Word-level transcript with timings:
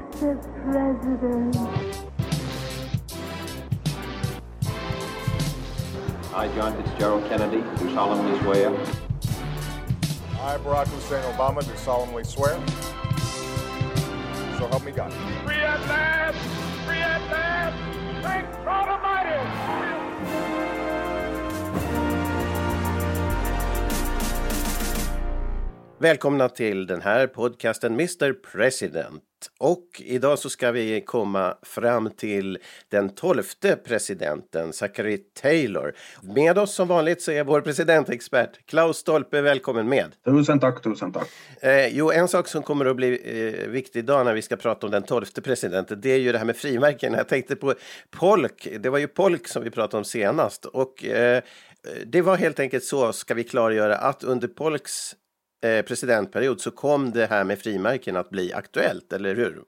Mr. 0.00 0.40
President. 0.64 1.56
I, 6.34 6.48
John 6.54 6.82
Fitzgerald 6.82 7.28
Kennedy, 7.28 7.62
do 7.78 7.94
solemnly 7.94 8.38
swear 8.40 8.70
I, 10.42 10.56
Barack 10.56 10.88
Hussein 10.88 11.22
Obama, 11.34 11.60
do 11.62 11.76
solemnly 11.76 12.24
swear. 12.24 12.54
So 14.58 14.66
help 14.68 14.84
me 14.84 14.92
God. 14.92 15.12
Free 15.44 15.56
at 15.56 15.80
last! 15.86 16.38
Free 16.86 16.98
at 16.98 17.22
last! 17.30 17.76
Thank 18.22 18.46
God 18.64 18.88
Almighty! 18.88 19.40
Välkomna 25.98 26.48
till 26.48 26.86
den 26.86 27.00
här 27.00 27.26
podcasten 27.26 28.00
Mr 28.00 28.32
President. 28.32 29.29
Och 29.58 30.02
idag 30.04 30.38
så 30.38 30.50
ska 30.50 30.72
vi 30.72 31.00
komma 31.00 31.54
fram 31.62 32.10
till 32.10 32.58
den 32.88 33.14
tolfte 33.14 33.76
presidenten, 33.76 34.72
Zachary 34.72 35.18
Taylor. 35.40 35.94
Med 36.22 36.58
oss 36.58 36.74
som 36.74 36.88
vanligt 36.88 37.22
så 37.22 37.32
är 37.32 37.44
vår 37.44 37.60
presidentexpert 37.60 38.66
Klaus 38.66 38.96
Stolpe, 38.96 39.40
välkommen 39.40 39.88
med. 39.88 40.14
Tusen 40.24 40.60
tack, 40.60 40.82
tusen 40.82 41.12
tack. 41.12 41.28
Eh, 41.60 41.86
jo, 41.86 42.10
en 42.10 42.28
sak 42.28 42.48
som 42.48 42.62
kommer 42.62 42.86
att 42.86 42.96
bli 42.96 43.20
eh, 43.24 43.68
viktig 43.68 43.98
idag 43.98 44.24
när 44.26 44.34
vi 44.34 44.42
ska 44.42 44.56
prata 44.56 44.86
om 44.86 44.92
den 44.92 45.02
tolfte 45.02 45.42
presidenten, 45.42 46.00
det 46.00 46.10
är 46.10 46.18
ju 46.18 46.32
det 46.32 46.38
här 46.38 46.44
med 46.44 46.56
frimärken. 46.56 47.14
Jag 47.14 47.28
tänkte 47.28 47.56
på 47.56 47.74
Polk, 48.10 48.68
det 48.80 48.88
var 48.88 48.98
ju 48.98 49.08
Polk 49.08 49.48
som 49.48 49.62
vi 49.62 49.70
pratade 49.70 49.98
om 49.98 50.04
senast. 50.04 50.64
Och 50.64 51.04
eh, 51.04 51.42
det 52.06 52.22
var 52.22 52.36
helt 52.36 52.60
enkelt 52.60 52.84
så, 52.84 53.12
ska 53.12 53.34
vi 53.34 53.44
klargöra, 53.44 53.96
att 53.96 54.24
under 54.24 54.48
Polks 54.48 55.16
presidentperiod 55.60 56.60
så 56.60 56.70
kom 56.70 57.10
det 57.10 57.26
här 57.26 57.44
med 57.44 57.58
frimärken 57.58 58.16
att 58.16 58.30
bli 58.30 58.52
aktuellt, 58.52 59.12
eller 59.12 59.34
hur? 59.34 59.62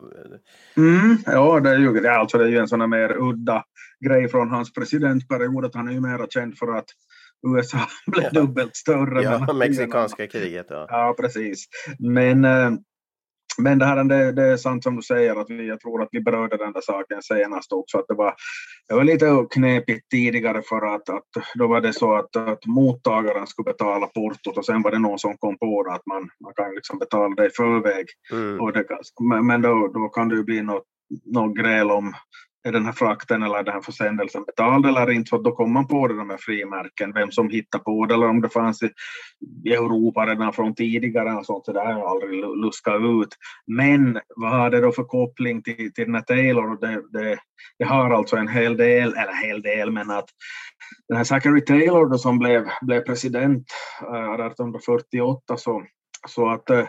Mm, 0.77 1.17
ja, 1.27 1.61
det 1.61 1.71
är, 1.71 1.79
ju, 1.79 1.93
det, 1.93 2.09
är 2.09 2.13
alltså, 2.13 2.39
det 2.39 2.45
är 2.45 2.49
ju 2.49 2.59
en 2.59 2.69
sån 2.69 2.81
här 2.81 2.89
mer 2.89 3.17
udda 3.19 3.65
grej 4.05 4.29
från 4.29 4.51
hans 4.51 4.73
presidentperiod 4.73 5.65
att 5.65 5.75
han 5.75 5.89
är 5.89 5.93
ju 5.93 6.01
mera 6.01 6.27
känd 6.27 6.59
för 6.59 6.77
att 6.79 6.87
USA 7.47 7.79
blev 8.07 8.33
dubbelt 8.33 8.77
större. 8.77 9.23
Ja, 9.23 9.53
mexikanska 9.53 10.27
kriget. 10.27 10.67
Ja. 10.69 10.87
Ja, 10.89 11.15
precis. 11.21 11.67
Men, 11.99 12.45
eh, 12.45 12.71
men 13.59 13.79
det, 13.79 13.87
här, 13.87 14.05
det, 14.05 14.33
det 14.33 14.43
är 14.43 14.57
sant 14.57 14.83
som 14.83 14.97
du 14.97 15.03
säger, 15.03 15.37
att 15.37 15.51
vi, 15.51 15.69
jag 15.69 15.81
tror 15.81 16.03
att 16.03 16.09
vi 16.13 16.21
berörde 16.21 16.57
den 16.57 16.73
där 16.73 16.81
saken 16.81 17.23
senast 17.23 17.73
också, 17.73 17.99
att 17.99 18.09
det 18.09 18.15
var, 18.15 18.35
det 18.89 18.95
var 18.95 19.05
lite 19.05 19.47
knepigt 19.51 20.11
tidigare 20.11 20.63
för 20.63 20.95
att, 20.95 21.09
att 21.09 21.29
då 21.55 21.67
var 21.67 21.81
det 21.81 21.93
så 21.93 22.15
att, 22.15 22.37
att 22.37 22.67
mottagaren 22.67 23.47
skulle 23.47 23.73
betala 23.73 24.07
portot 24.07 24.59
och 24.59 24.65
sen 24.65 24.83
var 24.83 24.91
det 24.91 24.99
någon 24.99 25.19
som 25.19 25.37
kom 25.37 25.59
på 25.59 25.83
det 25.83 25.93
att 25.93 26.07
man, 26.07 26.29
man 26.41 26.55
kan 26.55 26.75
liksom 26.75 26.99
betala 26.99 27.35
det 27.35 27.47
i 27.47 27.51
förväg. 27.51 28.07
Mm. 28.33 28.61
Och 28.61 28.73
det, 28.73 28.87
men 29.43 29.63
då, 29.63 29.91
då 29.95 30.09
kan 30.09 30.29
det 30.29 30.35
ju 30.35 30.43
bli 30.43 30.63
något, 30.63 30.85
något 31.25 31.57
gräl 31.57 31.91
om 31.91 32.13
är 32.65 32.73
den 32.73 32.85
här 32.85 32.93
frakten 32.93 33.43
eller 33.43 33.63
den 33.63 33.75
här 33.75 33.81
försändelsen 33.81 34.45
betald 34.45 34.87
eller 34.87 35.11
inte, 35.11 35.29
så 35.29 35.39
då 35.39 35.53
kom 35.53 35.73
man 35.73 35.89
på 35.89 36.09
det, 36.09 36.17
de 36.17 36.31
här 36.31 36.37
frimärken, 36.37 37.13
vem 37.13 37.31
som 37.31 37.51
hittade 37.51 37.85
på 37.85 38.07
det 38.07 38.15
eller 38.15 38.29
om 38.29 38.41
det 38.41 38.49
fanns 38.49 38.83
i, 38.83 38.91
Europa 39.67 40.27
redan 40.27 40.53
från 40.53 40.75
tidigare 40.75 41.35
och 41.35 41.47
sånt, 41.47 41.65
så 41.65 41.73
det 41.73 41.81
har 41.81 41.91
jag 41.91 42.01
aldrig 42.01 42.41
luskat 42.41 43.03
ut. 43.03 43.29
Men 43.67 44.21
vad 44.37 44.51
har 44.51 44.71
det 44.71 44.81
då 44.81 44.93
för 44.93 45.05
koppling 45.05 45.63
till, 45.63 45.93
till 45.93 46.05
den 46.05 46.15
här 46.15 46.23
Taylor? 46.23 46.81
Det, 46.81 47.19
det, 47.19 47.39
det 47.79 47.85
har 47.85 48.11
alltså 48.11 48.37
en 48.37 48.49
hel 48.49 48.77
del, 48.77 49.13
eller 49.13 49.47
hel 49.47 49.63
del, 49.63 49.91
men 49.91 50.11
att 50.11 50.29
den 51.09 51.17
här 51.17 51.25
Zachary 51.25 51.65
Taylor 51.65 52.07
då, 52.07 52.19
som 52.19 52.39
blev, 52.39 52.65
blev 52.83 53.01
president 53.01 53.67
eh, 54.03 54.33
1848 54.33 55.57
så, 55.57 55.83
så 56.29 56.51
att 56.51 56.71
eh, 56.71 56.87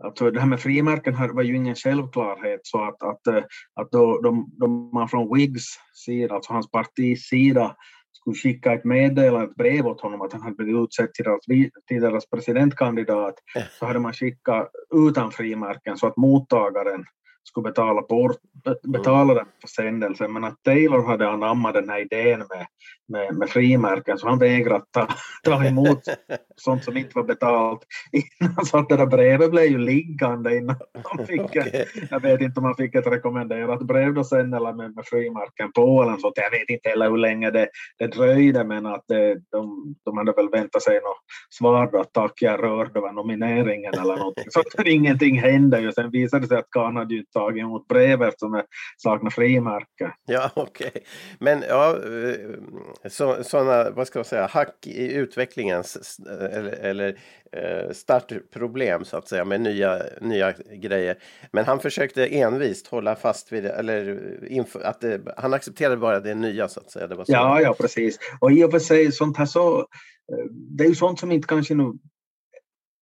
Alltså 0.00 0.30
det 0.30 0.40
här 0.40 0.46
med 0.46 0.60
frimärken 0.60 1.34
var 1.34 1.42
ju 1.42 1.56
ingen 1.56 1.74
självklarhet 1.74 2.60
så 2.62 2.84
att, 2.84 3.02
att, 3.02 3.26
eh, 3.26 3.42
att 3.74 3.90
då, 3.90 4.20
de, 4.20 4.50
de, 4.58 4.90
man 4.94 5.08
från 5.08 5.34
Whigs 5.34 5.78
sida, 5.92 6.34
alltså 6.34 6.52
hans 6.52 6.70
partis 6.70 7.22
sida, 7.22 7.76
skulle 8.12 8.36
skicka 8.36 8.72
ett 8.72 8.84
meddelande, 8.84 9.46
ett 9.46 9.56
brev 9.56 9.86
åt 9.86 10.00
honom 10.00 10.20
att 10.20 10.32
han 10.32 10.42
hade 10.42 10.56
blivit 10.56 10.82
utsedd 10.82 11.14
till 11.14 11.24
deras, 11.24 11.40
till 11.86 12.00
deras 12.00 12.30
presidentkandidat, 12.30 13.34
så 13.78 13.86
hade 13.86 13.98
man 13.98 14.12
skickat 14.12 14.70
utan 14.94 15.30
frimärken 15.30 15.98
så 15.98 16.06
att 16.06 16.16
mottagaren 16.16 17.04
skulle 17.44 17.70
betala, 17.70 18.02
port, 18.02 18.36
betala 18.82 19.34
den 19.34 19.46
försändelsen. 19.60 20.32
Men 20.32 20.44
att 20.44 20.62
Taylor 20.62 21.06
hade 21.06 21.28
anammat 21.28 21.74
den 21.74 21.88
här 21.88 22.00
idén 22.00 22.38
med, 22.38 22.66
med, 23.08 23.34
med 23.34 23.48
frimärken 23.48 24.18
så 24.18 24.28
han 24.28 24.38
vägrade 24.38 24.84
ta, 24.90 25.08
ta 25.44 25.64
emot 25.64 26.00
sånt 26.56 26.84
som 26.84 26.96
inte 26.96 27.10
var 27.14 27.22
betalt 27.22 27.80
innan. 28.12 28.64
Så 28.66 28.78
att 28.78 28.88
det 28.88 28.96
där 28.96 29.06
brevet 29.06 29.50
blev 29.50 29.64
ju 29.64 29.78
liggande 29.78 30.56
innan 30.56 30.76
han 31.04 31.26
fick, 31.26 31.40
Okej. 31.40 31.86
jag 32.10 32.20
vet 32.20 32.40
inte 32.40 32.60
om 32.60 32.64
han 32.64 32.76
fick 32.76 32.94
ett 32.94 33.06
rekommenderat 33.06 33.82
brev 33.82 34.14
då 34.14 34.24
sen 34.24 34.54
eller 34.54 34.72
med, 34.72 34.94
med 34.94 35.04
frimärken 35.06 35.72
på 35.72 36.02
eller 36.02 36.16
sånt. 36.16 36.34
Jag 36.36 36.50
vet 36.50 36.70
inte 36.70 36.88
heller 36.88 37.10
hur 37.10 37.18
länge 37.18 37.50
det, 37.50 37.68
det 37.98 38.06
dröjde 38.06 38.64
men 38.64 38.86
att 38.86 39.04
det, 39.08 39.34
de, 39.50 39.94
de 40.04 40.18
hade 40.18 40.32
väl 40.32 40.50
väntat 40.50 40.82
sig 40.82 40.94
något 40.94 41.18
svar 41.50 41.90
då 41.92 42.00
att 42.00 42.12
tack 42.12 42.42
jag 42.42 42.62
rörde 42.62 42.98
över 42.98 43.12
nomineringen 43.12 43.94
eller 43.94 44.16
någonting. 44.16 44.44
Så 44.48 44.60
att 44.60 44.86
ingenting 44.86 45.40
hände 45.40 45.80
ju. 45.80 45.92
Sen 45.92 46.10
visade 46.10 46.42
det 46.42 46.48
sig 46.48 46.58
att 46.58 46.70
Kahn 46.70 46.96
hade 46.96 47.14
ju 47.14 47.24
inte 47.28 47.38
tagit 47.38 47.60
emot 47.62 47.88
brevet 47.88 48.40
som 48.40 48.54
är- 48.54 48.64
saknar 48.96 49.30
frimärke. 49.30 50.12
Ja, 50.26 50.50
okej. 50.56 50.92
Men 51.40 51.62
ja, 51.68 51.96
eh, 51.96 53.10
så, 53.10 53.44
sådana, 53.44 53.90
vad 53.90 54.06
ska 54.06 54.18
man 54.18 54.24
säga, 54.24 54.46
hack 54.46 54.86
i 54.86 55.12
utvecklingen 55.14 55.80
s- 55.80 55.96
s- 56.00 56.26
eller, 56.28 56.72
eller 56.72 57.18
eh, 57.52 57.90
startproblem 57.92 59.04
så 59.04 59.16
att 59.16 59.28
säga 59.28 59.44
med 59.44 59.60
nya, 59.60 60.02
nya 60.20 60.52
grejer. 60.76 61.18
Men 61.52 61.64
han 61.64 61.80
försökte 61.80 62.26
envist 62.26 62.86
hålla 62.86 63.16
fast 63.16 63.52
vid 63.52 63.62
det, 63.62 63.70
eller 63.70 64.18
inför, 64.48 64.80
att 64.80 65.00
det, 65.00 65.20
han 65.36 65.54
accepterade 65.54 65.96
bara 65.96 66.20
det 66.20 66.34
nya 66.34 66.68
så 66.68 66.80
att 66.80 66.90
säga. 66.90 67.06
Det 67.06 67.14
var 67.14 67.24
så. 67.24 67.32
Ja, 67.32 67.60
ja, 67.60 67.74
precis. 67.80 68.18
Och 68.40 68.52
i 68.52 68.64
och 68.64 68.70
för 68.70 68.78
sig, 68.78 69.12
sånt 69.12 69.36
här 69.36 69.46
så, 69.46 69.78
eh, 69.80 70.44
det 70.50 70.84
är 70.84 70.88
ju 70.88 70.94
sånt 70.94 71.20
som 71.20 71.32
inte 71.32 71.48
kanske 71.48 71.74
nu 71.74 71.92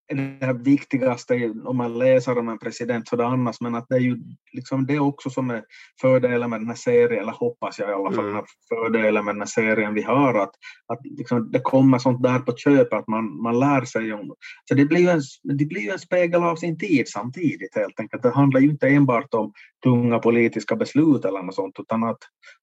det 0.09 0.47
här 0.47 0.53
viktigaste 0.55 1.55
om 1.65 1.77
man 1.77 1.99
läser 1.99 2.39
om 2.39 2.49
en 2.49 2.59
president 2.59 3.11
det 3.11 3.27
annars, 3.27 3.61
men 3.61 3.75
att 3.75 3.87
det 3.89 3.95
är 3.95 4.01
ju 4.01 4.17
liksom 4.53 4.87
det 4.87 4.99
också 4.99 5.31
som 5.31 5.51
är 5.51 5.63
fördelen 6.01 6.51
med 6.51 6.61
den 6.61 6.69
här 6.69 6.75
serien, 6.75 7.23
eller 7.23 7.33
hoppas 7.33 7.79
jag 7.79 7.91
i 7.91 7.93
alla 7.93 8.13
fall, 8.13 8.27
Mm. 8.27 8.45
fördelen 8.69 9.25
med 9.25 9.35
den 9.35 9.41
här 9.41 9.47
serien 9.47 9.95
vi 9.95 10.03
har, 10.03 10.35
att, 10.35 10.51
att 10.87 11.01
liksom 11.19 11.51
det 11.53 11.61
kommer 11.61 11.99
sånt 11.99 12.23
där 12.23 12.39
på 12.39 12.57
köpet, 12.57 12.93
att 12.93 13.09
man, 13.09 13.43
man 13.43 13.59
lär 13.59 13.85
sig 13.85 14.13
om 14.13 14.35
Så 14.69 14.75
det 14.75 14.85
blir, 14.85 15.01
ju 15.01 15.09
en, 15.09 15.21
det 15.43 15.65
blir 15.65 15.81
ju 15.81 15.91
en 15.91 15.99
spegel 15.99 16.43
av 16.43 16.57
sin 16.57 16.79
tid 16.79 17.09
samtidigt 17.09 17.75
helt 17.75 18.01
enkelt. 18.01 18.23
Det 18.23 18.31
handlar 18.31 18.61
ju 18.61 18.71
inte 18.71 18.89
enbart 18.89 19.35
om 19.35 19.53
tunga 19.83 20.19
politiska 20.19 20.77
beslut 20.77 21.25
eller 21.25 21.43
något 21.43 21.55
sånt, 21.55 21.75
utan 21.79 22.05
att 22.05 22.19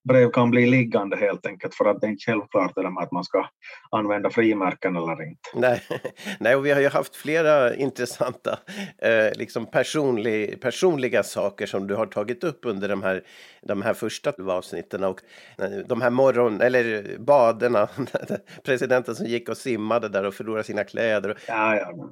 brev 0.08 0.30
kan 0.30 0.50
bli 0.50 0.66
liggande 0.66 1.16
helt 1.16 1.46
enkelt 1.46 1.74
för 1.74 1.84
att 1.84 2.00
det 2.00 2.06
är 2.06 2.10
inte 2.10 2.24
självklart 2.26 2.72
det 2.74 2.82
där 2.82 2.90
med 2.90 3.02
att 3.02 3.12
man 3.12 3.24
ska 3.24 3.46
använda 3.90 4.30
frimärken 4.30 4.96
eller 4.96 5.28
inte. 5.28 5.40
Nej, 5.54 5.82
nej, 6.40 6.56
och 6.56 6.66
vi 6.66 6.70
har 6.70 6.80
ju 6.80 6.88
haft 6.88 7.16
flera 7.34 7.74
intressanta 7.74 8.58
eh, 8.98 9.32
liksom 9.34 9.66
personlig, 9.66 10.60
personliga 10.60 11.22
saker 11.22 11.66
som 11.66 11.86
du 11.86 11.94
har 11.94 12.06
tagit 12.06 12.44
upp 12.44 12.60
under 12.62 12.88
de 12.88 13.02
här, 13.02 13.22
de 13.62 13.82
här 13.82 13.94
första 13.94 14.32
avsnitten. 14.48 15.04
Och 15.04 15.20
eh, 15.58 15.70
de 15.70 16.02
här 16.02 16.10
morgon 16.10 16.60
eller 16.60 17.16
baderna, 17.18 17.88
presidenten 18.64 19.14
som 19.14 19.26
gick 19.26 19.48
och 19.48 19.56
simmade 19.56 20.08
där 20.08 20.24
och 20.24 20.34
förlorade 20.34 20.64
sina 20.64 20.84
kläder. 20.84 21.38
Ja, 21.48 21.76
ja. 21.76 22.10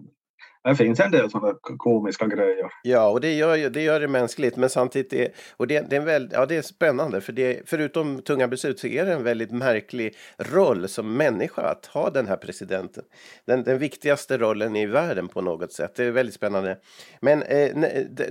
Det 0.64 0.76
finns 0.76 1.00
en 1.00 1.11
del 1.11 1.31
sådana 1.31 1.55
komiska 1.61 2.26
grejer. 2.26 2.67
Ja, 2.82 3.09
och 3.09 3.20
det 3.20 3.35
gör, 3.35 3.70
det 3.70 3.82
gör 3.82 4.00
det 4.00 4.09
mänskligt, 4.09 4.56
men 4.56 4.70
samtidigt 4.70 5.12
är, 5.12 5.29
och 5.56 5.67
det, 5.67 5.91
det, 5.91 5.97
är 5.97 6.00
väl, 6.00 6.29
ja, 6.32 6.47
det 6.47 6.56
är 6.56 6.62
spännande, 6.62 7.20
för 7.20 7.32
det, 7.32 7.61
förutom 7.67 8.23
tunga 8.23 8.49
beslut 8.49 8.79
så 8.79 8.87
är 8.87 9.06
det 9.06 9.12
en 9.12 9.23
väldigt 9.23 9.50
märklig 9.50 10.17
roll 10.38 10.88
som 10.88 11.17
människa 11.17 11.62
att 11.62 11.87
ha 11.87 12.11
den 12.11 12.26
här 12.26 12.37
presidenten. 12.37 13.05
Den, 13.44 13.62
den 13.62 13.79
viktigaste 13.79 14.38
rollen 14.38 14.76
i 14.76 14.87
världen 14.87 15.29
på 15.29 15.41
något 15.41 15.73
sätt. 15.73 15.94
Det 15.94 16.05
är 16.05 16.11
väldigt 16.11 16.35
spännande. 16.35 16.79
Men 17.20 17.43
eh, 17.43 17.76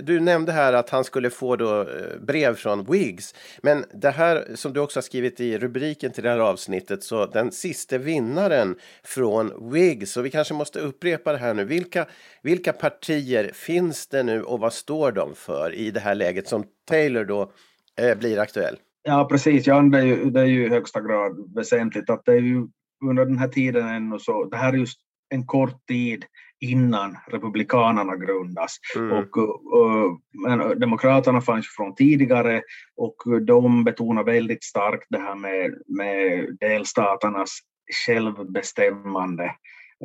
du 0.02 0.20
nämnde 0.20 0.52
här 0.52 0.72
att 0.72 0.90
han 0.90 1.04
skulle 1.04 1.30
få 1.30 1.56
då 1.56 1.80
eh, 1.80 1.86
brev 2.20 2.54
från 2.54 2.84
Whigs, 2.84 3.34
men 3.62 3.84
det 3.94 4.10
här 4.10 4.46
som 4.54 4.72
du 4.72 4.80
också 4.80 4.96
har 4.98 5.02
skrivit 5.02 5.40
i 5.40 5.58
rubriken 5.58 6.12
till 6.12 6.22
det 6.22 6.30
här 6.30 6.38
avsnittet, 6.38 7.02
så 7.02 7.26
den 7.26 7.52
sista 7.52 7.98
vinnaren 7.98 8.76
från 9.02 9.72
Whigs, 9.72 10.12
så 10.12 10.22
vi 10.22 10.30
kanske 10.30 10.54
måste 10.54 10.80
upprepa 10.80 11.32
det 11.32 11.38
här 11.38 11.54
nu. 11.54 11.64
Vilka 11.64 12.06
vilka 12.42 12.72
partier 12.72 13.50
finns 13.54 14.06
det 14.06 14.22
nu 14.22 14.42
och 14.42 14.60
vad 14.60 14.72
står 14.72 15.12
de 15.12 15.34
för 15.34 15.74
i 15.74 15.90
det 15.90 16.00
här 16.00 16.14
läget 16.14 16.48
som 16.48 16.64
Taylor 16.88 17.24
då 17.24 17.52
eh, 18.00 18.18
blir 18.18 18.38
aktuell? 18.38 18.76
Ja, 19.02 19.28
precis. 19.30 19.66
Ja, 19.66 19.80
det, 19.80 19.98
är 19.98 20.02
ju, 20.02 20.30
det 20.30 20.40
är 20.40 20.46
ju 20.46 20.66
i 20.66 20.68
högsta 20.68 21.00
grad 21.00 21.54
väsentligt 21.54 22.10
att 22.10 22.24
det 22.24 22.32
är 22.32 22.40
ju 22.40 22.66
under 23.04 23.24
den 23.24 23.38
här 23.38 23.48
tiden 23.48 23.88
ännu 23.88 24.18
så, 24.18 24.44
det 24.44 24.56
här 24.56 24.72
är 24.72 24.76
just 24.76 24.98
en 25.28 25.46
kort 25.46 25.86
tid 25.86 26.24
innan 26.60 27.16
Republikanerna 27.26 28.16
grundas. 28.16 28.76
Mm. 28.96 29.18
Och, 29.18 29.38
och, 29.38 30.20
men 30.46 30.80
Demokraterna 30.80 31.40
fanns 31.40 31.66
från 31.76 31.94
tidigare 31.94 32.62
och 32.96 33.16
de 33.46 33.84
betonar 33.84 34.24
väldigt 34.24 34.64
starkt 34.64 35.06
det 35.08 35.18
här 35.18 35.34
med, 35.34 35.74
med 35.86 36.56
delstaternas 36.60 37.58
självbestämmande. 38.06 39.54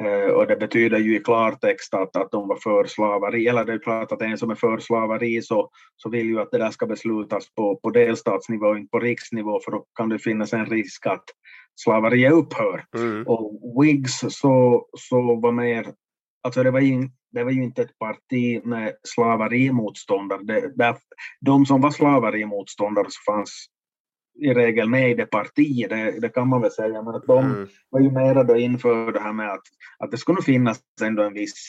Uh, 0.02 0.32
och 0.34 0.48
det 0.48 0.56
betyder 0.56 0.98
ju 0.98 1.16
i 1.16 1.20
klartext 1.20 1.94
att, 1.94 2.16
att 2.16 2.32
de 2.32 2.48
var 2.48 2.56
för 2.64 2.86
slaveri, 2.86 3.48
eller 3.48 3.66
det 3.66 3.74
är 3.74 3.80
klart 3.80 4.12
att 4.12 4.22
en 4.22 4.38
som 4.38 4.50
är 4.50 4.56
för 4.56 4.80
slaveri 4.80 5.42
så, 5.42 5.70
så 5.96 6.10
vill 6.10 6.28
ju 6.28 6.40
att 6.40 6.52
det 6.52 6.58
där 6.58 6.72
ska 6.72 6.86
beslutas 6.86 7.54
på, 7.56 7.80
på 7.84 7.90
delstatsnivå, 7.90 8.76
inte 8.76 8.90
på 8.92 9.00
riksnivå, 9.00 9.60
för 9.66 9.72
då 9.72 9.86
kan 9.96 10.10
det 10.10 10.20
finnas 10.20 10.54
en 10.54 10.66
risk 10.66 11.06
att 11.06 11.24
slaveriet 11.76 12.34
upphör. 12.34 12.86
Mm. 12.96 13.24
Och 13.28 13.60
Whigs 13.82 14.20
så, 14.30 14.86
så 14.98 15.36
var 15.36 15.52
mer, 15.52 15.88
alltså 16.44 16.64
det 16.64 16.72
var, 16.72 16.80
in, 16.80 17.12
det 17.32 17.44
var 17.44 17.52
ju 17.52 17.64
inte 17.64 17.82
ett 17.82 18.00
parti 18.00 18.66
med 18.66 18.94
slaverimotståndare. 19.04 20.44
Det, 20.44 20.72
där, 20.76 20.96
de 21.42 21.66
som 21.66 21.82
var 21.82 21.92
slaverimotståndare 21.92 23.08
så 23.10 23.32
fanns 23.32 23.68
i 24.38 24.54
regel 24.54 24.90
med 24.90 25.12
i 25.12 25.14
det 25.14 25.26
partiet, 25.26 25.90
det, 25.90 26.20
det, 26.20 26.30
kan 26.30 26.48
man 26.48 26.62
väl 26.62 26.72
säga, 26.72 27.02
men 27.02 27.16
att 27.16 27.28
de 27.28 27.46
mm. 27.46 27.68
var 27.90 28.00
ju 28.00 28.12
mera 28.12 28.44
då 28.44 28.58
inför 28.58 29.12
det 29.12 29.20
här 29.20 29.34
med 29.34 29.52
att, 29.52 29.64
att 30.00 30.12
det 30.12 30.18
skulle 30.18 30.42
finnas 30.42 30.80
ändå 31.02 31.24
en 31.24 31.34
viss 31.34 31.68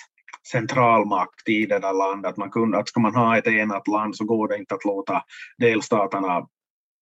centralmakt 0.53 1.49
i 1.49 1.67
det 1.67 1.79
där 1.79 1.93
landet. 1.93 2.31
Att, 2.31 2.37
man 2.37 2.51
kunde, 2.51 2.79
att 2.79 2.89
ska 2.89 3.01
man 3.01 3.15
ha 3.15 3.39
ett 3.39 3.47
enat 3.47 3.89
land 3.89 4.17
så 4.17 4.25
går 4.25 4.49
det 4.49 4.57
inte 4.57 4.75
att 4.75 4.85
låta 4.85 5.23
delstaterna 5.59 6.47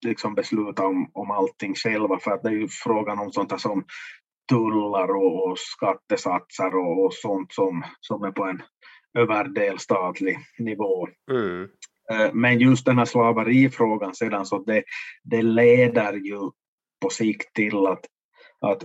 liksom 0.04 0.34
besluta 0.34 0.86
om, 0.86 1.10
om 1.12 1.30
allting 1.30 1.74
själva 1.74 2.18
för 2.18 2.30
att 2.30 2.42
det 2.42 2.48
är 2.48 2.52
ju 2.52 2.68
frågan 2.68 3.18
om 3.18 3.32
sånt 3.32 3.60
som 3.60 3.84
tullar 4.48 5.08
och, 5.08 5.50
och 5.50 5.58
skattesatser 5.58 6.76
och, 6.76 7.04
och, 7.04 7.14
sånt 7.14 7.52
som, 7.52 7.84
som 8.00 8.24
är 8.24 8.30
på 8.30 8.44
en 8.44 8.62
överdelstatlig 9.18 10.38
nivå. 10.58 11.08
Mm. 11.30 11.68
Eh, 12.12 12.32
men 12.32 12.58
just 12.58 12.86
den 12.86 12.98
här 12.98 13.04
slaverifrågan 13.04 14.14
sedan 14.14 14.46
så 14.46 14.58
det, 14.58 14.82
det 15.24 15.42
leder 15.42 16.12
ju 16.12 16.50
på 17.00 17.10
sikt 17.10 17.54
till 17.54 17.86
att, 17.86 18.04
att 18.60 18.84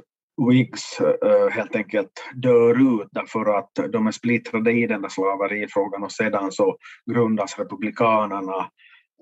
Whigs 0.50 1.02
uh, 1.02 1.50
helt 1.50 1.76
enkelt 1.76 2.12
dör 2.36 3.02
ut 3.02 3.08
därför 3.12 3.58
att 3.58 3.72
de 3.92 4.08
är 4.08 4.12
splittrade 4.12 4.72
i 4.72 4.88
den 4.88 5.02
där 5.02 5.10
slaverifrågan 5.10 6.04
och 6.04 6.12
sedan 6.12 6.52
så 6.52 6.78
grundas 7.12 7.60
Republikanerna 7.60 8.70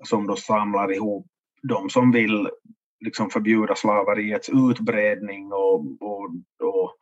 som 0.04 0.26
då 0.26 0.36
samlar 0.36 0.92
ihop 0.92 1.26
de 1.62 1.90
som 1.90 2.12
vill 2.12 2.48
liksom 3.04 3.30
förbjuda 3.30 3.74
slaveriets 3.74 4.48
utbredning 4.48 5.52
och, 5.52 5.80
och, 6.00 6.30
och, 6.62 6.96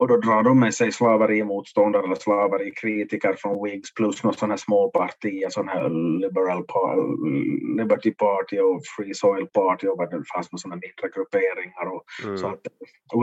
och 0.00 0.08
då 0.08 0.16
drar 0.16 0.42
de 0.42 0.60
med 0.60 0.74
sig 0.74 0.92
slaverimotståndare 0.92 2.04
eller 2.04 2.14
slaverikritiker 2.14 3.34
från 3.38 3.64
Whigs 3.64 3.94
plus 3.94 4.22
några 4.22 4.36
sådana 4.36 4.56
små 4.56 4.90
partier, 4.90 5.48
sådana 5.50 5.72
här 5.72 5.88
Liberal 6.20 6.64
Liberty 7.78 8.10
Party 8.10 8.58
och 8.58 8.82
Free 8.96 9.14
Soil 9.14 9.46
Party 9.46 9.86
och 9.86 9.98
det 9.98 10.24
fanns 10.34 10.52
några 10.52 10.60
sådana 10.60 10.80
mindre 10.84 11.16
grupperingar. 11.16 11.86
Och, 11.94 12.04
mm. 12.24 12.38
Så 12.38 12.46
att 12.46 12.60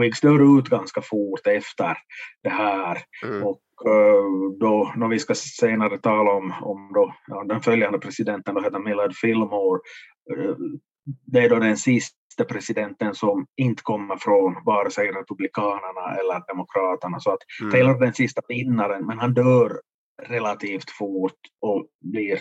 Whigs 0.00 0.20
dör 0.20 0.58
ut 0.58 0.68
ganska 0.68 1.02
fort 1.02 1.46
efter 1.46 1.96
det 2.42 2.50
här. 2.50 2.98
Mm. 3.24 3.42
Och 3.46 3.62
uh, 3.86 4.58
då, 4.60 4.92
när 4.96 5.08
vi 5.08 5.18
ska 5.18 5.34
senare 5.34 5.98
tala 5.98 6.30
om, 6.30 6.54
om 6.62 6.90
då, 6.94 7.14
ja, 7.26 7.44
den 7.44 7.60
följande 7.60 7.98
presidenten, 7.98 8.54
då 8.54 8.60
heter 8.60 8.78
Millard 8.78 9.14
Fillmore, 9.14 9.80
uh, 10.36 10.56
det 11.26 11.38
är 11.38 11.48
då 11.48 11.58
den 11.58 11.76
sista 11.76 12.17
presidenten 12.44 13.14
som 13.14 13.46
inte 13.56 13.82
kommer 13.82 14.16
från 14.16 14.56
vare 14.64 14.90
sig 14.90 15.08
Republikanerna 15.08 16.14
eller 16.20 16.46
Demokraterna. 16.48 17.20
Så 17.20 17.30
att 17.30 17.40
mm. 17.60 17.72
Taylor 17.72 17.96
är 17.96 18.00
den 18.00 18.14
sista 18.14 18.42
vinnaren, 18.48 19.06
men 19.06 19.18
han 19.18 19.34
dör 19.34 19.80
relativt 20.22 20.90
fort 20.90 21.40
och 21.60 21.86
blir, 22.00 22.40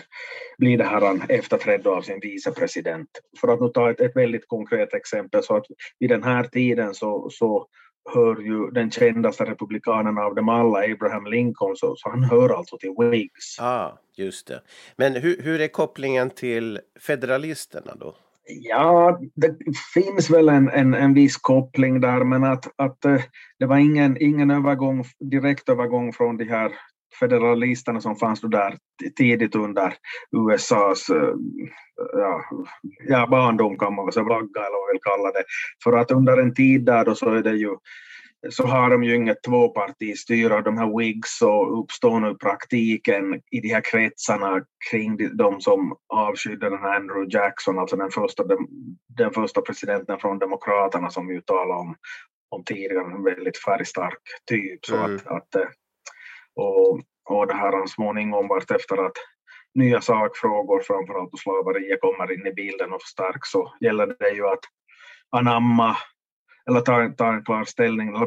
blir 0.57 0.77
det 0.77 0.83
här 0.83 1.31
efterträdd 1.31 1.87
av 1.87 2.01
sin 2.01 2.19
vicepresident. 2.19 3.09
För 3.41 3.47
att 3.47 3.61
nu 3.61 3.69
ta 3.69 3.91
ett, 3.91 4.01
ett 4.01 4.15
väldigt 4.15 4.47
konkret 4.47 4.93
exempel 4.93 5.43
så 5.43 5.55
att 5.55 5.65
vid 5.99 6.09
den 6.09 6.23
här 6.23 6.43
tiden 6.43 6.93
så, 6.93 7.29
så 7.29 7.67
hör 8.13 8.41
ju 8.41 8.71
den 8.71 8.91
kändaste 8.91 9.45
republikanen 9.45 10.17
av 10.17 10.35
dem 10.35 10.49
alla, 10.49 10.79
Abraham 10.79 11.25
Lincoln, 11.25 11.75
så, 11.75 11.95
så 11.95 12.09
han 12.09 12.23
hör 12.23 12.49
alltså 12.49 12.77
till 12.77 12.95
Whigs. 12.97 13.59
Ah, 13.59 13.97
just 14.15 14.47
det. 14.47 14.61
Men 14.95 15.15
hur, 15.15 15.41
hur 15.41 15.61
är 15.61 15.67
kopplingen 15.67 16.29
till 16.29 16.79
federalisterna 16.99 17.95
då? 17.95 18.15
Ja, 18.47 19.19
det 19.35 19.57
finns 19.93 20.29
väl 20.29 20.49
en, 20.49 20.69
en, 20.69 20.93
en 20.93 21.13
viss 21.13 21.37
koppling 21.37 22.01
där, 22.01 22.23
men 22.23 22.43
att, 22.43 22.71
att 22.75 23.05
eh, 23.05 23.21
det 23.59 23.65
var 23.65 23.77
ingen, 23.77 24.17
ingen 24.19 24.51
övergång, 24.51 25.05
direkt 25.19 25.69
övergång 25.69 26.13
från 26.13 26.37
de 26.37 26.45
här 26.45 26.71
federalisterna 27.19 28.01
som 28.01 28.15
fanns 28.15 28.41
då 28.41 28.47
där 28.47 28.77
tidigt 29.17 29.55
under 29.55 29.93
USAs 30.37 31.09
eh, 31.09 31.33
ja, 32.13 32.43
ja, 33.07 33.27
barndom 33.27 33.77
kan 33.77 33.95
man 33.95 34.05
väl 34.05 34.13
säga, 34.13 34.23
vagga 34.23 34.61
eller 34.61 34.77
vad 34.77 34.87
man 34.87 34.91
vill 34.91 35.01
kalla 35.03 35.31
det. 35.31 35.43
För 35.83 35.97
att 35.97 36.11
under 36.11 36.37
en 36.37 36.53
tid 36.53 36.85
där 36.85 37.05
då 37.05 37.15
så 37.15 37.29
är 37.29 37.43
det 37.43 37.55
ju 37.55 37.75
så 38.49 38.67
har 38.67 38.89
de 38.89 39.03
ju 39.03 39.15
inget 39.15 39.43
tvåpartistyre 39.43 40.61
de 40.61 40.77
här 40.77 40.97
Whigs 40.97 41.37
så 41.37 41.81
uppstår 41.81 42.19
nu 42.19 42.35
praktiken 42.35 43.41
i 43.51 43.59
de 43.61 43.69
här 43.73 43.81
kretsarna 43.81 44.61
kring 44.91 45.37
de 45.37 45.61
som 45.61 45.95
avskydde 46.13 46.69
den 46.69 46.79
här 46.79 46.95
Andrew 46.95 47.37
Jackson, 47.37 47.79
alltså 47.79 47.95
den 47.95 48.11
första, 48.11 48.43
den 49.17 49.31
första 49.31 49.61
presidenten 49.61 50.19
från 50.19 50.39
Demokraterna 50.39 51.09
som 51.09 51.29
ju 51.29 51.41
talade 51.41 51.79
om, 51.79 51.95
om 52.49 52.63
tidigare, 52.63 53.15
en 53.15 53.23
väldigt 53.23 53.57
färgstark 53.57 54.21
typ. 54.49 54.85
Så 54.85 54.95
mm. 54.95 55.15
att, 55.15 55.27
att, 55.27 55.55
eh, 55.55 55.67
och, 56.55 57.01
och 57.29 57.47
det 57.47 57.53
här 57.53 57.71
har 57.71 57.87
småningom 57.87 58.47
varit 58.47 58.71
efter 58.71 59.05
att 59.05 59.17
nya 59.75 60.01
sakfrågor, 60.01 60.79
framförallt 60.79 61.39
slaveriet, 61.39 62.01
kommer 62.01 62.33
in 62.33 62.47
i 62.47 62.53
bilden 62.53 62.93
och 62.93 63.01
förstärks 63.01 63.51
så 63.51 63.73
gäller 63.79 64.15
det 64.19 64.29
ju 64.29 64.47
att 64.47 64.63
anamma 65.29 65.97
eller 66.67 66.81
ta, 66.81 67.09
ta 67.17 67.33
en 67.33 67.43
klar 67.43 67.63
ställning 67.63 68.07
eller 68.07 68.25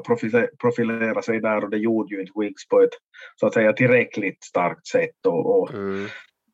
profilera 0.57 1.23
sig 1.23 1.41
där 1.41 1.65
och 1.65 1.71
det 1.71 1.79
gjorde 1.79 2.15
ju 2.15 2.21
inte 2.21 2.33
Whigs 2.41 2.69
på 2.69 2.81
ett 2.81 2.91
så 3.37 3.47
att 3.47 3.55
säga 3.55 3.73
tillräckligt 3.73 4.45
starkt 4.45 4.87
sätt. 4.87 5.27
Och, 5.27 5.61
och, 5.61 5.75
mm. 5.75 6.07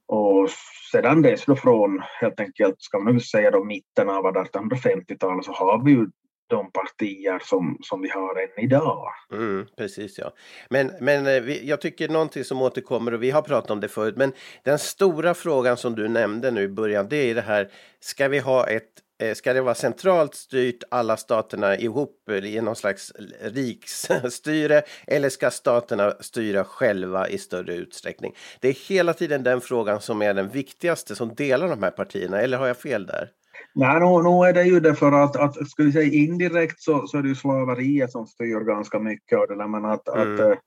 och 0.06 0.50
sedan 0.93 1.23
dess 1.23 1.44
då 1.44 1.56
från 1.56 2.03
helt 2.21 2.41
enkelt, 2.41 2.75
ska 2.79 2.99
man 2.99 3.15
nu 3.15 3.21
säga 3.21 3.50
då 3.50 3.64
mitten 3.64 4.09
av 4.09 4.25
1850-talet 4.25 5.45
så 5.45 5.52
har 5.52 5.85
vi 5.85 5.90
ju 5.90 6.07
de 6.49 6.73
partier 6.73 7.38
som, 7.45 7.78
som 7.83 8.02
vi 8.02 8.09
har 8.09 8.43
än 8.43 8.64
idag. 8.64 9.09
Mm, 9.33 9.66
precis 9.76 10.19
ja. 10.19 10.33
Men, 10.71 10.90
men 11.00 11.26
eh, 11.26 11.43
vi, 11.43 11.69
jag 11.69 11.81
tycker 11.81 12.09
någonting 12.09 12.45
som 12.45 12.62
återkommer 12.62 13.14
och 13.14 13.23
vi 13.23 13.31
har 13.31 13.43
pratat 13.43 13.71
om 13.71 13.81
det 13.81 13.88
förut 13.88 14.16
men 14.16 14.33
den 14.64 14.78
stora 14.78 15.35
frågan 15.35 15.76
som 15.76 15.95
du 15.95 16.09
nämnde 16.09 16.50
nu 16.50 16.62
i 16.62 16.69
början 16.69 17.07
det 17.09 17.31
är 17.31 17.35
det 17.35 17.40
här 17.40 17.71
ska 18.00 18.28
vi 18.28 18.38
ha 18.38 18.66
ett 18.66 18.93
ska 19.35 19.52
det 19.52 19.61
vara 19.61 19.75
centralt 19.75 20.35
styrt 20.35 20.82
alla 20.90 21.16
staterna 21.16 21.76
ihop 21.76 22.30
i 22.30 22.61
någon 22.61 22.76
slags 22.76 23.12
riksstyre 23.40 24.82
eller 25.06 25.28
ska 25.28 25.50
staterna 25.50 26.14
styra 26.20 26.64
själva 26.64 27.28
i 27.28 27.38
större 27.38 27.75
utsträckning? 27.75 28.35
Det 28.61 28.68
är 28.68 28.88
hela 28.88 29.12
tiden 29.12 29.42
den 29.42 29.61
frågan 29.61 30.00
som 30.00 30.23
är 30.23 30.35
den 30.35 30.49
viktigaste 30.49 31.14
som 31.14 31.35
delar 31.35 31.68
de 31.68 31.82
här 31.82 31.90
partierna, 31.90 32.40
eller 32.40 32.58
har 32.58 32.66
jag 32.66 32.76
fel 32.76 33.06
där? 33.06 33.30
Nej, 33.75 34.00
nu, 34.00 34.23
nu 34.23 34.49
är 34.49 34.52
det 34.52 34.64
ju 34.64 34.80
det 34.80 34.94
för 34.94 35.12
att, 35.12 35.37
att 35.37 35.70
ska 35.70 35.82
vi 35.82 35.92
säga 35.92 36.12
indirekt 36.12 36.80
så, 36.80 37.06
så 37.06 37.18
är 37.18 37.23
det 37.23 37.28
ju 37.28 37.35
slaveriet 37.35 38.12
som 38.12 38.26
styr 38.26 38.61
ganska 38.61 38.99
mycket 38.99 39.38
av 39.38 39.46
det 39.49 39.56
där, 39.56 39.68
men 39.68 39.85
att, 39.85 40.08
mm. 40.08 40.35
att 40.35 40.40
eh, 40.40 40.58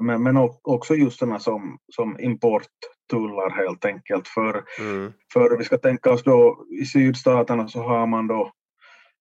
men, 0.00 0.22
men 0.22 0.36
också 0.62 0.94
just 0.94 1.18
sådana 1.18 1.38
som, 1.38 1.78
som 1.92 2.20
importtullar 2.20 3.50
helt 3.50 3.84
enkelt. 3.84 4.28
För, 4.28 4.64
mm. 4.80 5.12
för 5.32 5.56
vi 5.56 5.64
ska 5.64 5.78
tänka 5.78 6.10
oss 6.10 6.22
då 6.22 6.64
i 6.80 6.84
sydstaterna 6.84 7.68
så 7.68 7.82
har 7.82 8.06
man 8.06 8.26
då 8.26 8.52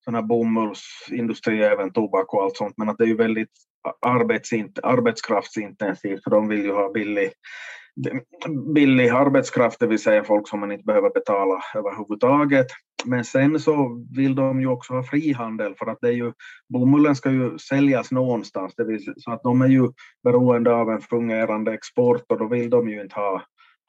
sådana 0.04 0.22
bomullsindustri, 0.22 1.64
även 1.64 1.94
tobak 1.94 2.34
och 2.34 2.44
allt 2.44 2.58
sånt, 2.58 2.74
men 2.78 2.90
att 2.90 2.98
det 2.98 3.04
är 3.04 3.08
ju 3.08 3.16
väldigt 3.16 3.52
arbetsint, 4.06 4.80
arbetskraftsintensivt 4.84 6.24
för 6.24 6.32
de 6.32 6.48
vill 6.48 6.64
ju 6.64 6.72
ha 6.72 6.92
billig, 6.92 7.32
billig 8.76 9.10
arbetskraft, 9.10 9.80
det 9.80 9.88
vill 9.88 10.02
säga 10.02 10.24
folk 10.24 10.48
som 10.48 10.60
man 10.60 10.72
inte 10.72 10.84
behöver 10.84 11.10
betala 11.10 11.64
överhuvudtaget. 11.76 12.68
Men 13.06 13.26
sen 13.26 13.60
så 13.60 14.06
vill 14.16 14.36
de 14.36 14.62
ju 14.62 14.68
också 14.68 14.94
ha 14.94 15.04
frihandel 15.04 15.76
för 15.76 15.86
att 15.86 15.98
det 16.02 16.08
är 16.08 16.14
ju, 16.14 16.34
bomullen 16.74 17.16
ska 17.16 17.32
ju 17.32 17.58
säljas 17.58 18.12
någonstans, 18.12 18.74
det 18.76 18.86
vill, 18.86 19.14
så 19.18 19.32
att 19.32 19.44
de 19.44 19.62
är 19.62 19.68
ju 19.68 19.90
beroende 20.24 20.74
av 20.74 20.90
en 20.90 21.02
fungerande 21.02 21.74
export 21.74 22.24
och 22.30 22.40
då 22.40 22.48
vill 22.48 22.70
de 22.70 22.90
ju 22.90 23.02
inte 23.02 23.16
ha, 23.16 23.42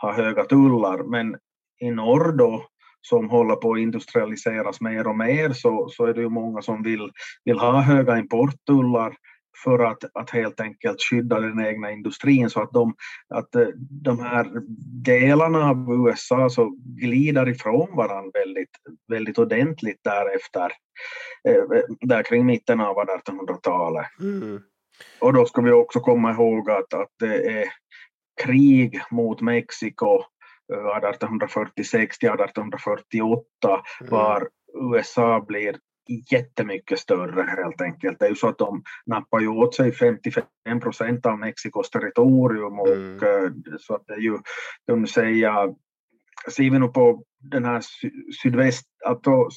ha 0.03 0.13
höga 0.13 0.45
tullar. 0.45 1.03
Men 1.11 1.37
i 1.81 1.91
norr 1.91 2.33
då, 2.33 2.65
som 3.01 3.31
håller 3.31 3.57
på 3.57 3.73
att 3.73 3.79
industrialiseras 3.79 4.81
mer 4.81 5.07
och 5.07 5.17
mer 5.17 5.53
så, 5.53 5.89
så 5.89 6.05
är 6.05 6.15
det 6.15 6.21
ju 6.21 6.29
många 6.29 6.63
som 6.63 6.83
vill, 6.83 7.11
vill 7.45 7.59
ha 7.59 7.81
höga 7.81 8.19
importtullar 8.19 9.15
för 9.65 9.79
att, 9.79 10.05
att 10.15 10.31
helt 10.31 10.61
enkelt 10.61 11.03
skydda 11.11 11.41
den 11.41 11.67
egna 11.67 11.91
industrin 11.91 12.51
så 12.51 12.63
att 12.63 12.73
de, 12.73 12.95
att 13.35 13.55
eh, 13.55 13.69
de 13.91 14.21
här 14.21 14.47
delarna 15.05 15.71
av 15.71 16.07
USA 16.07 16.51
så 16.51 16.77
glider 16.79 17.49
ifrån 17.49 17.97
varandra 17.97 18.31
väldigt, 18.35 18.71
väldigt 19.09 19.39
ordentligt 19.39 20.01
därefter, 20.05 20.73
eh, 21.49 21.83
där 22.01 22.23
kring 22.23 22.47
mitten 22.47 22.81
av 22.81 22.97
1800-talet. 22.97 24.07
Mm. 24.21 24.61
Och 25.21 25.33
då 25.33 25.47
ska 25.47 25.63
vi 25.63 25.73
också 25.73 26.01
komma 26.01 26.33
ihåg 26.33 26.71
att, 26.71 26.95
att 26.95 27.11
det 27.19 27.61
är 27.61 27.69
krig 28.45 29.01
mot 29.11 29.41
Mexiko 29.41 30.23
1846 30.73 32.19
till 32.19 32.29
1848 32.29 33.47
Mm. 34.01 34.11
var 34.11 34.49
USA 34.93 35.45
blir 35.49 35.77
jättemycket 36.33 36.99
större 36.99 37.43
helt 37.43 37.81
enkelt. 37.81 38.19
Det 38.19 38.25
är 38.25 38.29
ju 38.29 38.35
så 38.37 38.49
att 38.49 38.59
de 38.59 38.83
nappar 39.07 39.41
ju 39.41 39.49
åt 39.49 39.75
sig 39.75 39.93
55 39.93 40.45
procent 40.81 41.27
av 41.27 41.39
Mexikos 41.39 41.91
territorium 41.91 42.81
och 42.81 42.89
Mm. 42.89 43.15
eh, 43.45 43.51
så 43.81 43.95
att 43.95 44.07
det 44.07 44.15
är 44.15 44.19
ju, 44.21 44.39
de 44.87 45.07
säger, 45.07 45.75
ser 46.51 46.71
vi 46.71 46.79
nu 46.79 46.89
på 46.89 47.23
den 47.39 47.65
här 47.65 47.81
sy- 47.81 48.11
sydväst, 48.43 48.87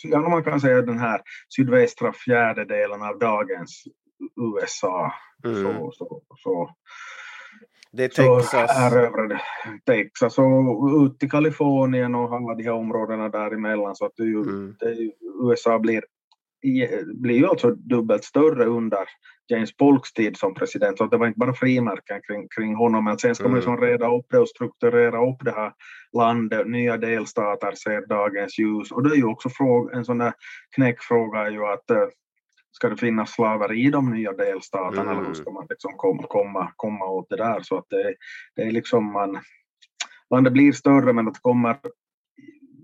ja, 0.03 0.19
man 0.29 0.43
kan 0.43 0.59
säga 0.61 0.81
den 0.81 0.99
här 0.99 1.21
sydvästra 1.55 2.13
fjärdedelen 2.13 3.01
av 3.01 3.19
dagens 3.19 3.83
USA. 4.61 5.13
Mm. 5.45 5.63
Så, 5.63 5.91
så, 5.93 6.21
så, 6.37 6.69
Det 7.91 8.03
är 8.05 8.09
så 8.09 8.39
Texas. 8.39 8.93
erövrade 8.93 9.41
Texas 9.85 10.37
och 10.37 11.05
ut 11.05 11.23
i 11.23 11.29
Kalifornien 11.29 12.15
och 12.15 12.35
alla 12.35 12.55
de 12.55 12.63
här 12.63 12.71
områdena 12.71 13.29
däremellan 13.29 13.95
så 13.95 14.05
att 14.05 14.15
det 14.17 14.23
ju, 14.23 14.41
Mm. 14.41 14.75
det 14.79 14.85
är 14.85 14.93
ju, 14.93 15.11
USA 15.49 15.79
blir, 15.79 16.03
blir 17.15 17.37
ju 17.37 17.47
alltså 17.47 17.71
dubbelt 17.71 18.23
större 18.23 18.65
under 18.65 18.99
James 19.47 19.75
Polks 19.77 20.13
tid 20.13 20.37
som 20.37 20.53
president. 20.53 20.97
Så 20.97 21.05
det 21.05 21.17
var 21.17 21.27
inte 21.27 21.39
bara 21.39 21.53
frimärken 21.53 22.21
kring, 22.27 22.47
kring 22.55 22.75
honom 22.75 23.03
men 23.03 23.17
sen 23.19 23.35
ska 23.35 23.43
man 23.47 23.59
ju 23.61 23.63
Mm. 23.65 23.77
som 23.77 23.85
reda 23.87 24.15
upp 24.15 24.25
det 24.29 24.39
och 24.39 24.49
strukturera 24.49 25.29
upp 25.29 25.37
det 25.41 25.51
här 25.51 25.73
landet. 26.17 26.67
Nya 26.67 26.97
delstater 26.97 27.71
ser 27.71 28.07
dagens 28.07 28.59
ljus 28.59 28.91
och 28.91 29.03
det 29.03 29.09
är 29.15 29.17
ju 29.17 29.25
också 29.25 29.49
fråga, 29.49 29.97
en 29.97 30.05
sån 30.05 30.17
där 30.17 30.33
knäckfråga 30.75 31.39
är 31.39 31.51
ju 31.51 31.65
att 31.65 31.89
eh, 31.89 32.07
ska 32.71 32.89
det 32.89 32.97
finnas 32.97 33.31
slaveri 33.33 33.85
i 33.85 33.89
de 33.89 34.11
nya 34.11 34.31
delstaterna 34.33 35.01
eller 35.01 35.11
Mm. 35.13 35.25
hur 35.25 35.33
ska 35.33 35.51
man 35.51 35.65
liksom 35.69 35.91
komma, 35.97 36.23
komma, 36.27 36.71
komma 36.75 37.05
åt 37.05 37.29
det 37.29 37.37
där 37.37 37.59
så 37.61 37.77
att 37.77 37.85
det, 37.89 38.15
det 38.55 38.61
är 38.61 38.71
liksom 38.71 39.11
man, 39.11 39.39
landet 40.29 40.53
blir 40.53 40.71
större 40.71 41.13
men 41.13 41.27
att 41.27 41.33
det 41.33 41.39
kommer 41.41 41.77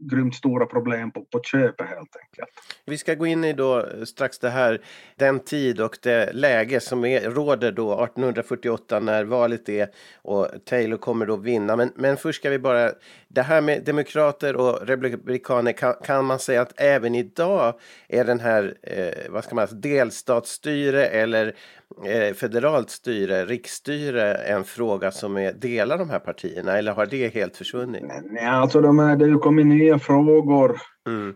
grymt 0.01 0.35
stora 0.35 0.65
problem 0.65 1.11
på, 1.11 1.21
på 1.21 1.41
köpet 1.43 1.87
helt 1.87 2.15
enkelt. 2.15 2.49
Vi 2.85 2.97
ska 2.97 3.15
gå 3.15 3.25
in 3.25 3.43
i 3.43 3.53
då 3.53 3.85
strax 4.05 4.39
det 4.39 4.49
här, 4.49 4.81
den 5.15 5.39
tid 5.39 5.81
och 5.81 5.97
det 6.01 6.33
läge 6.33 6.79
som 6.79 7.05
är, 7.05 7.21
råder 7.21 7.71
då 7.71 7.93
1848 7.93 8.99
när 8.99 9.23
valet 9.23 9.69
är 9.69 9.87
och 10.15 10.47
Taylor 10.65 10.97
kommer 10.97 11.25
då 11.25 11.35
vinna. 11.35 11.75
Men, 11.75 11.91
men 11.95 12.17
först 12.17 12.39
ska 12.39 12.49
vi 12.49 12.59
bara, 12.59 12.91
det 13.27 13.41
här 13.41 13.61
med 13.61 13.83
demokrater 13.83 14.55
och 14.55 14.87
republikaner, 14.87 15.71
kan, 15.71 15.93
kan 16.03 16.25
man 16.25 16.39
säga 16.39 16.61
att 16.61 16.81
även 16.81 17.15
idag 17.15 17.79
är 18.07 18.25
den 18.25 18.39
här, 18.39 18.75
eh, 18.83 19.31
vad 19.31 19.43
ska 19.43 19.55
man 19.55 19.67
säga, 19.67 19.79
delstatsstyre 19.79 21.05
eller 21.05 21.55
eh, 22.05 22.33
federalt 22.33 22.89
styre, 22.89 23.45
riksstyre, 23.45 24.33
en 24.33 24.63
fråga 24.63 25.11
som 25.11 25.37
är, 25.37 25.53
delar 25.53 25.97
de 25.97 26.09
här 26.09 26.19
partierna 26.19 26.77
eller 26.77 26.91
har 26.91 27.05
det 27.05 27.33
helt 27.33 27.57
försvunnit? 27.57 28.03
Nej, 28.31 28.45
alltså 28.45 28.81
de 28.81 28.99
är, 28.99 29.15
det 29.15 29.25
har 29.25 29.29
ju 29.29 29.37
kommit 29.37 29.67
nya 29.67 29.99
frågor 29.99 30.81
Mm. 31.07 31.35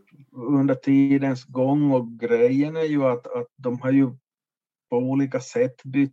under 0.50 0.76
tidens 0.76 1.46
gång 1.46 1.92
och 1.92 2.20
grejen 2.20 2.76
är 2.76 2.84
ju 2.84 3.04
att, 3.06 3.28
att 3.28 3.48
de 3.58 3.82
har 3.82 3.92
ju 3.92 4.06
på 4.90 4.98
olika 4.98 5.40
sätt 5.40 5.84
bytt, 5.84 6.12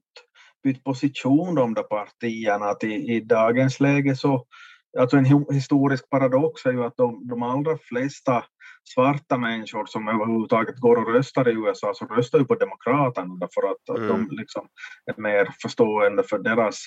bytt 0.65 0.85
position 0.85 1.55
de 1.55 1.75
där 1.75 1.83
partierna. 1.83 2.67
Att 2.67 2.85
i, 2.85 2.87
I 2.95 3.21
dagens 3.21 3.81
läge 3.81 4.17
så, 4.17 4.45
alltså 4.99 5.17
en 5.17 5.27
hi- 5.27 5.53
historisk 5.53 6.11
paradox 6.11 6.67
är 6.67 6.73
ju 6.73 6.85
att 6.85 6.97
de, 6.97 7.29
de 7.29 7.43
allra 7.43 7.79
flesta 7.79 8.45
svarta 8.95 9.39
människor 9.39 9.87
som 9.87 10.09
överhuvudtaget 10.09 10.79
går 10.79 10.97
och 10.97 11.15
röstar 11.15 11.49
i 11.49 11.53
USA 11.53 11.93
så 11.95 12.05
röstar 12.07 12.39
ju 12.39 12.45
på 12.45 12.55
Demokraterna 12.55 13.35
därför 13.35 13.71
att, 13.71 13.99
Mm. 13.99 14.09
de 14.09 14.37
liksom 14.37 14.69
är 15.07 15.21
mer 15.23 15.49
förstående 15.63 16.23
för 16.23 16.39
deras, 16.39 16.85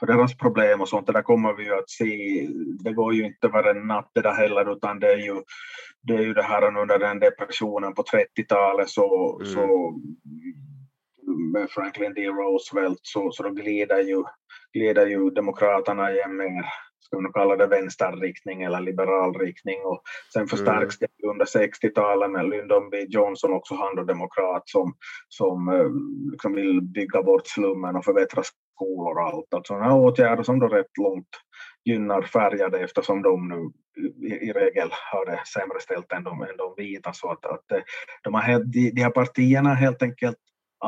för 0.00 0.06
deras 0.06 0.36
problem 0.36 0.80
och 0.80 0.88
sånt. 0.88 1.06
Det 1.06 1.12
där 1.12 1.22
kommer 1.22 1.52
vi 1.54 1.64
ju 1.64 1.74
att 1.78 1.90
se. 1.90 2.46
Det 2.84 2.92
går 2.92 3.14
ju 3.14 3.24
inte 3.24 3.46
över 3.46 3.64
en 3.70 3.86
natt 3.86 4.10
det 4.14 4.20
där 4.20 4.34
heller 4.34 4.72
utan 4.72 4.98
det 5.00 5.12
är 5.12 5.16
ju 5.18 5.42
det 6.06 6.14
är 6.14 6.20
ju 6.22 6.34
det 6.34 6.42
här 6.42 6.76
under 6.78 6.98
den 6.98 7.18
depressionen 7.18 7.94
på 7.94 8.02
30-talet 8.02 8.88
så, 8.90 9.38
Mm. 9.40 9.52
så 9.52 9.94
med 11.52 11.70
Franklin 11.70 12.14
D. 12.14 12.26
Roosevelt 12.26 12.98
så, 13.02 13.30
så 13.32 13.42
då 13.42 13.50
glider 13.50 14.00
ju, 14.02 14.22
glider 14.72 15.06
ju 15.06 15.30
Demokraterna 15.30 16.12
i 16.12 16.20
en 16.20 16.36
mer, 16.36 16.64
ska 17.14 17.22
man 17.22 17.32
kalla 17.32 17.56
det 17.56 17.66
vänsterriktning 17.66 18.62
eller 18.62 18.80
liberal 18.80 19.34
riktning 19.34 19.76
och 19.84 20.02
sen 20.32 20.46
förstärks 20.46 20.98
det 20.98 21.06
under 21.30 21.44
60-talet 21.44 22.30
med 22.30 22.48
Lyndon 22.48 22.90
B. 22.90 22.96
Johnson, 23.08 23.52
också 23.52 23.74
han 23.74 23.96
då 23.96 24.02
demokrat 24.02 24.62
som, 24.68 24.94
som 25.28 25.68
eh, 25.68 25.86
liksom 26.30 26.54
vill 26.54 26.82
bygga 26.82 27.22
bort 27.22 27.46
slummen 27.46 27.96
och 27.96 28.04
förbättra 28.04 28.42
skolor 28.42 29.18
och 29.18 29.22
allt. 29.22 29.54
Alltså 29.54 29.74
sådana 29.74 29.94
åtgärder 29.94 30.42
som 30.42 30.58
då 30.58 30.68
rätt 30.68 30.98
långt 31.00 31.28
gynnar 31.84 32.22
färgade 32.22 32.78
eftersom 32.78 33.22
de 33.22 33.48
nu 33.48 33.70
i, 34.26 34.48
i 34.48 34.52
regel 34.52 34.88
har 35.12 35.26
det 35.26 35.40
sämre 35.54 35.80
ställt 35.80 36.12
än 36.12 36.24
de, 36.24 36.42
än 36.42 36.56
de 36.56 36.74
vita. 36.76 37.12
Så 37.12 37.30
att, 37.30 37.46
att 37.46 37.72
eh, 37.72 37.82
de, 38.22 38.34
helt- 38.34 38.72
de, 38.72 38.90
de 38.90 39.02
här 39.02 39.10
partierna 39.10 39.74
helt 39.74 40.02
enkelt 40.02 40.38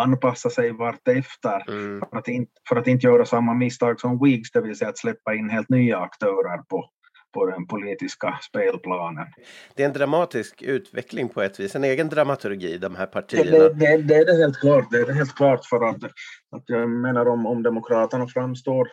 anpassat 0.03 0.53
sig 0.53 0.73
vartefter 0.73 1.65
Mm. 1.69 2.01
för 2.11 2.19
att, 2.19 2.29
inte, 2.29 2.53
för 2.69 2.77
att 2.77 2.87
inte 2.87 3.07
göra 3.07 3.25
samma 3.25 3.55
misstag 3.55 4.01
som 4.01 4.19
Whigs, 4.25 4.53
det 4.53 4.61
vill 4.61 4.77
säga 4.77 4.89
att 4.89 4.99
släppa 4.99 5.35
in 5.35 5.51
helt 5.51 5.69
nya 5.69 5.99
aktörer 5.99 6.59
på, 6.69 6.91
på 7.35 7.47
den 7.47 7.67
politiska 7.67 8.39
spelplanen. 8.49 9.27
Det 9.75 9.83
är 9.83 9.87
en 9.87 9.93
dramatisk 9.93 10.63
utveckling 10.63 11.29
på 11.29 11.43
ett 11.43 11.61
vis, 11.61 11.75
en 11.77 11.85
egen 11.85 12.09
dramaturgi, 12.09 12.79
de 12.79 12.97
här 12.97 13.07
partierna. 13.07 13.51
det, 13.51 13.73
det, 13.75 13.97
det 14.03 14.15
är 14.15 14.25
det 14.25 14.37
helt 14.37 14.61
klart. 14.61 14.91
Det 14.91 14.99
är 14.99 15.07
det 15.07 15.15
helt 15.15 15.35
klart 15.35 15.65
för 15.65 15.89
att, 15.89 16.05
att 16.51 16.65
jag 16.67 16.91
menar 16.91 17.29
om, 17.29 17.47
om 17.47 17.63
Demokraterna 17.63 18.27
framstår 18.27 18.89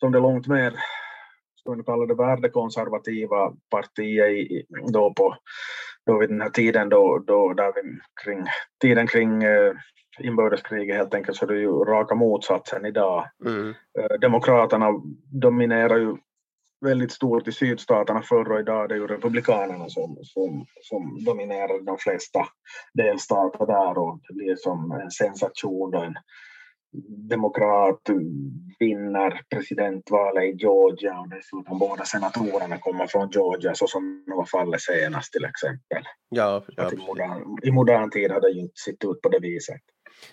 som 0.00 0.12
det 0.12 0.18
långt 0.18 0.46
mer, 0.46 0.74
ska 1.60 1.72
vi 1.72 1.82
kalla 1.82 2.06
det 2.06 2.14
värdekonservativa 2.14 3.52
partiet 3.70 4.66
då 4.92 5.14
på 5.14 5.36
då 6.06 6.18
vid 6.18 6.28
den 6.28 6.40
här 6.40 6.50
tiden 6.50 6.88
då, 6.88 7.18
då 7.26 7.52
där 7.52 7.72
vi 7.74 7.98
kring 8.24 8.44
tiden 8.80 9.06
kring 9.06 9.42
eh, 9.42 9.72
inbördeskriget 10.18 10.96
helt 10.96 11.14
enkelt 11.14 11.36
så 11.38 11.44
är 11.44 11.48
det 11.48 11.60
ju 11.60 11.84
raka 11.84 12.14
motsatsen 12.14 12.86
idag. 12.86 13.30
Mm. 13.46 13.68
Eh, 13.68 14.18
Demokraterna 14.20 14.86
dominerar 15.32 15.96
ju 15.96 16.16
väldigt 16.80 17.12
stort 17.12 17.48
i 17.48 17.52
sydstaterna 17.52 18.22
förr 18.22 18.52
och 18.52 18.60
idag 18.60 18.84
är 18.84 18.88
det 18.88 18.94
ju 18.96 19.06
republikanerna 19.06 19.88
som, 19.88 20.18
som, 20.22 20.66
som 20.82 21.24
dominerar 21.24 21.84
de 21.84 21.98
flesta 21.98 22.46
delstater 22.94 23.66
där 23.66 23.98
och 23.98 24.20
det 24.28 24.34
blir 24.34 24.56
som 24.56 24.92
en 24.92 25.10
sensation 25.10 25.90
då 25.90 25.98
en 25.98 26.14
demokrat 27.28 28.00
vinner 28.78 29.40
presidentvalet 29.54 30.44
i 30.44 30.56
Georgia 30.56 31.20
och 31.20 31.28
dessutom 31.28 31.78
båda 31.78 32.04
senatorerna 32.04 32.78
kommer 32.78 33.06
från 33.06 33.30
Georgia 33.30 33.74
så 33.74 33.86
som 33.86 34.24
var 34.26 34.44
fallet 34.44 34.80
senast 34.80 35.32
till 35.32 35.44
exempel. 35.44 36.02
Ja, 36.28 36.64
ja 36.76 36.92
i, 36.92 36.96
modern, 36.96 37.58
I 37.62 37.70
modern 37.70 38.10
tid 38.10 38.30
har 38.30 38.40
det 38.40 38.50
ju 38.50 38.60
inte 38.60 38.80
sett 38.84 39.04
ut 39.04 39.20
på 39.22 39.28
det 39.28 39.38
viset. 39.38 39.80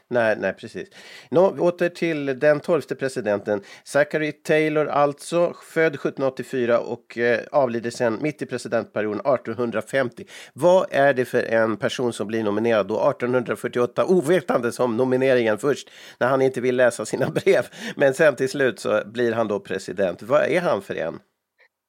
Nej, 0.07 0.35
nej, 0.39 0.53
precis. 0.53 0.89
Nå, 1.31 1.55
åter 1.59 1.89
till 1.89 2.39
den 2.39 2.59
tolfte 2.59 2.95
presidenten. 2.95 3.61
Zachary 3.83 4.31
Taylor, 4.31 4.87
alltså 4.87 5.53
född 5.63 5.95
1784 5.95 6.79
och 6.79 7.17
eh, 7.17 7.39
avlider 7.51 7.89
sen 7.89 8.17
mitt 8.21 8.41
i 8.41 8.45
presidentperioden 8.45 9.19
1850. 9.19 10.25
Vad 10.53 10.87
är 10.91 11.13
det 11.13 11.25
för 11.25 11.43
en 11.43 11.77
person 11.77 12.13
som 12.13 12.27
blir 12.27 12.43
nominerad 12.43 12.87
då 12.87 13.09
1848, 13.09 14.05
ovetande 14.05 14.71
som 14.71 14.97
nomineringen 14.97 15.57
först, 15.57 15.89
när 16.19 16.27
han 16.27 16.41
inte 16.41 16.61
vill 16.61 16.75
läsa 16.75 17.05
sina 17.05 17.29
brev. 17.45 17.65
Men 17.95 18.13
sen 18.13 18.35
till 18.35 18.49
slut 18.49 18.79
så 18.79 19.01
blir 19.05 19.33
han 19.33 19.47
då 19.47 19.59
president. 19.59 20.21
Vad 20.21 20.41
är 20.41 20.61
han 20.61 20.81
för 20.81 20.95
en? 20.95 21.19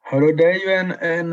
Hörru, 0.02 0.32
det 0.32 0.44
är 0.44 0.68
ju 0.68 0.72
en, 0.72 0.92
en, 0.92 1.32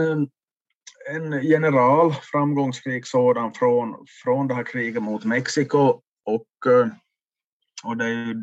en 1.09 1.43
general, 1.43 2.13
framgångsrik 2.13 3.07
sådan, 3.07 3.53
från, 3.53 3.95
från 4.23 4.47
det 4.47 4.53
här 4.53 4.63
kriget 4.63 5.03
mot 5.03 5.25
Mexiko. 5.25 6.01
Och, 6.25 6.71
eh, 6.71 6.87
och 7.83 8.05
är 8.05 8.35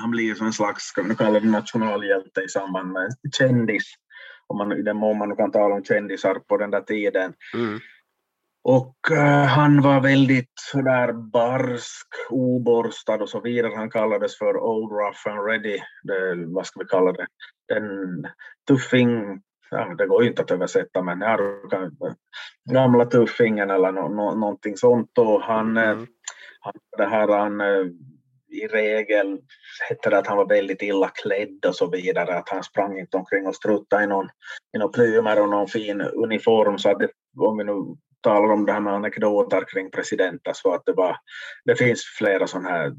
han 0.00 0.10
blir 0.10 0.34
som 0.34 0.46
en 0.46 0.52
slags, 0.52 0.82
ska 0.84 1.02
vi 1.02 1.16
kalla 1.16 1.40
det 1.40 1.48
nationalhjälte 1.48 2.40
i 2.40 2.48
samband 2.48 2.92
med 2.92 3.08
kändis. 3.38 3.94
Om 4.46 4.58
man, 4.58 4.72
I 4.72 4.82
den 4.82 4.96
mån 4.96 5.18
man 5.18 5.36
kan 5.36 5.50
tala 5.50 5.74
om 5.74 5.84
kändisar 5.84 6.34
på 6.34 6.56
den 6.56 6.70
där 6.70 6.80
tiden. 6.80 7.34
Mm. 7.54 7.80
Och 8.62 9.10
eh, 9.10 9.44
han 9.44 9.82
var 9.82 10.00
väldigt 10.00 10.52
sådär 10.54 11.12
barsk, 11.12 12.08
oborstad 12.30 13.22
och 13.22 13.28
så 13.28 13.40
vidare. 13.40 13.72
Han 13.76 13.90
kallades 13.90 14.38
för 14.38 14.56
Old 14.56 14.92
Rough 14.92 15.28
and 15.28 15.46
Ready. 15.46 15.78
Det, 16.02 16.46
vad 16.46 16.66
ska 16.66 16.80
vi 16.80 16.86
kalla 16.86 17.12
det? 17.12 17.26
Den 17.68 18.26
tuffing, 18.68 19.42
ja, 19.70 19.94
det 19.94 20.06
går 20.06 20.22
ju 20.22 20.28
inte 20.28 20.42
att 20.42 20.50
översätta 20.50 21.02
men 21.02 21.22
gamla 22.70 23.04
tuffingen 23.04 23.70
eller 23.70 23.92
no, 23.92 24.08
no, 24.08 24.34
någonting 24.34 24.76
sånt. 24.76 25.18
Och 25.18 25.42
han, 25.42 25.76
eh, 25.76 25.90
Mm 25.90 26.06
det 26.96 27.06
här, 27.06 27.28
han 27.28 27.60
eh, 27.60 27.86
i 28.54 28.66
regel 28.66 29.38
hette 29.88 30.10
det 30.10 30.18
att 30.18 30.26
han 30.26 30.36
var 30.36 30.48
väldigt 30.48 30.82
illa 30.82 31.08
klädd 31.08 31.64
och 31.66 31.76
så 31.76 31.90
vidare, 31.90 32.38
att 32.38 32.48
han 32.48 32.62
sprang 32.62 32.98
inte 32.98 33.16
omkring 33.16 33.46
och 33.46 33.54
struttade 33.54 34.04
i 34.04 34.06
någon, 34.06 34.28
i 34.76 34.78
någon 34.78 34.92
plymer 34.92 35.40
och 35.40 35.48
någon 35.48 35.68
fin 35.68 36.00
uniform. 36.00 36.78
Så 36.78 36.90
att 36.90 36.98
det, 36.98 37.08
om 37.38 37.58
vi 37.58 37.64
nu 37.64 37.96
talar 38.20 38.52
om 38.52 38.66
det 38.66 38.72
här 38.72 38.80
med 38.80 38.94
anekdoter 38.94 39.64
kring 39.72 39.90
presidenter 39.90 40.52
så 40.54 40.74
att 40.74 40.82
det, 40.86 40.92
var, 40.92 41.16
det 41.64 41.76
finns 41.76 42.04
flera 42.18 42.46
sådana 42.46 42.68
här 42.68 42.92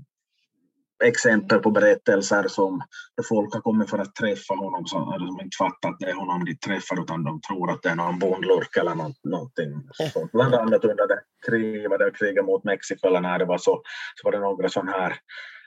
exempel 1.03 1.59
på 1.59 1.71
berättelser 1.71 2.47
som 2.47 2.81
folk 3.29 3.53
har 3.53 3.61
kommit 3.61 3.89
för 3.89 3.99
att 3.99 4.15
träffa 4.15 4.53
honom 4.53 4.85
de 5.19 5.43
inte 5.43 5.57
fattat 5.57 5.91
att 5.91 5.99
det 5.99 6.09
är 6.09 6.13
honom 6.13 6.45
de 6.45 6.55
träffar 6.55 7.01
utan 7.01 7.23
de 7.23 7.41
tror 7.41 7.71
att 7.71 7.81
det 7.83 7.89
är 7.89 7.95
någon 7.95 8.19
bondlurk 8.19 8.77
eller 8.77 8.95
något, 8.95 9.23
någonting 9.23 9.71
sånt. 9.93 10.31
Bland 10.31 10.55
annat 10.55 10.85
under 10.85 11.07
det 11.07 11.21
kriget, 11.47 12.17
kriget 12.19 12.45
mot 12.45 12.63
Mexiko 12.63 13.07
eller 13.07 13.21
när 13.21 13.39
det 13.39 13.45
var 13.45 13.57
så, 13.57 13.81
så 14.15 14.23
var 14.23 14.31
det 14.31 14.39
några 14.39 14.69
sådana 14.69 14.91
här 14.91 15.15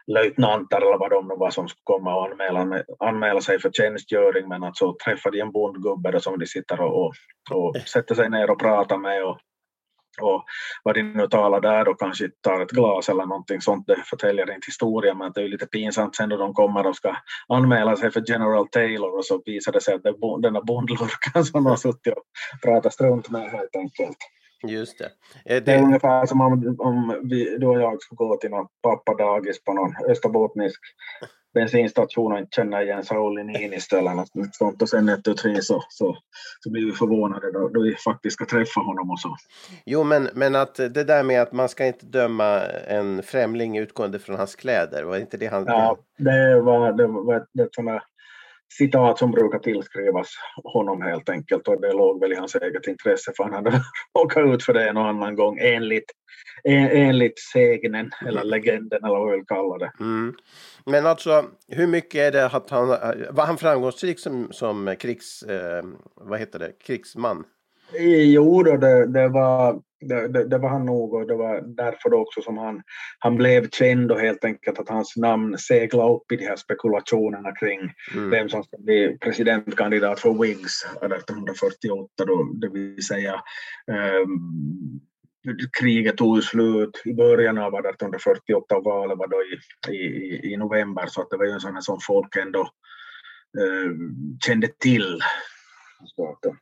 löjtnanter 0.06 0.76
eller 0.76 0.98
vad 0.98 1.10
de 1.10 1.28
nu 1.28 1.34
var 1.36 1.50
som 1.50 1.68
skulle 1.68 1.82
komma 1.84 2.16
och 2.16 2.24
anmäla, 2.30 2.84
anmäla 2.98 3.40
sig 3.40 3.58
för 3.58 3.70
tjänstgöring 3.70 4.48
men 4.48 4.64
att 4.64 4.76
så 4.76 4.96
träffade 5.04 5.36
de 5.36 5.40
en 5.40 5.52
bondgubbe 5.52 6.20
som 6.20 6.38
de 6.38 6.46
sitter 6.46 6.80
och, 6.80 7.06
och, 7.06 7.14
och 7.52 7.76
sätter 7.76 8.14
sig 8.14 8.30
ner 8.30 8.50
och 8.50 8.58
pratar 8.58 8.98
med 8.98 9.24
och 9.24 9.38
och 10.20 10.44
vad 10.82 10.94
de 10.94 11.02
nu 11.02 11.28
talar 11.28 11.60
där 11.60 11.84
då 11.84 11.94
kanske 11.94 12.28
tar 12.40 12.60
ett 12.60 12.70
glas 12.70 13.08
eller 13.08 13.26
någonting 13.26 13.60
sånt, 13.60 13.86
det 13.86 14.02
förtäljer 14.04 14.54
inte 14.54 14.66
historien 14.66 15.18
men 15.18 15.32
det 15.34 15.42
är 15.42 15.48
lite 15.48 15.66
pinsamt 15.66 16.16
sen 16.16 16.28
då 16.28 16.36
de 16.36 16.54
kommer 16.54 16.86
och 16.86 16.96
ska 16.96 17.16
anmäla 17.48 17.96
sig 17.96 18.10
för 18.10 18.22
General 18.26 18.68
Taylor 18.68 19.16
och 19.18 19.24
så 19.24 19.42
visar 19.44 19.72
det 19.72 19.80
sig 19.80 19.94
att 19.94 20.02
det 20.02 20.08
är 20.08 20.42
denna 20.42 20.62
bondlurken 20.62 21.44
som 21.44 21.64
de 21.64 21.66
har 21.66 21.76
suttit 21.76 22.14
och 22.16 22.22
pratat 22.62 22.92
strunt 22.92 23.30
med 23.30 23.50
helt 23.50 23.76
enkelt. 23.76 24.18
Just 24.66 24.98
det. 24.98 25.10
Det, 25.44 25.60
det 25.60 25.72
är 25.72 25.82
ungefär 25.82 26.26
som 26.26 26.40
om, 26.40 26.76
om 26.78 27.20
vi, 27.22 27.58
du 27.58 27.66
och 27.66 27.80
jag 27.80 28.02
skulle 28.02 28.16
gå 28.16 28.36
till 28.36 28.50
någon 28.50 28.66
pappadagis 28.82 29.64
på 29.64 29.72
någon 29.72 29.94
österbottnisk 30.08 30.80
bensinstation 31.54 32.32
och 32.32 32.38
inte 32.38 32.56
känner 32.56 32.82
igen 32.82 33.04
Sauli 33.04 33.44
Niinistö 33.44 33.98
eller 33.98 34.14
något 34.14 34.28
sånt 34.52 34.82
och 34.82 34.88
sen 34.88 35.08
ett 35.08 35.26
och 35.26 35.36
tre 35.36 35.62
så, 35.62 35.84
så, 35.88 36.16
så 36.60 36.70
blir 36.70 36.86
vi 36.86 36.92
förvånade 36.92 37.52
då, 37.52 37.68
då 37.68 37.82
vi 37.82 37.94
faktiskt 37.94 38.34
ska 38.34 38.44
träffa 38.44 38.80
honom 38.80 39.10
och 39.10 39.20
så. 39.20 39.36
Jo, 39.86 40.04
men, 40.04 40.28
men 40.34 40.54
att 40.54 40.74
det 40.74 41.04
där 41.04 41.22
med 41.22 41.42
att 41.42 41.52
man 41.52 41.68
ska 41.68 41.86
inte 41.86 42.06
döma 42.06 42.60
en 42.86 43.22
främling 43.22 43.78
utgående 43.78 44.18
från 44.18 44.36
hans 44.36 44.56
kläder, 44.56 45.02
var 45.04 45.16
inte 45.16 45.36
det 45.36 45.46
han... 45.46 45.64
Ja, 45.66 45.98
det 46.18 46.60
var, 46.60 46.92
det 46.92 47.06
var 47.06 47.36
ett, 47.36 47.60
ett 47.60 47.74
sånt 47.74 48.02
citat 48.72 49.18
som 49.18 49.30
brukar 49.30 49.58
tillskrivas 49.58 50.28
honom 50.64 51.02
helt 51.02 51.28
enkelt 51.28 51.68
och 51.68 51.80
det 51.80 51.92
låg 51.92 52.20
väl 52.20 52.32
i 52.32 52.36
hans 52.36 52.54
eget 52.54 52.86
intresse 52.86 53.32
för 53.36 53.44
han 53.44 53.52
hade 53.52 53.82
råkat 54.18 54.54
ut 54.54 54.62
för 54.64 54.74
det 54.74 54.88
en 54.88 54.96
och 54.96 55.06
annan 55.06 55.34
gång 55.34 55.58
enligt, 55.60 56.12
enligt 56.64 57.38
sägnen 57.38 58.10
eller 58.26 58.44
legenden 58.44 59.04
eller 59.04 59.18
vad 59.18 59.30
vi 59.30 59.36
vill 59.36 59.46
kalla 59.46 59.78
det. 59.78 59.92
Mm. 60.00 60.34
Men 60.86 61.06
alltså 61.06 61.44
hur 61.68 61.86
mycket 61.86 62.20
är 62.20 62.32
det 62.32 62.46
att 62.46 62.70
han 62.70 62.88
var 63.30 63.46
han 63.46 63.58
framgångsrik 63.58 64.18
som, 64.18 64.48
som 64.50 64.96
krigs, 64.98 65.42
eh, 65.42 65.84
vad 66.14 66.38
heter 66.38 66.58
det, 66.58 66.72
krigsman? 66.86 67.44
Jo, 68.34 68.62
då, 68.62 68.76
det, 68.76 69.06
det, 69.06 69.28
var, 69.28 69.80
det, 70.00 70.28
det, 70.28 70.44
det, 70.44 70.58
var 70.58 70.68
han 70.68 70.86
nog 70.86 71.14
och 71.14 71.26
det 71.26 71.34
var 71.34 71.60
därför 71.60 72.14
också 72.14 72.42
som 72.42 72.58
han, 72.58 72.82
han 73.18 73.36
blev 73.36 73.70
känd 73.70 74.12
och 74.12 74.20
helt 74.20 74.44
enkelt 74.44 74.78
att 74.78 74.88
hans 74.88 75.16
namn 75.16 75.58
seglade 75.58 76.12
upp 76.12 76.32
i 76.32 76.36
de 76.36 76.46
här 76.46 76.56
spekulationerna 76.56 77.52
kring 77.52 77.80
mm. 78.14 78.30
vem 78.30 78.48
som 78.48 78.64
ska 78.64 78.76
bli 78.78 79.18
presidentkandidat 79.20 80.20
för 80.20 80.42
Whigs 80.42 80.84
1848 80.84 82.24
då, 82.26 82.44
det 82.60 82.68
vill 82.68 83.06
säga 83.06 83.42
um, 84.22 85.00
kriget 85.80 86.16
tog 86.16 86.44
slut 86.44 87.02
i 87.04 87.14
början 87.14 87.58
av 87.58 87.74
1848 87.74 88.76
och 88.76 88.84
valet 88.84 89.18
var 89.18 89.28
då 89.28 89.42
i, 89.42 89.96
i, 89.96 90.52
i 90.52 90.56
november 90.56 91.06
så 91.06 91.20
att 91.20 91.30
det 91.30 91.36
var 91.36 91.44
ju 91.44 91.50
en 91.50 91.60
sån 91.60 91.74
här 91.74 91.80
som 91.80 91.98
folk 92.06 92.36
ändå 92.36 92.60
uh, 92.60 93.92
kände 94.46 94.68
till. 94.78 95.20
Så 96.06 96.30
att, 96.30 96.52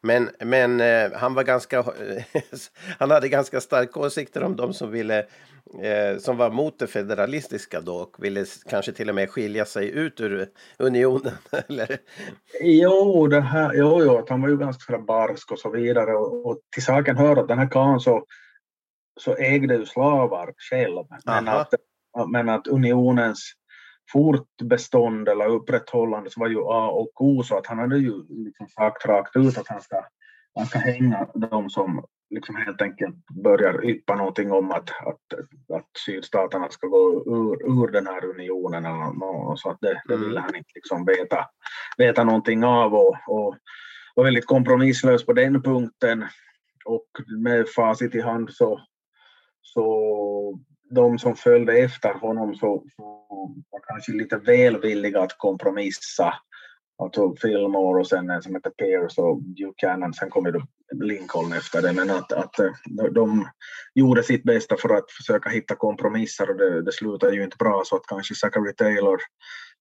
men, 0.00 0.30
men 0.38 0.80
eh, 0.80 1.12
han 1.12 1.34
var 1.34 1.44
ganska, 1.44 1.84
han 2.98 3.10
hade 3.10 3.28
ganska 3.28 3.60
starka 3.60 4.00
åsikter 4.00 4.42
om 4.42 4.56
de 4.56 4.74
som 4.74 4.90
ville, 4.90 5.18
eh, 5.82 6.18
som 6.18 6.36
var 6.36 6.50
mot 6.50 6.78
det 6.78 6.86
federalistiska 6.86 7.80
då 7.80 7.96
och 7.96 8.24
ville 8.24 8.44
kanske 8.70 8.92
till 8.92 9.08
och 9.08 9.14
med 9.14 9.30
skilja 9.30 9.64
sig 9.64 9.90
ut 9.90 10.20
ur 10.20 10.48
unionen. 10.78 11.32
Eller? 11.68 11.98
Jo, 12.60 13.26
det 13.26 13.40
här, 13.40 13.72
jo, 13.74 14.02
jo, 14.04 14.26
han 14.28 14.42
var 14.42 14.48
ju 14.48 14.56
ganska 14.56 14.98
barsk 14.98 15.52
och 15.52 15.58
så 15.58 15.70
vidare 15.70 16.14
och, 16.14 16.46
och 16.46 16.60
till 16.74 16.84
saken 16.84 17.16
hör 17.16 17.36
att 17.36 17.48
den 17.48 17.58
här 17.58 17.70
karln 17.70 18.00
så, 18.00 18.24
så 19.20 19.36
ägde 19.36 19.74
ju 19.74 19.86
slavar 19.86 20.52
själv. 20.70 21.04
Men 21.24 21.48
att, 21.48 21.74
men 22.28 22.48
att 22.48 22.66
unionens 22.66 23.52
fortbestånd 24.12 25.28
eller 25.28 25.46
upprätthållande 25.46 26.30
så 26.30 26.40
var 26.40 26.48
ju 26.48 26.58
A 26.58 26.88
och 26.88 27.22
O 27.22 27.42
så 27.42 27.58
att 27.58 27.66
han 27.66 27.78
hade 27.78 27.98
ju 27.98 28.12
liksom 28.28 28.68
sagt 28.68 29.06
rakt 29.06 29.36
ut 29.36 29.58
att 29.58 29.68
han 29.68 29.80
ska, 29.80 30.04
han 30.54 30.66
ska 30.66 30.78
hänga 30.78 31.26
de 31.34 31.70
som 31.70 32.04
liksom 32.30 32.56
helt 32.56 32.82
enkelt 32.82 33.16
börjar 33.44 33.84
yppa 33.84 34.14
någonting 34.14 34.52
om 34.52 34.70
att, 34.70 34.90
att, 34.90 35.40
att 35.78 35.88
sydstaterna 36.06 36.68
ska 36.70 36.86
gå 36.86 37.22
ur, 37.26 37.82
ur 37.82 37.92
den 37.92 38.06
här 38.06 38.24
unionen 38.24 38.84
eller 38.84 39.18
något, 39.18 39.60
så 39.60 39.70
att 39.70 39.78
det, 39.80 40.02
det 40.08 40.16
ville 40.16 40.40
han 40.40 40.56
inte 40.56 40.70
liksom 40.74 41.04
veta, 41.04 41.46
veta 41.98 42.24
någonting 42.24 42.64
av 42.64 42.94
och, 42.94 43.16
och 43.28 43.56
var 44.14 44.24
väldigt 44.24 44.46
kompromisslös 44.46 45.26
på 45.26 45.32
den 45.32 45.62
punkten. 45.62 46.24
Och 46.84 47.06
med 47.38 47.68
facit 47.68 48.14
i 48.14 48.20
hand 48.20 48.52
så, 48.52 48.80
så 49.62 49.84
de 50.94 51.18
som 51.18 51.36
följde 51.36 51.72
efter 51.72 52.14
honom 52.14 52.54
så, 52.54 52.84
så 52.96 53.02
var 53.70 53.80
kanske 53.86 54.12
lite 54.12 54.36
välvilliga 54.36 55.20
att 55.20 55.38
kompromissa. 55.38 56.34
Alltså 57.02 57.34
Fillmore 57.36 58.00
och 58.00 58.08
sen 58.08 58.30
en 58.30 58.42
som 58.42 58.54
hette 58.54 58.70
Pierce 58.70 59.18
och 59.22 59.42
Buchanan, 59.42 60.14
sen 60.14 60.30
kom 60.30 60.46
ju 60.46 60.60
Lincoln 61.04 61.52
efter 61.52 61.82
det. 61.82 61.92
Men 61.92 62.10
att, 62.10 62.32
att 62.32 62.58
eh, 62.58 62.70
de 63.12 63.48
gjorde 63.94 64.22
sitt 64.22 64.42
bästa 64.42 64.76
för 64.76 64.94
att 64.94 65.10
försöka 65.10 65.50
hitta 65.50 65.74
kompromisser 65.74 66.50
och 66.50 66.56
det, 66.56 66.82
det 66.82 66.92
slutade 66.92 67.34
ju 67.34 67.44
inte 67.44 67.56
bra 67.56 67.82
så 67.84 67.96
att 67.96 68.06
kanske 68.06 68.34
Zachary 68.34 68.74
Taylor 68.74 69.18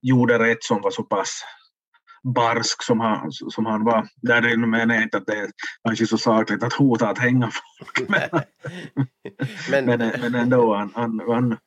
gjorde 0.02 0.39
rätt 0.39 0.63
som 0.63 0.82
var 0.82 0.91
så 0.91 1.04
pass 1.04 1.43
barsk 2.24 2.84
som 2.84 3.00
han, 3.00 3.32
som 3.32 3.66
han 3.66 3.84
var. 3.84 4.08
Där 4.22 4.58
menar 4.58 4.96
jag 4.96 5.04
inte 5.04 5.18
att 5.18 5.26
det 5.26 5.38
är 5.38 5.50
kanske 5.84 6.08
så 6.08 6.18
sakligt 6.18 6.64
att 6.64 6.74
hota 6.74 7.10
att 7.10 7.18
hänga 7.18 7.52
folk. 7.52 8.10
Men, 9.72 9.86
men, 9.86 10.00
men 10.22 10.36
ändå, 10.36 10.76
han, 10.76 10.92
han, 10.96 11.22
han, 11.28 11.58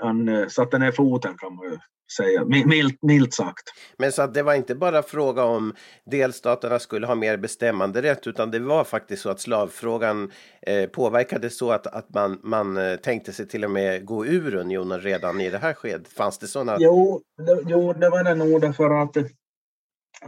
han 0.00 0.28
eh, 0.28 0.48
satte 0.48 0.78
ner 0.78 0.92
foten 0.92 1.34
kan 1.38 1.54
man 1.56 1.64
ju 1.64 1.78
säga, 2.16 2.44
milt, 2.44 3.02
milt 3.02 3.34
sagt. 3.34 3.72
Men 3.98 4.12
så 4.12 4.22
att 4.22 4.34
det 4.34 4.42
var 4.42 4.54
inte 4.54 4.74
bara 4.74 5.02
fråga 5.02 5.44
om 5.44 5.74
delstaterna 6.04 6.78
skulle 6.78 7.06
ha 7.06 7.14
mer 7.14 7.36
bestämmande 7.36 8.02
rätt 8.02 8.26
utan 8.26 8.50
det 8.50 8.58
var 8.58 8.84
faktiskt 8.84 9.22
så 9.22 9.30
att 9.30 9.40
slavfrågan 9.40 10.30
eh, 10.66 10.86
påverkade 10.86 11.50
så 11.50 11.70
att, 11.70 11.86
att 11.86 12.14
man, 12.14 12.40
man 12.42 12.76
eh, 12.76 12.96
tänkte 12.96 13.32
sig 13.32 13.48
till 13.48 13.64
och 13.64 13.70
med 13.70 14.06
gå 14.06 14.26
ur 14.26 14.54
unionen 14.54 15.00
redan 15.00 15.40
i 15.40 15.50
det 15.50 15.58
här 15.58 15.74
skedet. 15.74 16.08
Fanns 16.08 16.38
det 16.38 16.46
sådana? 16.46 16.76
Jo, 16.80 17.20
det, 17.46 17.62
jo, 17.66 17.92
det 17.92 18.10
var 18.10 18.24
det 18.24 18.34
nog 18.34 18.60
därför 18.60 19.02
att 19.02 19.16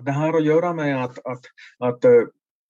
det 0.01 0.13
har 0.13 0.37
att 0.37 0.45
göra 0.45 0.73
med 0.73 1.05
att, 1.05 1.19
att, 1.27 1.45
att, 1.79 2.05
eh, 2.05 2.23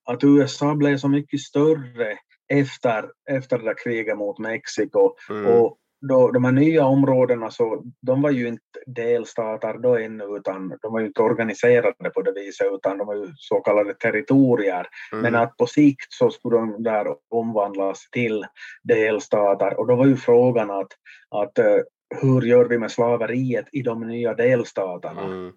att 0.05 0.24
USA 0.24 0.74
blev 0.74 0.96
så 0.96 1.09
mycket 1.09 1.40
större 1.40 2.18
efter, 2.48 3.05
efter 3.31 3.59
det 3.59 3.64
där 3.64 3.85
kriget 3.85 4.18
mot 4.18 4.38
Mexiko. 4.38 5.14
Mm. 5.31 5.46
Och 5.46 5.79
då, 6.09 6.31
de 6.31 6.44
här 6.44 6.53
nya 6.53 6.85
områdena 6.85 7.50
så, 7.50 7.83
de 8.00 8.22
var 8.22 8.31
ju 8.31 8.48
inte 8.48 8.62
delstater 8.87 9.79
då 9.79 9.96
ännu 9.96 10.24
utan 10.24 10.68
de 10.83 10.92
var 10.92 11.00
ju 11.00 11.07
inte 11.07 11.22
organiserade 11.22 12.11
på 12.14 12.22
det 12.22 12.33
viset 12.33 12.66
utan 12.72 12.98
de 12.98 13.07
var 13.07 13.14
ju 13.14 13.33
så 13.37 13.61
kallade 13.61 13.94
territorier. 13.94 14.87
Mm. 15.12 15.22
Men 15.22 15.35
att 15.35 15.57
på 15.57 15.66
sikt 15.66 16.12
så 16.12 16.31
skulle 16.31 16.57
de 16.57 16.83
där 16.83 17.07
omvandlas 17.31 18.09
till 18.11 18.46
delstater 18.83 19.81
och 19.81 19.87
då 19.87 19.96
var 19.96 20.07
ju 20.07 20.16
frågan 20.16 20.70
att, 20.70 20.88
att 21.31 21.59
eh, 21.59 21.77
hur 22.22 22.42
gör 22.42 22.64
vi 22.64 22.79
med 22.79 22.90
slaveriet 22.90 23.66
i 23.72 23.83
de 23.83 24.00
nya 24.00 24.35
delstaterna? 24.35 25.24
Mm. 25.24 25.53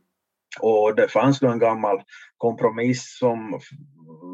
Och 0.59 0.95
det 0.95 1.07
fanns 1.07 1.39
då 1.39 1.47
en 1.47 1.59
gammal 1.59 2.01
kompromiss 2.37 3.17
som 3.19 3.59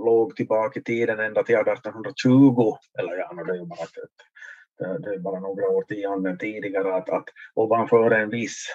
låg 0.05 0.36
tillbaka 0.36 0.79
i 0.79 0.83
tiden 0.83 1.19
ända 1.19 1.43
till 1.43 1.55
1820, 1.55 2.77
eller 2.99 3.17
ja, 3.17 3.43
det 3.43 3.51
är 3.51 3.55
ju 3.55 3.65
bara, 3.65 3.86
typ, 3.86 4.03
ett, 4.03 5.03
det 5.03 5.15
är 5.15 5.19
bara 5.19 5.39
några 5.39 5.67
årtionden 5.67 6.38
tidigare, 6.38 6.95
att, 6.95 7.09
att 7.09 7.25
ovanför 7.55 8.12
en 8.12 8.29
viss 8.29 8.67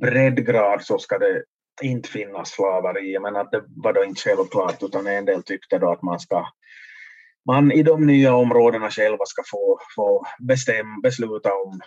breddgrad 0.00 0.82
så 0.82 0.98
ska 0.98 1.18
det 1.18 1.42
inte 1.82 2.08
finnas 2.08 2.50
slaveri, 2.50 3.18
men 3.18 3.36
att 3.36 3.50
det 3.50 3.64
var 3.66 3.92
då 3.92 4.04
inte 4.04 4.20
självklart 4.20 4.82
utan 4.82 5.06
en 5.06 5.24
del 5.24 5.42
tyckte 5.42 5.78
då 5.78 5.92
att 5.92 6.02
man 6.02 6.20
ska 6.20 6.46
man 7.46 7.72
i 7.72 7.82
de 7.82 8.06
nya 8.06 8.34
områdena 8.34 8.90
själva 8.90 9.24
ska 9.26 9.42
få, 9.50 9.78
få 9.96 10.26
bestäm, 10.38 11.00
besluta 11.02 11.54
om 11.54 11.80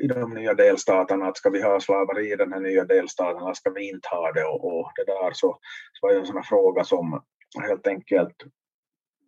i 0.00 0.06
de 0.06 0.34
nya 0.34 0.54
delstaterna 0.54 1.26
att 1.26 1.36
ska 1.36 1.50
vi 1.50 1.62
ha 1.62 1.80
slaveri 1.80 2.32
i 2.32 2.36
den 2.36 2.52
här 2.52 2.60
nya 2.60 2.84
delstaten 2.84 3.42
eller 3.42 3.54
ska 3.54 3.70
vi 3.70 3.88
inte 3.88 4.08
ha 4.08 4.32
det 4.32 4.44
och, 4.44 4.64
och 4.64 4.92
det 4.96 5.04
där 5.04 5.32
så, 5.32 5.58
så 5.92 6.06
var 6.06 6.12
det 6.12 6.20
en 6.20 6.26
sån 6.26 6.42
fråga 6.42 6.84
som 6.84 7.22
helt 7.62 7.86
enkelt 7.86 8.36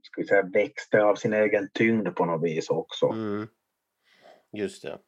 ska 0.02 0.20
vi 0.20 0.26
säga, 0.26 0.42
växte 0.42 1.02
av 1.02 1.14
sin 1.14 1.32
egen 1.32 1.68
tyngd 1.74 2.14
på 2.14 2.24
något 2.24 2.44
vis 2.44 2.70
också. 2.70 3.06
Mm. 3.06 3.48
Just 4.52 4.82
det. 4.82 4.98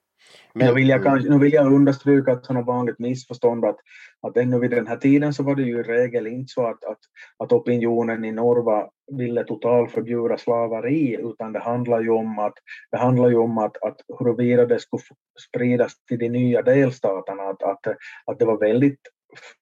Men, 0.54 0.66
nu, 0.66 0.74
vill 0.74 0.88
jag 0.88 1.02
kanske, 1.02 1.30
nu 1.30 1.38
vill 1.38 1.52
jag 1.52 1.72
understryka 1.72 2.32
ett 2.32 2.44
sådant 2.44 2.66
vanligt 2.66 2.98
missförstånd 2.98 3.64
att, 3.64 3.76
att 4.22 4.36
ännu 4.36 4.58
vid 4.58 4.70
den 4.70 4.86
här 4.86 4.96
tiden 4.96 5.34
så 5.34 5.42
var 5.42 5.54
det 5.54 5.62
ju 5.62 5.80
i 5.80 5.82
regel 5.82 6.26
inte 6.26 6.52
så 6.52 6.66
att, 6.66 6.84
att, 6.84 6.98
att 7.38 7.52
opinionen 7.52 8.24
i 8.24 8.32
Norva 8.32 8.88
ville 9.12 9.44
totalförbjuda 9.44 10.38
slaveri 10.38 11.16
utan 11.22 11.52
det 11.52 11.60
handlar 11.60 12.00
ju 12.00 12.10
om 12.10 12.38
att, 12.38 12.54
det 12.90 12.98
handlar 12.98 13.28
ju 13.28 13.36
om 13.36 13.58
att, 13.58 13.82
att 13.82 13.96
huruvida 14.18 14.66
det 14.66 14.80
skulle 14.80 15.02
spridas 15.48 16.04
till 16.08 16.18
de 16.18 16.28
nya 16.28 16.62
delstaterna, 16.62 17.42
att, 17.42 17.62
att, 17.62 17.86
att 18.26 18.38
det 18.38 18.44
var 18.44 18.58
väldigt 18.58 19.00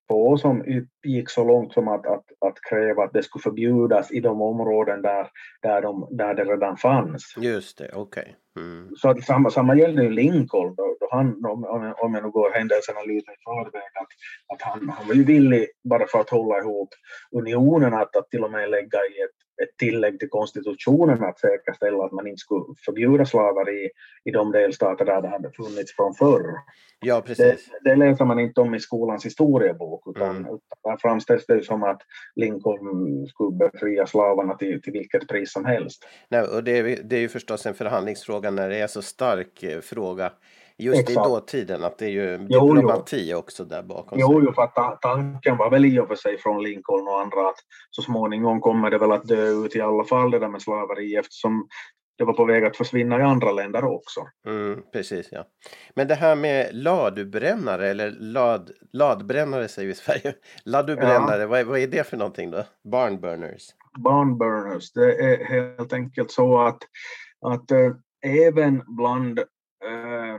få 0.09 0.39
som 0.39 0.65
gick 1.07 1.31
så 1.31 1.45
långt 1.45 1.73
som 1.73 1.89
att, 1.89 2.07
att, 2.07 2.25
att 2.41 2.55
kräva 2.71 3.05
att 3.05 3.13
det 3.13 3.23
skulle 3.23 3.43
förbjudas 3.43 4.13
i 4.13 4.21
de 4.21 4.43
områden 4.43 5.03
där, 5.03 5.29
där, 5.63 5.83
de, 5.83 6.09
där 6.11 6.35
det 6.35 6.45
redan 6.45 6.77
fanns. 6.77 7.35
Just 7.37 7.79
det, 7.79 7.91
okej. 7.95 8.23
Okay. 8.23 8.35
Mm. 8.65 8.91
Så 8.97 9.09
att 9.09 9.25
samma, 9.25 9.51
samma 9.51 9.77
gällde 9.77 10.03
ju 10.03 10.11
Lincoln, 10.11 10.75
då, 10.75 10.97
då 11.01 11.09
han, 11.11 11.45
om, 11.45 11.65
om 11.99 12.15
jag 12.15 12.25
nu 12.25 12.31
går 12.31 12.51
händelserna 12.51 13.01
lite 13.01 13.31
i 13.33 13.37
förväg, 13.45 13.83
att, 13.95 14.09
att 14.55 14.63
han, 14.63 14.89
han 14.89 15.09
var 15.09 15.15
ju 15.15 15.25
villig 15.25 15.67
bara 15.85 16.07
för 16.07 16.21
att 16.21 16.31
hålla 16.31 16.59
ihop 16.59 16.89
unionen 17.37 17.95
att, 17.95 18.17
att 18.17 18.31
till 18.31 18.45
och 18.45 18.51
med 18.51 18.71
lägga 18.71 18.99
i 18.99 19.23
ett 19.25 19.50
ett 19.63 19.77
tillägg 19.77 20.19
till 20.19 20.29
konstitutionen 20.29 21.25
att 21.25 21.39
säkerställa 21.39 22.05
att 22.05 22.13
man 22.13 22.27
inte 22.27 22.39
skulle 22.39 22.65
förbjuda 22.85 23.27
slaveri 23.27 23.91
i 24.25 24.31
de 24.31 24.53
delstater 24.53 25.05
där 25.05 25.23
det 25.23 25.29
hade 25.29 25.51
funnits 25.53 25.97
från 25.97 26.15
förr. 26.15 26.45
Ja, 27.01 27.23
precis. 27.27 27.71
Det, 27.83 27.91
det 27.91 27.97
läser 27.97 28.25
man 28.25 28.41
inte 28.41 28.61
om 28.61 28.75
i 28.75 28.81
skolans 28.81 29.27
historiebok 29.27 30.03
utan, 30.17 30.31
mm. 30.31 30.43
utan 30.43 30.59
där 30.85 30.97
framställs 30.97 31.47
det 31.47 31.65
som 31.65 31.83
att 31.83 32.03
Lincoln 32.35 33.27
skulle 33.27 33.71
befria 33.71 34.07
slavarna 34.07 34.55
till, 34.55 34.83
till 34.83 34.93
vilket 34.93 35.29
pris 35.29 35.53
som 35.53 35.65
helst. 35.65 36.09
Nej, 36.29 36.43
och 36.43 36.65
det, 36.65 36.79
är, 36.79 37.03
det 37.03 37.17
är 37.17 37.21
ju 37.21 37.29
förstås 37.29 37.67
en 37.67 37.75
förhandlingsfråga 37.75 38.51
när 38.51 38.69
det 38.69 38.77
är 38.77 38.87
så 38.87 39.03
stark 39.03 39.63
eh, 39.63 39.81
fråga 39.81 40.33
Just 40.81 41.01
Exakt. 41.01 41.27
i 41.27 41.31
dåtiden, 41.31 41.85
att 41.85 41.99
det 41.99 42.07
är 42.07 42.11
ju 42.11 42.39
diplomati 42.39 43.17
jo, 43.17 43.27
jo. 43.31 43.39
också 43.39 43.65
där 43.65 43.83
bakom. 43.83 44.19
Jo, 44.21 44.43
jo, 44.45 44.53
för 44.53 44.63
att 44.63 45.03
tanken 45.03 45.57
var 45.57 45.71
väl 45.71 45.85
i 45.85 46.01
och 46.01 46.09
för 46.09 46.15
sig 46.15 46.39
från 46.39 46.63
Lincoln 46.63 47.09
och 47.09 47.21
andra 47.21 47.49
att 47.49 47.59
så 47.91 48.03
småningom 48.03 48.61
kommer 48.61 48.91
det 48.91 48.99
väl 48.99 49.13
att 49.13 49.29
dö 49.29 49.49
ut 49.49 49.77
i 49.77 49.81
alla 49.81 50.05
fall 50.05 50.31
det 50.31 50.39
där 50.39 50.49
med 50.49 50.63
slaveri 50.63 51.17
eftersom 51.17 51.69
det 52.21 52.25
var 52.25 52.33
på 52.33 52.45
väg 52.45 52.65
att 52.65 52.77
försvinna 52.77 53.19
i 53.19 53.23
andra 53.23 53.53
länder 53.53 53.85
också. 53.85 54.21
Mm, 54.47 54.83
precis, 54.93 55.29
ja. 55.33 55.45
Men 55.95 56.09
det 56.09 56.15
här 56.15 56.37
med 56.37 56.69
ladubrännare 56.73 57.89
eller 57.89 58.11
lad, 58.11 58.71
ladbrännare 58.93 59.69
säger 59.69 59.87
vi 59.87 59.93
i 59.93 59.97
Sverige. 59.97 60.35
Ladubrännare, 60.65 61.41
ja. 61.41 61.47
vad, 61.47 61.67
vad 61.67 61.79
är 61.79 61.87
det 61.87 62.07
för 62.07 62.17
någonting 62.17 62.51
då? 62.51 62.65
Barnburners? 62.85 63.63
Barnburners, 63.99 64.93
det 64.93 65.15
är 65.15 65.45
helt 65.45 65.93
enkelt 65.93 66.31
så 66.31 66.61
att, 66.61 66.79
att 67.47 67.71
äh, 67.71 67.93
även 68.47 68.83
bland 68.87 69.39
äh, 69.39 70.37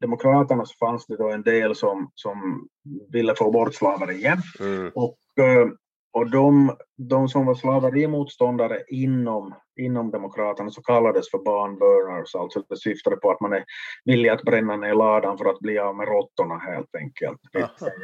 Demokraterna 0.00 0.64
så 0.64 0.74
fanns 0.86 1.06
det 1.06 1.16
då 1.16 1.30
en 1.30 1.42
del 1.42 1.74
som, 1.74 2.10
som 2.14 2.68
ville 3.12 3.34
få 3.34 3.50
bort 3.50 3.74
slaveriet. 3.74 4.38
Mm. 4.60 4.90
Och, 4.94 5.18
eh, 5.40 5.68
och 6.12 6.30
de, 6.30 6.76
de 6.96 7.28
som 7.28 7.46
var 7.46 7.54
slaverimotståndare 7.54 8.82
inom, 8.88 9.54
inom 9.80 10.10
Demokraterna 10.10 10.70
så 10.70 10.82
kallades 10.82 11.30
för 11.30 11.38
barnburners, 11.38 12.34
alltså 12.34 12.62
det 12.68 12.76
syftade 12.76 13.16
på 13.16 13.30
att 13.30 13.40
man 13.40 13.52
är 13.52 13.64
villig 14.04 14.28
att 14.28 14.42
bränna 14.42 14.76
ner 14.76 14.94
ladan 14.94 15.38
för 15.38 15.44
att 15.44 15.58
bli 15.58 15.78
av 15.78 15.96
med 15.96 16.08
råttorna 16.08 16.58
helt 16.58 16.94
enkelt. 16.94 17.40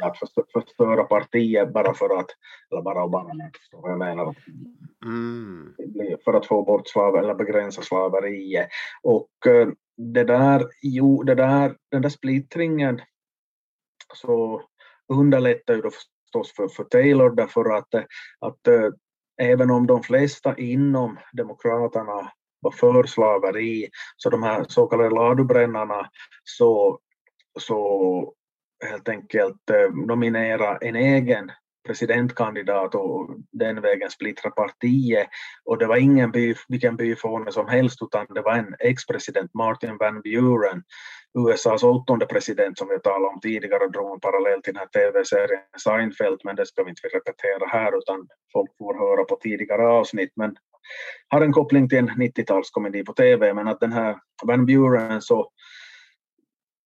Att 0.01 0.17
förstöra 0.53 1.03
partiet 1.03 1.73
bara 1.73 1.93
för 1.93 2.19
att, 2.19 2.29
eller 2.71 2.81
bara 2.81 3.51
förstår 3.59 3.81
vad 3.81 3.91
jag 3.91 3.99
menar. 3.99 4.35
Mm. 5.05 5.73
För 6.23 6.33
att 6.33 6.45
få 6.45 6.63
bort 6.63 6.87
slav 6.87 7.15
eller 7.15 7.35
begränsa 7.35 7.81
slaveriet. 7.81 8.67
Och 9.03 9.47
eh, 9.47 9.67
det 9.97 10.23
där, 10.23 10.65
jo, 10.81 11.23
det 11.23 11.35
där, 11.35 11.75
den 11.91 12.01
där 12.01 12.09
splittringen 12.09 13.01
så 14.13 14.61
underlättar 15.13 15.73
ju 15.73 15.81
då 15.81 15.89
förstås 16.35 16.55
för, 16.55 16.67
för 16.67 16.83
Taylor 16.83 17.29
därför 17.29 17.77
att, 17.77 17.93
eh, 17.93 18.03
att 18.39 18.67
äh, 18.67 18.89
även 19.41 19.71
om 19.71 19.87
de 19.87 20.03
flesta 20.03 20.57
inom 20.57 21.19
Demokraterna 21.33 22.31
var 22.59 22.71
för 22.71 23.03
slaveri, 23.03 23.89
så 24.17 24.29
de 24.29 24.43
här 24.43 24.65
så 24.69 24.87
kallade 24.87 25.09
ladubrännarna 25.09 26.09
så, 26.43 26.99
så 27.59 28.33
helt 28.85 29.09
enkelt 29.09 29.69
eh, 29.69 29.77
äh, 29.77 29.93
nominera 29.93 30.77
en 30.77 30.95
egen 30.95 31.51
presidentkandidat 31.85 32.95
och 32.95 33.29
den 33.51 33.81
vägen 33.81 34.09
splittra 34.09 34.51
partiet. 34.51 35.27
Och 35.65 35.77
det 35.77 35.87
var 35.87 35.97
ingen 35.97 36.31
by, 36.31 36.55
vilken 36.67 36.95
byfåne 36.95 37.51
som 37.51 37.67
helst 37.67 38.01
utan 38.01 38.25
det 38.29 38.41
var 38.41 38.53
en 38.53 38.75
ex-president, 38.79 39.53
Martin 39.53 39.97
Van 39.97 40.21
Buren, 40.21 40.83
USAs 41.39 41.83
åttonde 41.83 42.25
president 42.25 42.77
som 42.77 42.87
vi 42.87 42.99
talade 42.99 43.33
om 43.33 43.39
tidigare 43.39 43.87
drog 43.87 44.13
en 44.13 44.19
parallell 44.19 44.61
till 44.61 44.73
den 44.73 44.79
här 44.79 44.87
tv-serien 44.87 45.61
Seinfeld 45.83 46.41
men 46.43 46.55
det 46.55 46.65
ska 46.65 46.83
vi 46.83 46.89
inte 46.89 47.07
repetera 47.07 47.67
här 47.67 47.97
utan 47.97 48.27
folk 48.53 48.71
får 48.77 48.93
höra 48.93 49.23
på 49.23 49.35
tidigare 49.35 49.87
avsnitt. 49.87 50.31
Men 50.35 50.55
har 51.27 51.41
en 51.41 51.53
koppling 51.53 51.89
till 51.89 51.97
en 51.97 52.09
90-talskomedi 52.09 53.05
på 53.05 53.13
tv 53.13 53.53
men 53.53 53.67
att 53.67 53.79
den 53.79 53.93
här 53.93 54.17
Van 54.43 54.65
Buren 54.65 55.21
så, 55.21 55.51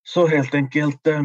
så 0.04 0.28
helt 0.28 0.56
enkelt 0.56 1.08
eh, 1.08 1.24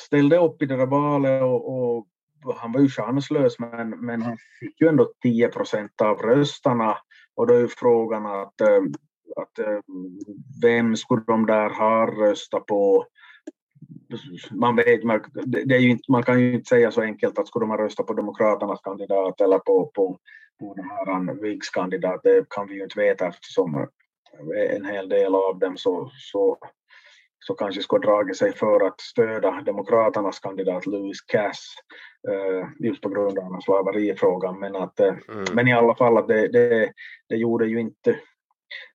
ställde 0.00 0.38
upp 0.38 0.62
i 0.62 0.66
det 0.66 0.76
där 0.76 0.86
valet 0.86 1.42
och, 1.42 1.96
och 1.96 2.06
han 2.52 2.72
var 2.72 2.80
ju 2.80 2.88
chanslös 2.88 3.58
men, 3.58 3.90
men 3.90 4.22
han 4.22 4.36
fick 4.60 4.80
ju 4.80 4.88
ändå 4.88 5.12
10 5.22 5.48
procent 5.48 6.00
av 6.00 6.18
rösterna 6.18 6.96
och 7.34 7.46
då 7.46 7.54
är 7.54 7.60
ju 7.60 7.68
frågan 7.68 8.26
att, 8.26 8.60
eh, 8.60 8.82
att 9.36 9.58
eh, 9.58 9.78
vem 10.62 10.96
skulle 10.96 11.22
de 11.26 11.46
där 11.46 11.70
ha 11.70 12.06
röstat 12.06 12.66
på? 12.66 13.06
Man, 14.50 14.76
vet, 14.76 15.04
man, 15.04 15.20
det 15.44 15.74
är 15.74 15.80
ju 15.80 15.90
inte, 15.90 16.12
man 16.12 16.22
kan 16.22 16.40
ju 16.40 16.54
inte 16.54 16.68
säga 16.68 16.90
så 16.90 17.02
enkelt 17.02 17.38
att 17.38 17.48
skulle 17.48 17.62
de 17.62 17.70
ha 17.70 17.78
röstat 17.78 18.06
på 18.06 18.12
Demokraternas 18.12 18.80
kandidat 18.80 19.40
eller 19.40 19.58
på, 19.58 19.90
på, 19.94 20.18
på 20.60 20.74
den 20.74 20.84
här 20.84 21.40
Viggs 21.42 21.70
kandidat, 21.70 22.20
det 22.22 22.48
kan 22.50 22.66
vi 22.68 22.74
ju 22.74 22.82
inte 22.82 23.00
veta 23.00 23.26
eftersom 23.26 23.86
en 24.74 24.84
hel 24.84 25.08
del 25.08 25.34
av 25.34 25.58
dem 25.58 25.76
så, 25.76 26.10
så 26.12 26.58
så 27.46 27.54
kanske 27.54 27.82
skulle 27.82 28.06
ha 28.06 28.12
dragit 28.12 28.36
sig 28.36 28.52
för 28.52 28.86
att 28.86 29.00
stödja 29.00 29.62
Demokraternas 29.66 30.38
kandidat 30.38 30.86
Louis 30.86 31.20
Cass 31.20 31.74
eh, 32.28 32.68
just 32.78 33.00
på 33.00 33.08
grund 33.08 33.38
av 33.38 33.60
slaverifrågan. 33.60 34.60
Men, 34.60 34.76
att, 34.76 35.00
eh, 35.00 35.14
mm. 35.28 35.44
men 35.52 35.68
i 35.68 35.72
alla 35.72 35.94
fall 35.94 36.18
att 36.18 36.28
det, 36.28 36.48
det, 36.48 36.92
det 37.28 37.36
gjorde 37.36 37.66
ju 37.66 37.80
inte 37.80 38.16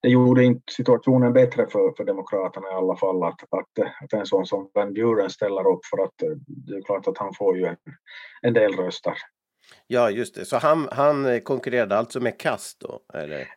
det 0.01 0.09
gjorde 0.09 0.43
inte 0.43 0.73
situationen 0.73 1.33
bättre 1.33 1.67
för, 1.67 1.93
för 1.97 2.03
Demokraterna 2.03 2.67
i 2.67 2.73
alla 2.73 2.95
fall 2.95 3.23
att, 3.23 3.41
att, 3.41 3.87
att 4.03 4.13
en 4.13 4.25
sån 4.25 4.45
som 4.45 4.69
Van 4.73 4.93
Buren 4.93 5.29
ställer 5.29 5.67
upp 5.67 5.85
för 5.85 6.03
att 6.03 6.21
eh, 6.21 6.29
det 6.47 6.75
är 6.75 6.81
klart 6.81 7.07
att 7.07 7.17
han 7.17 7.33
får 7.33 7.57
ju 7.57 7.65
en, 7.65 7.77
en 8.41 8.53
del 8.53 8.73
röster. 8.73 9.13
Ja, 9.87 10.09
just 10.09 10.35
det. 10.35 10.45
Så 10.45 10.57
han, 10.57 10.89
han 10.91 11.41
konkurrerade 11.41 11.97
alltså 11.97 12.19
med 12.19 12.39
Kass 12.39 12.77
då? 12.79 12.99
Eller? 13.13 13.47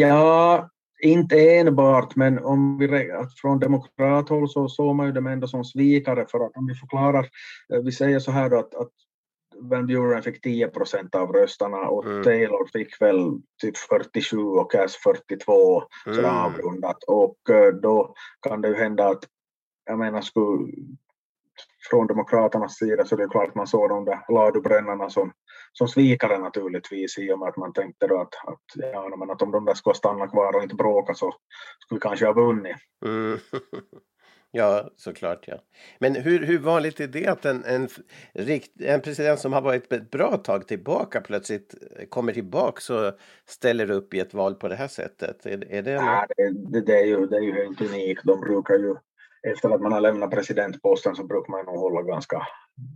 Ja, 0.00 0.70
inte 1.08 1.56
enbart, 1.56 2.16
men 2.16 2.38
om 2.38 2.78
vi 2.78 3.10
från 3.40 3.58
demokrathåll 3.58 4.48
så 4.48 4.68
såg 4.68 4.96
man 4.96 5.06
ju 5.06 5.12
dem 5.12 5.26
ändå 5.26 5.46
som 5.46 5.64
svikare 5.64 6.26
för 6.30 6.46
att 6.46 6.56
om 6.56 6.66
vi 6.66 6.74
förklarar, 6.74 7.28
eh, 7.74 7.80
vi 7.80 7.92
säger 7.92 8.18
så 8.18 8.30
här 8.30 8.50
då 8.50 8.58
att, 8.58 8.74
att 8.74 8.90
Van 9.60 9.86
Buren 9.86 10.22
fick 10.22 10.40
10 10.40 10.68
procent 10.68 11.14
av 11.14 11.32
rösterna 11.32 11.76
och 11.76 12.06
mm. 12.06 12.24
Taylor 12.24 12.68
fick 12.72 13.00
väl 13.00 13.40
typ 13.62 13.76
47 13.76 14.36
och 14.36 14.72
Cass 14.72 14.96
42 14.96 15.82
mm. 16.06 16.18
så 16.18 16.26
avrundat 16.26 17.04
och 17.06 17.50
eh, 17.50 17.74
då 17.74 18.14
kan 18.48 18.60
det 18.60 18.68
ju 18.68 18.74
hända 18.74 19.08
att 19.08 19.24
jag 19.86 19.98
menar 19.98 20.20
skulle 20.20 20.72
från 21.90 22.06
Demokraternas 22.06 22.78
sida 22.78 23.04
så 23.04 23.16
det 23.16 23.22
är 23.22 23.28
klart 23.28 23.54
man 23.54 23.66
såg 23.66 23.88
de 23.88 24.04
där 24.04 24.18
ladubrännarna 24.28 25.10
som, 25.10 25.32
som 25.72 25.88
svikare 25.88 26.38
naturligtvis 26.38 27.18
i 27.18 27.32
och 27.32 27.38
med 27.38 27.48
att 27.48 27.56
man 27.56 27.72
tänkte 27.72 28.06
då 28.06 28.20
att, 28.20 28.34
att, 28.52 28.92
ja, 28.92 29.16
men 29.16 29.30
att 29.30 29.42
om 29.42 29.50
de 29.50 29.64
där 29.64 29.74
skulle 29.74 29.94
stanna 29.94 30.26
kvar 30.26 30.56
och 30.56 30.62
inte 30.62 30.74
bråka 30.74 31.14
så 31.14 31.32
skulle 31.78 31.96
vi 31.96 32.00
kanske 32.00 32.26
ha 32.26 32.32
vunnit. 32.32 32.76
Mm. 33.04 33.38
Ja, 34.56 34.90
såklart. 34.96 35.44
Ja. 35.48 35.54
Men 35.98 36.14
hur, 36.14 36.46
hur 36.46 36.58
vanligt 36.58 37.00
är 37.00 37.06
det 37.06 37.26
att 37.26 37.44
en, 37.44 37.64
en, 37.64 37.88
en 38.80 39.00
president 39.00 39.40
som 39.40 39.52
har 39.52 39.60
varit 39.60 39.92
ett 39.92 40.10
bra 40.10 40.36
tag 40.36 40.68
tillbaka 40.68 41.20
plötsligt 41.20 41.74
kommer 42.08 42.32
tillbaka 42.32 42.94
och 42.94 43.18
ställer 43.46 43.90
upp 43.90 44.14
i 44.14 44.20
ett 44.20 44.34
val 44.34 44.54
på 44.54 44.68
det 44.68 44.76
här 44.76 44.88
sättet? 44.88 45.46
Är, 45.46 45.72
är 45.72 45.82
det, 45.82 45.90
ja, 45.90 46.26
det, 46.36 46.80
det, 46.80 47.00
är 47.00 47.04
ju, 47.04 47.26
det 47.26 47.36
är 47.36 47.40
ju 47.40 47.52
helt 47.52 47.80
unikt. 47.80 48.22
De 48.24 48.40
brukar 48.40 48.74
ju 48.74 48.94
efter 49.46 49.70
att 49.70 49.80
man 49.80 49.92
har 49.92 50.00
lämnat 50.00 50.30
presidentposten 50.30 51.16
så 51.16 51.24
brukar 51.24 51.50
man 51.50 51.64
nog 51.66 51.76
hålla 51.76 52.02
ganska 52.02 52.46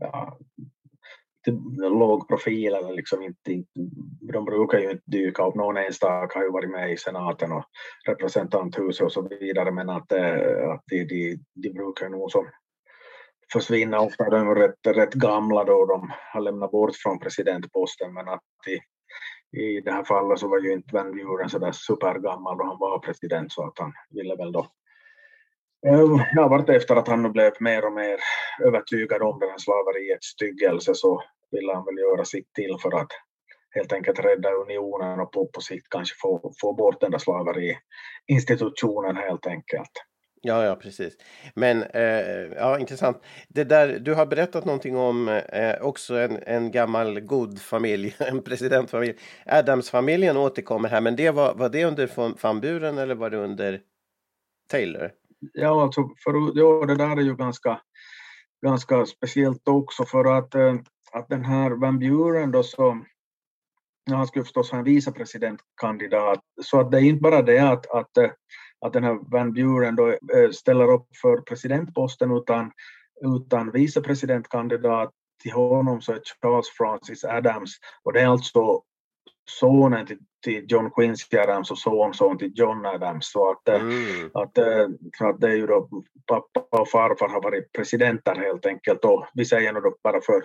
ja, 0.00 0.38
låg 1.76 2.28
profil 2.28 2.74
eller 2.74 2.92
liksom 2.92 3.22
inte, 3.22 3.64
de 4.32 4.44
brukar 4.44 4.78
ju 4.78 4.90
inte 4.90 5.02
dyka 5.06 5.46
upp. 5.46 5.54
Någon 5.54 5.76
enstaka 5.76 6.38
har 6.38 6.44
ju 6.44 6.52
varit 6.52 6.70
med 6.70 6.92
i 6.92 6.96
senaten 6.96 7.52
och 7.52 7.64
representanthuset 8.06 9.04
och 9.04 9.12
så 9.12 9.28
vidare 9.28 9.70
men 9.70 9.90
att, 9.90 10.12
eh, 10.12 10.70
att 10.70 10.82
de, 10.86 11.04
de, 11.04 11.38
de 11.54 11.70
brukar 11.70 12.08
nog 12.08 12.30
som 12.30 12.46
försvinna. 13.52 14.00
Ofta 14.00 14.26
är 14.26 14.30
de 14.30 14.54
rätt, 14.54 14.86
rätt 14.86 15.14
gamla 15.14 15.64
då 15.64 15.86
de 15.86 16.12
har 16.32 16.40
lämnat 16.40 16.70
bort 16.70 16.96
från 16.96 17.18
presidentposten 17.18 18.14
men 18.14 18.28
att 18.28 18.42
i, 18.68 18.80
i 19.60 19.80
det 19.80 19.92
här 19.92 20.04
fallet 20.04 20.38
så 20.38 20.48
var 20.48 20.60
ju 20.60 20.72
inte 20.72 20.94
Van 20.94 21.12
Buren 21.12 21.50
så 21.50 21.58
där 21.58 21.72
supergammal 21.72 22.58
då 22.58 22.64
han 22.64 22.78
var 22.78 22.98
president 22.98 23.52
så 23.52 23.66
att 23.66 23.78
han 23.78 23.92
ville 24.10 24.36
väl 24.36 24.52
då 24.52 24.66
Ja, 25.82 26.26
vart 26.34 26.50
vartefter 26.50 26.96
att 26.96 27.08
han 27.08 27.32
blev 27.32 27.52
mer 27.60 27.84
och 27.84 27.92
mer 27.92 28.18
övertygad 28.66 29.22
om 29.22 29.38
den 29.38 29.50
här 29.50 29.58
slaveriets 29.58 30.26
styggelse 30.26 30.94
så 30.94 31.22
ville 31.50 31.72
han 31.74 31.84
väl 31.84 31.98
göra 31.98 32.24
sitt 32.24 32.54
till 32.54 32.76
för 32.82 33.00
att 33.00 33.08
helt 33.74 33.92
enkelt 33.92 34.18
rädda 34.18 34.50
unionen 34.50 35.20
och 35.20 35.32
på, 35.32 35.46
på 35.46 35.60
sikt 35.60 35.88
kanske 35.88 36.16
få, 36.22 36.52
få 36.60 36.72
bort 36.72 37.00
den 37.00 37.10
där 37.10 37.18
slaveriinstitutionen 37.18 39.16
helt 39.16 39.46
enkelt. 39.46 39.90
Ja, 40.42 40.64
ja, 40.64 40.74
precis. 40.74 41.16
Men 41.54 41.82
eh, 41.82 42.46
ja, 42.56 42.78
intressant. 42.78 43.22
Det 43.48 43.64
där, 43.64 43.98
du 43.98 44.14
har 44.14 44.26
berättat 44.26 44.64
någonting 44.64 44.96
om 44.96 45.28
eh, 45.28 45.82
också 45.82 46.14
en, 46.14 46.38
en 46.46 46.70
gammal 46.70 47.20
god 47.20 47.60
familj, 47.60 48.16
en 48.18 48.42
presidentfamilj. 48.42 49.14
Adams-familjen 49.46 50.36
återkommer 50.36 50.88
här, 50.88 51.00
men 51.00 51.16
det 51.16 51.30
var, 51.30 51.54
var 51.54 51.68
det 51.68 51.84
under 51.84 52.06
van- 52.06 52.36
Van 52.42 52.60
Buren 52.60 52.98
eller 52.98 53.14
var 53.14 53.30
det 53.30 53.36
under 53.36 53.80
Taylor? 54.70 55.12
Ja, 55.52 55.82
alltså 55.82 56.10
för, 56.24 56.58
ja, 56.58 56.86
det 56.86 56.94
där 56.94 57.16
är 57.16 57.20
ju 57.20 57.36
ganska, 57.36 57.80
ganska 58.66 59.06
speciellt 59.06 59.68
också 59.68 60.04
för 60.04 60.24
att, 60.24 60.54
eh, 60.54 60.74
att 61.12 61.28
den 61.28 61.44
här 61.44 61.70
Van 61.70 61.98
Buren 61.98 62.50
då 62.50 62.62
så, 62.62 63.04
ja, 64.04 64.16
han 64.16 64.26
skulle 64.26 64.44
förstås 64.44 64.70
ha 64.70 64.78
en 64.78 64.84
vicepresidentkandidat, 64.84 66.40
så 66.62 66.80
att 66.80 66.90
det 66.90 66.98
är 66.98 67.02
inte 67.02 67.22
bara 67.22 67.42
det 67.42 67.58
att, 67.58 67.90
att, 67.90 68.16
eh, 68.16 68.30
att 68.80 68.92
den 68.92 69.04
här 69.04 69.18
Van 69.30 69.52
Buren 69.52 69.96
då 69.96 70.08
eh, 70.08 70.50
ställer 70.52 70.92
upp 70.92 71.06
för 71.22 71.40
presidentposten 71.40 72.30
utan, 72.30 72.72
utan 73.20 73.70
vicepresidentkandidat. 73.70 75.10
Till 75.42 75.52
honom 75.52 76.00
så 76.00 76.12
är 76.12 76.20
Charles 76.42 76.68
Francis 76.68 77.24
Adams. 77.24 77.70
Och 78.02 78.12
det 78.12 78.20
är 78.20 78.26
alltså 78.26 78.82
sonen 79.58 80.06
till, 80.06 80.18
till 80.44 80.64
John 80.68 80.90
Quincy 80.90 81.38
Adams 81.38 81.70
och 81.70 81.78
sonson 81.78 82.38
till 82.38 82.52
John 82.54 82.86
Adams. 82.86 83.32
Så 83.32 83.50
att, 83.50 83.68
eh, 83.68 83.80
Mm. 83.80 84.30
att, 84.34 84.58
eh, 84.58 84.88
att 85.20 85.40
det 85.40 85.48
är 85.48 85.56
ju 85.56 85.66
då 85.66 85.88
pappa 86.26 86.80
och 86.80 86.88
farfar 86.88 87.28
har 87.28 87.42
varit 87.42 87.72
presidenter 87.72 88.34
helt 88.34 88.66
enkelt 88.66 89.04
och 89.04 89.26
vi 89.34 89.44
säger 89.44 89.72
nu 89.72 89.80
då 89.80 89.96
bara 90.02 90.20
för 90.20 90.42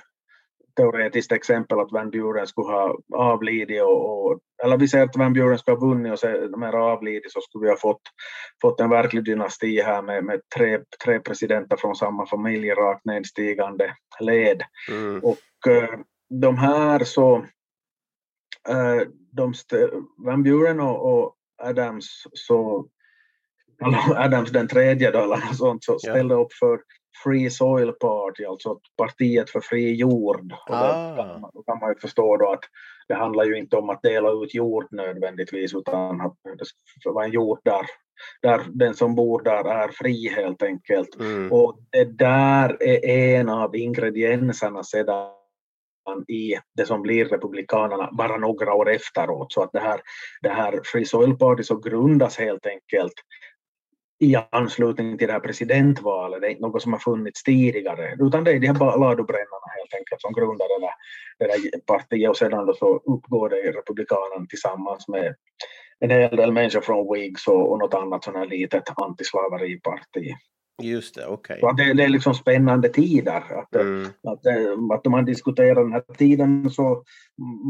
teoretiskt 0.76 1.32
exempel 1.32 1.80
att 1.80 1.91
Van 1.91 2.10
Buren 2.10 2.48
skulle 2.48 2.68
ha 2.68 2.98
avlidit 3.15 3.82
och, 3.82 4.26
och 4.26 4.39
eller 4.63 4.78
vi 4.78 4.88
säger 4.88 5.06
att 5.06 5.18
Van 5.18 5.34
Buren 5.34 5.58
skulle 5.58 5.78
ha 5.78 5.88
vunnit 5.88 6.24
och 6.24 6.62
här 6.62 6.76
avlidit 6.76 7.32
så 7.32 7.41
skulle 7.41 7.63
vi 7.63 7.70
ha 7.70 7.78
fått, 7.78 8.02
fått 8.62 8.80
en 8.80 8.89
verklig 8.89 9.24
dynasti 9.24 9.82
här 9.82 10.02
med, 10.02 10.24
med 10.24 10.41
tre, 10.56 10.80
tre 11.06 11.20
presidenter 11.20 11.78
från 11.78 11.96
samma 11.96 12.26
familj 12.26 12.70
rakt 12.70 13.06
nedstigande 13.06 13.94
led. 14.20 14.63
Mm. 14.91 15.20
Och 15.24 15.72
eh, 15.72 16.00
de 16.30 16.58
här 16.58 17.04
så, 17.04 17.46
de 19.32 19.51
st- 19.51 19.89
Van 20.17 20.43
Buren 20.43 20.80
och, 20.80 21.13
och 21.13 21.36
Adams 21.63 22.23
så, 22.34 22.88
Adams 24.15 24.49
den 24.51 24.67
tredje 24.67 25.12
då, 25.12 25.19
eller 25.19 25.36
något 25.36 25.58
sånt, 25.58 25.84
så 25.84 25.97
Ja. 26.01 26.12
ställde 26.12 26.36
upp 26.36 26.54
för 26.54 26.80
Free 27.23 27.49
Soil 27.49 27.91
Party, 27.91 28.45
alltså 28.45 28.80
partiet 28.97 29.49
för 29.49 29.60
fri 29.60 29.93
jord. 29.95 30.51
Och 30.51 30.75
Ah. 30.75 31.15
då, 31.15 31.49
då 31.54 31.63
kan 31.63 31.80
man 31.80 31.89
ju 31.89 31.95
förstå 31.99 32.38
då 32.38 32.51
att 32.51 32.63
det 33.08 33.13
handlar 33.13 33.43
ju 33.45 33.58
inte 33.58 33.75
om 33.78 33.89
att 33.89 34.01
dela 34.01 34.32
ut 34.32 34.54
jord 34.54 34.88
nödvändigtvis, 34.91 35.73
utan 35.73 36.21
att 36.21 36.34
det 36.60 36.65
ska 36.99 37.12
vara 37.12 37.25
en 37.25 37.32
jord 37.32 37.60
där, 37.63 37.86
där 38.41 38.62
den 38.67 38.93
som 38.93 39.15
bor 39.15 39.41
där 39.43 39.65
är 39.84 39.88
fri 39.88 40.30
helt 40.36 40.63
enkelt. 40.63 41.19
Mm. 41.19 41.51
Och 41.51 41.80
det 41.91 42.04
där 42.04 42.84
är 42.84 43.39
en 43.39 43.49
av 43.49 43.75
ingredienserna 43.75 44.84
sedan 44.84 45.30
i 46.28 46.56
det 46.78 46.86
som 46.86 47.02
blir 47.02 47.26
Republikanerna 47.26 48.10
bara 48.12 48.38
några 48.38 48.74
år 48.74 48.89
efteråt. 48.89 49.54
Så 49.54 49.63
att 49.63 49.72
det 49.72 49.80
här, 49.80 50.02
det 50.41 50.50
här 50.50 50.82
Free 50.84 51.06
Soil 51.06 51.38
Party 51.38 51.63
så 51.63 51.76
grundas 51.76 52.38
helt 52.38 52.65
enkelt 52.65 53.13
i 54.20 54.36
anslutning 54.52 55.18
till 55.18 55.28
det 55.28 55.34
här 55.34 55.39
presidentvalet. 55.39 56.41
Det 56.41 56.48
är 56.48 56.52
inte 56.52 56.62
något 56.62 56.82
som 56.82 56.94
har 56.94 57.00
funnits 57.00 57.44
tidigare, 57.44 58.15
utan 58.20 58.44
det 58.44 58.52
är 58.52 58.60
de 58.60 58.68
här 58.68 59.00
ladubrännarna 59.00 59.68
helt 59.78 59.94
enkelt 59.94 60.22
som 60.22 60.34
grundar 60.34 60.68
det 60.68 60.86
där, 60.86 60.94
det 61.39 61.46
där 61.48 61.80
partiet 61.86 62.30
och 62.30 62.38
sedan 62.38 62.65
då 62.65 62.74
så 62.74 63.02
uppgår 63.06 63.50
det 63.50 63.60
i 63.60 63.72
Republikanerna 63.72 64.46
tillsammans 64.50 65.08
med 65.08 65.36
en 66.00 66.10
hel 66.10 66.36
del 66.36 66.52
människor 66.52 66.82
från 66.82 67.13
Whigs 67.13 67.48
och, 67.48 67.72
och 67.72 67.80
något 67.80 67.94
annat 67.94 68.24
sånt 68.24 68.38
här 68.38 68.46
litet 68.46 69.00
antislaveriparti. 69.00 70.34
Just 70.83 71.15
det, 71.15 71.25
okej. 71.27 71.59
Att 71.63 71.77
det, 71.77 71.93
det 71.93 72.03
är 72.03 72.09
liksom 72.09 72.33
spännande 72.33 72.89
tider. 72.89 73.43
Att, 73.59 73.75
Mm. 73.75 74.05
att, 74.05 74.45
eh, 74.45 74.95
att 74.95 75.05
om 75.05 75.11
man 75.11 75.25
diskuterar 75.25 75.83
den 75.83 75.91
här 75.93 76.03
tiden 76.17 76.69
så 76.69 77.03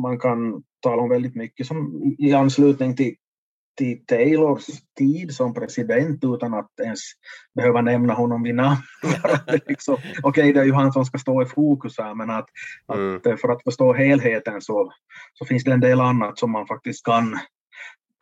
man 0.04 0.20
kan 0.20 0.64
tala 0.82 1.02
om 1.02 1.10
väldigt 1.10 1.36
mycket 1.36 1.68
som 1.68 2.02
i 2.18 2.34
anslutning 2.34 2.96
till, 2.96 3.16
till 3.78 4.06
Taylors 4.06 4.66
tid 4.98 5.36
som 5.36 5.54
president 5.54 6.24
utan 6.24 6.54
att 6.54 6.80
ens 6.84 7.00
behöva 7.56 7.82
nämna 7.82 8.14
honom 8.14 8.44
vid 8.44 8.56
namn. 8.56 8.78
Liksom, 9.68 9.98
Okej, 10.24 10.54
det 10.54 10.60
är 10.60 10.66
ju 10.66 10.74
han 10.74 10.92
som 10.94 11.06
ska 11.06 11.18
stå 11.18 11.42
i 11.42 11.46
fokus 11.46 11.98
här 11.98 12.16
men 12.16 12.30
att, 12.30 12.48
Mm. 12.94 13.16
att 13.16 13.26
eh, 13.26 13.36
för 13.36 13.50
att 13.50 13.64
förstå 13.64 13.94
helheten 13.94 14.62
så, 14.62 14.92
så 15.34 15.46
finns 15.46 15.64
det 15.64 15.72
en 15.72 15.80
del 15.80 16.02
annat 16.02 16.40
som 16.40 16.52
man 16.52 16.68
faktiskt 16.68 17.06
kan 17.06 17.40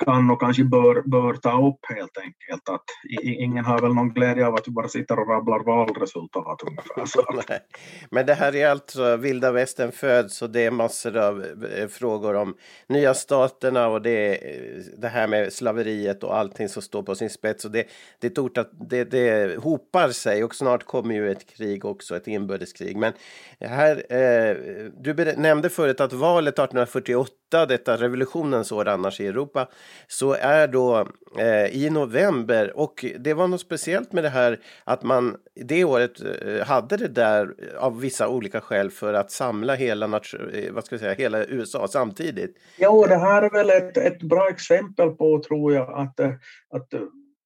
kan 0.06 0.32
och 0.32 0.40
kanske 0.40 0.64
bör, 0.64 1.02
bör 1.02 1.34
ta 1.34 1.68
upp 1.68 1.80
helt 1.96 2.18
enkelt. 2.18 2.70
Att 2.70 2.84
ingen 3.22 3.66
har 3.66 3.82
väl 3.82 3.94
någon 3.94 4.14
glädje 4.14 4.48
av 4.48 4.56
att 4.56 4.68
vi 4.68 4.72
bara 4.72 4.88
sitter 4.88 5.20
och 5.20 5.28
rabblar 5.30 5.64
valresultat 5.64 6.62
ungefär. 6.64 7.60
Men 8.10 8.26
det 8.26 8.34
här 8.34 8.56
är 8.56 8.70
alltså 8.70 9.18
vilda 9.18 9.52
västern 9.52 9.92
föds 9.92 10.42
och 10.42 10.50
det 10.50 10.66
är 10.66 10.72
massor 10.72 11.18
av 11.18 11.46
eh, 11.78 11.88
frågor 11.88 12.36
om 12.36 12.56
nya 12.88 13.14
staterna 13.14 13.88
och 13.88 14.02
det 14.02 14.36
eh, 14.36 14.84
det 14.98 15.08
här 15.08 15.28
med 15.28 15.54
slaveriet 15.54 16.24
och 16.24 16.38
allting 16.38 16.70
som 16.70 16.82
står 16.82 17.04
på 17.04 17.16
sin 17.16 17.30
spets 17.30 17.66
och 17.66 17.72
det, 17.72 17.88
det, 18.20 18.28
är 18.28 18.32
tort 18.32 18.58
att 18.58 18.70
det, 18.90 19.04
det 19.04 19.58
hopar 19.64 20.10
sig 20.10 20.44
och 20.44 20.56
snart 20.56 20.84
kommer 20.84 21.16
ju 21.16 21.32
ett 21.32 21.48
krig 21.58 21.86
också, 21.86 22.16
ett 22.16 22.28
inbördeskrig. 22.28 22.98
Men 22.98 23.14
här, 23.60 23.96
eh, 24.10 24.56
du 25.00 25.14
nämnde 25.38 25.70
förut 25.70 26.02
att 26.02 26.14
valet 26.14 26.54
1848, 26.54 27.32
detta 27.54 27.98
revolutionens 27.98 28.72
år 28.72 28.88
annars 28.88 29.20
i 29.20 29.28
Europa, 29.28 29.68
så 30.08 30.34
är 30.34 30.68
då 30.68 31.08
eh, 31.40 31.66
i 31.66 31.90
november 31.90 32.78
och 32.78 33.06
det 33.20 33.34
var 33.34 33.48
något 33.48 33.62
speciellt 33.62 34.14
med 34.14 34.24
det 34.24 34.30
här 34.30 34.60
att 34.84 35.04
man 35.04 35.38
det 35.56 35.84
året 35.84 36.12
eh, 36.22 36.66
hade 36.66 36.98
det 36.98 37.08
där 37.08 37.56
av 37.80 38.00
vissa 38.00 38.28
olika 38.28 38.62
skäl 38.62 38.92
för 38.92 39.14
att 39.14 39.32
samla 39.32 39.76
hela, 39.76 40.06
eh, 40.06 40.72
vad 40.72 40.86
ska 40.86 40.94
jag 40.94 41.00
säga, 41.00 41.14
hela 41.14 41.46
USA 41.46 41.88
samtidigt. 41.88 42.56
Jo, 42.78 43.06
det 43.06 43.18
här 43.18 43.42
är 43.42 43.50
väl 43.50 43.70
ett, 43.70 43.98
ett 43.98 44.22
bra 44.22 44.50
exempel 44.50 45.10
på, 45.10 45.44
tror 45.48 45.74
jag, 45.74 46.00
att, 46.00 46.20
eh, 46.20 46.32
att 46.74 46.94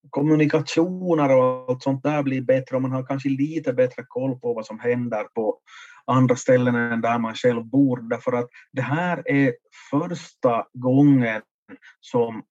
kommunikationer 0.10 1.36
och 1.36 1.70
allt 1.70 1.84
sånt 1.84 2.04
där 2.04 2.24
blir 2.24 2.42
bättre 2.42 2.76
och 2.76 2.82
man 2.82 2.92
har 2.92 3.06
kanske 3.06 3.30
lite 3.30 3.74
bättre 3.74 4.04
koll 4.08 4.40
på 4.40 4.54
vad 4.54 4.66
som 4.66 4.80
händer 4.80 5.24
på 5.24 5.58
andra 6.08 6.36
ställen 6.36 6.76
än 6.76 7.02
där 7.02 7.20
man 7.20 7.36
själv 7.36 7.66
bor. 7.66 8.10
Därför 8.10 8.34
att 8.34 8.50
det 8.72 8.82
här 8.82 9.24
är 9.26 9.54
första 9.92 10.66
gången 10.74 11.42
som 12.00 12.44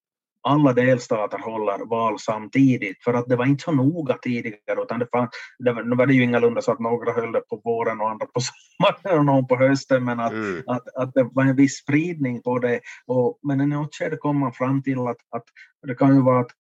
alla 0.43 0.73
delstater 0.73 1.39
håller 1.39 1.85
val 1.85 2.19
samtidigt, 2.19 3.05
för 3.05 3.15
att 3.15 3.29
det 3.29 3.37
var 3.37 3.47
inte 3.47 3.65
så 3.65 3.73
noga 3.73 4.19
tidigare, 4.19 4.83
utan 4.83 4.99
det 4.99 5.09
fanns, 5.13 5.31
det 5.59 5.73
var, 5.73 5.83
nu 5.83 5.97
var 5.97 6.07
det 6.07 6.15
ju 6.15 6.23
ingalunda 6.23 6.63
så 6.63 6.73
att 6.73 6.79
några 6.79 7.13
höll 7.13 7.33
det 7.33 7.41
på 7.41 7.61
våren 7.65 8.01
och 8.01 8.11
andra 8.11 8.27
på 8.27 8.41
sommaren 8.41 9.19
och 9.19 9.25
någon 9.25 9.47
på 9.47 9.57
hösten, 9.57 10.05
men 10.05 10.21
att, 10.21 10.33
Mm. 10.33 10.63
att, 10.67 10.97
att 10.97 11.15
det 11.15 11.29
var 11.33 11.45
en 11.45 11.57
viss 11.57 11.77
spridning 11.77 12.43
på 12.43 12.59
det. 12.59 12.81
Och, 13.07 13.39
men 13.43 13.61
i 13.61 13.67
något 13.67 13.95
skede 13.95 14.17
kom 14.17 14.39
man 14.39 14.53
fram 14.53 14.83
till 14.83 14.99
att, 14.99 15.17
att 15.31 15.45
det 15.87 15.95
kan 15.95 16.15
ju 16.15 16.23
vara 16.23 16.41
att, 16.41 16.51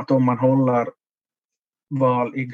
att 0.00 0.10
om 0.10 0.24
man 0.24 0.38
håller 0.38 0.88
val 1.90 2.36
i 2.36 2.44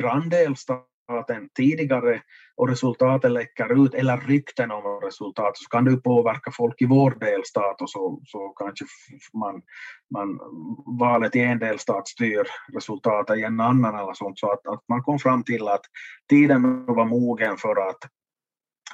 resultaten 1.11 1.49
tidigare 1.55 2.23
och 2.57 2.69
resultaten 2.69 3.33
läcker 3.33 3.85
ut, 3.85 3.95
eller 3.95 4.17
rykten 4.17 4.71
om 4.71 5.01
resultat, 5.03 5.57
så 5.57 5.69
kan 5.69 5.85
det 5.85 5.91
ju 5.91 6.01
påverka 6.01 6.51
folk 6.57 6.83
i 6.83 6.87
vår 6.87 7.11
delstat 7.21 7.83
och 7.83 7.91
så, 7.91 8.21
så 8.27 8.49
kanske 8.49 8.85
man, 9.35 9.63
man, 10.15 10.39
valet 10.99 11.37
i 11.37 11.41
en 11.41 11.59
delstat 11.59 12.09
styr 12.09 12.47
resultatet 12.75 13.39
i 13.39 13.43
en 13.43 13.61
annan 13.61 13.95
eller 13.95 14.15
sånt. 14.15 14.39
Så 14.39 14.53
att, 14.53 14.67
att 14.67 14.89
man 14.89 15.03
kom 15.03 15.19
fram 15.19 15.45
till 15.45 15.69
att 15.69 15.83
tiden 16.29 16.87
var 16.87 17.05
mogen 17.05 17.57
för 17.57 17.89
att 17.89 17.99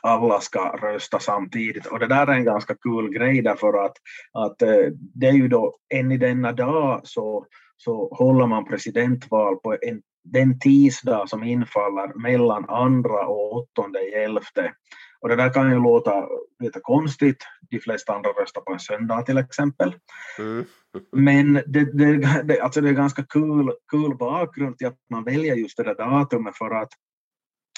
alla 0.02 0.40
ska 0.40 0.76
rösta 0.76 1.18
samtidigt. 1.18 1.86
Och 1.86 1.98
det 1.98 2.06
där 2.06 2.26
är 2.26 2.32
en 2.32 2.44
ganska 2.44 2.74
kul 2.74 3.12
grej 3.12 3.42
därför 3.42 3.84
att, 3.84 3.96
att 4.32 4.62
eh, 4.62 4.86
det 5.14 5.26
är 5.26 5.32
ju 5.32 5.48
då 5.48 5.76
än 5.94 6.12
i 6.12 6.16
denna 6.16 6.52
dag 6.52 7.00
så, 7.04 7.46
så 7.76 8.14
håller 8.14 8.46
man 8.46 8.64
presidentval 8.64 9.56
på 9.56 9.76
en, 9.82 10.02
den 10.32 10.58
tisdag 10.58 11.28
som 11.28 11.42
infaller 11.42 12.22
mellan 12.22 12.64
andra 12.68 13.26
och 13.26 13.52
åttonde 13.52 14.00
i 14.00 14.12
elfte. 14.12 14.72
Och 15.20 15.28
det 15.28 15.36
där 15.36 15.52
kan 15.52 15.70
ju 15.70 15.78
låta 15.78 16.28
lite 16.62 16.80
konstigt. 16.82 17.44
De 17.70 17.78
flesta 17.78 18.14
andra 18.14 18.30
röstar 18.30 18.60
på 18.60 18.72
en 18.72 18.80
söndag 18.80 19.22
till 19.22 19.38
exempel. 19.38 19.94
Mm. 20.38 20.64
Men 21.12 21.54
det, 21.54 21.98
det, 21.98 22.42
det, 22.42 22.60
alltså 22.60 22.80
det 22.80 22.88
är 22.88 22.92
ganska 22.92 23.22
kul, 23.22 23.72
kul 23.90 24.16
bakgrund 24.16 24.78
till 24.78 24.86
att 24.86 24.98
man 25.10 25.24
väljer 25.24 25.54
just 25.54 25.76
det 25.76 25.82
där 25.82 25.94
datumet 25.94 26.56
för 26.56 26.70
att, 26.70 26.88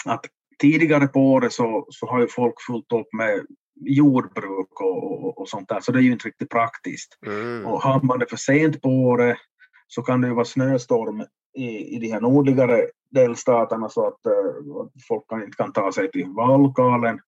att 0.05 0.25
tidigare 0.59 1.07
på 1.07 1.21
året 1.21 1.53
så, 1.53 1.87
så 1.91 2.07
har 2.07 2.21
ju 2.21 2.29
folk 2.29 2.55
fullt 2.67 2.93
upp 2.93 3.13
med 3.13 3.47
jordbruk 3.81 4.81
och, 4.81 5.25
och, 5.25 5.41
och 5.41 5.49
sånt 5.49 5.69
där, 5.69 5.81
så 5.81 5.93
det 5.93 5.99
är 5.99 6.03
ju 6.03 6.13
inte 6.13 6.29
riktigt 6.29 6.51
praktiskt. 6.51 7.19
Mm. 7.27 7.67
Och 7.67 7.83
har 7.83 8.03
man 8.03 8.19
det 8.19 8.27
för 8.27 8.37
sent 8.37 8.83
på 8.83 8.89
året 8.89 9.39
så 9.87 10.03
kan 10.03 10.21
det 10.21 10.29
ju 10.29 10.35
vara 10.35 10.45
snöstorm 10.45 11.25
i, 11.55 11.97
i 11.97 11.99
de 11.99 12.13
här 12.13 12.21
nordligare 12.21 12.87
delstaterna 13.11 13.89
så 13.89 14.07
att 14.07 14.21
uh, 14.27 14.87
folk 15.09 15.29
kan, 15.29 15.43
inte 15.43 15.57
kan 15.57 15.73
ta 15.73 15.93
sig 15.93 16.11
till 16.11 16.27
vallokalen. 16.29 17.21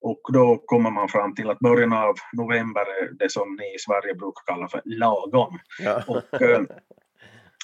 Och 0.00 0.20
då 0.32 0.62
kommer 0.66 0.90
man 0.90 1.08
fram 1.08 1.34
till 1.34 1.50
att 1.50 1.58
början 1.58 1.92
av 1.92 2.14
november 2.32 2.80
är 2.80 3.18
det 3.18 3.32
som 3.32 3.56
ni 3.60 3.74
i 3.74 3.78
Sverige 3.78 4.14
brukar 4.14 4.42
kalla 4.46 4.68
för 4.68 4.82
lagom. 4.84 5.58
Ja. 5.78 6.02
Och, 6.06 6.40
uh, 6.42 6.60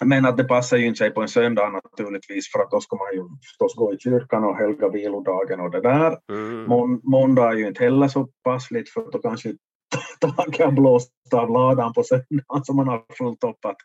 men 0.04 0.26
att 0.26 0.36
det 0.36 0.44
passar 0.44 0.76
ju 0.76 0.86
inte 0.86 0.98
sig 0.98 1.10
på 1.10 1.22
en 1.22 1.28
söndag 1.28 1.68
naturligtvis 1.68 2.52
för 2.52 2.58
att 2.58 2.70
då 2.70 2.80
ska 2.80 2.96
man 2.96 3.14
ju 3.14 3.24
förstås 3.42 3.74
gå 3.74 3.94
i 3.94 3.98
kyrkan 3.98 4.44
och 4.44 4.56
helga 4.56 4.88
vilodagen 4.88 5.60
och 5.60 5.70
det 5.70 5.80
där. 5.80 6.18
Mm. 6.32 6.64
Mån, 6.64 7.00
måndag 7.02 7.48
är 7.48 7.56
ju 7.56 7.66
inte 7.66 7.84
heller 7.84 8.08
så 8.08 8.28
passligt 8.44 8.90
för 8.90 9.10
då 9.12 9.18
kanske 9.18 9.54
taket 10.20 10.64
har 10.64 10.72
blåst 10.72 11.10
av 11.32 11.50
ladan 11.50 11.92
på 11.92 12.02
söndagen 12.02 12.64
så 12.64 12.72
man 12.72 12.88
har 12.88 13.02
fullt 13.18 13.44
upp 13.44 13.64
att 13.64 13.76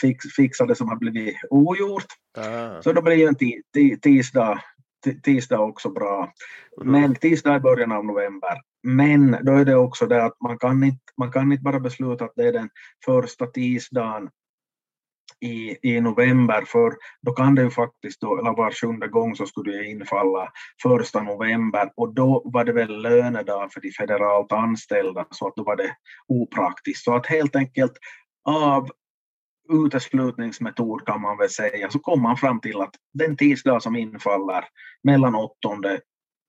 fix, 0.00 0.24
fixa 0.36 0.66
det 0.66 0.74
som 0.74 0.88
har 0.88 0.96
blivit 0.96 1.36
ogjort. 1.50 2.06
Ah. 2.38 2.82
Så 2.82 2.92
då 2.92 3.02
blir 3.02 3.14
ju 3.14 3.26
en 3.26 3.34
ti, 3.34 3.62
ti, 3.74 4.00
tisdag, 4.00 4.60
ti, 5.04 5.20
tisdag 5.20 5.60
också 5.60 5.90
bra. 5.90 6.32
Mm. 6.80 6.92
Men 6.92 7.14
tisdag 7.14 7.54
är 7.54 7.60
början 7.60 7.92
av 7.92 8.04
november. 8.04 8.60
Men 8.82 9.36
då 9.42 9.52
är 9.52 9.64
det 9.64 9.76
också 9.76 10.06
det 10.06 10.24
att 10.24 10.40
man 10.40 10.58
kan 10.58 10.84
inte, 10.84 10.98
man 11.18 11.32
kan 11.32 11.52
inte 11.52 11.62
bara 11.62 11.80
besluta 11.80 12.24
att 12.24 12.32
det 12.36 12.48
är 12.48 12.52
den 12.52 12.68
första 13.04 13.46
tisdagen 13.46 14.28
i, 15.40 15.76
i 15.82 16.00
november, 16.00 16.64
för 16.66 16.92
då 17.22 17.32
kan 17.32 17.54
det 17.54 17.62
ju 17.62 17.70
faktiskt, 17.70 18.20
då, 18.20 18.38
eller 18.38 18.50
var 18.50 18.70
sjunde 18.70 19.08
gång 19.08 19.36
så 19.36 19.46
skulle 19.46 19.76
det 19.76 19.86
infalla 19.86 20.52
första 20.82 21.22
november 21.22 21.90
och 21.96 22.14
då 22.14 22.42
var 22.44 22.64
det 22.64 22.72
väl 22.72 23.02
lönedag 23.02 23.72
för 23.72 23.80
de 23.80 23.90
federalt 23.90 24.52
anställda 24.52 25.26
så 25.30 25.48
att 25.48 25.56
då 25.56 25.64
var 25.64 25.76
det 25.76 25.96
opraktiskt. 26.28 27.04
Så 27.04 27.14
att 27.14 27.26
helt 27.26 27.56
enkelt 27.56 27.92
av 28.44 28.90
uteslutningsmetod 29.68 31.06
kan 31.06 31.20
man 31.20 31.38
väl 31.38 31.50
säga 31.50 31.90
så 31.90 31.98
kom 31.98 32.22
man 32.22 32.36
fram 32.36 32.60
till 32.60 32.80
att 32.80 32.94
den 33.14 33.36
tisdag 33.36 33.80
som 33.80 33.96
infaller 33.96 34.64
mellan 35.02 35.34
8 35.34 35.68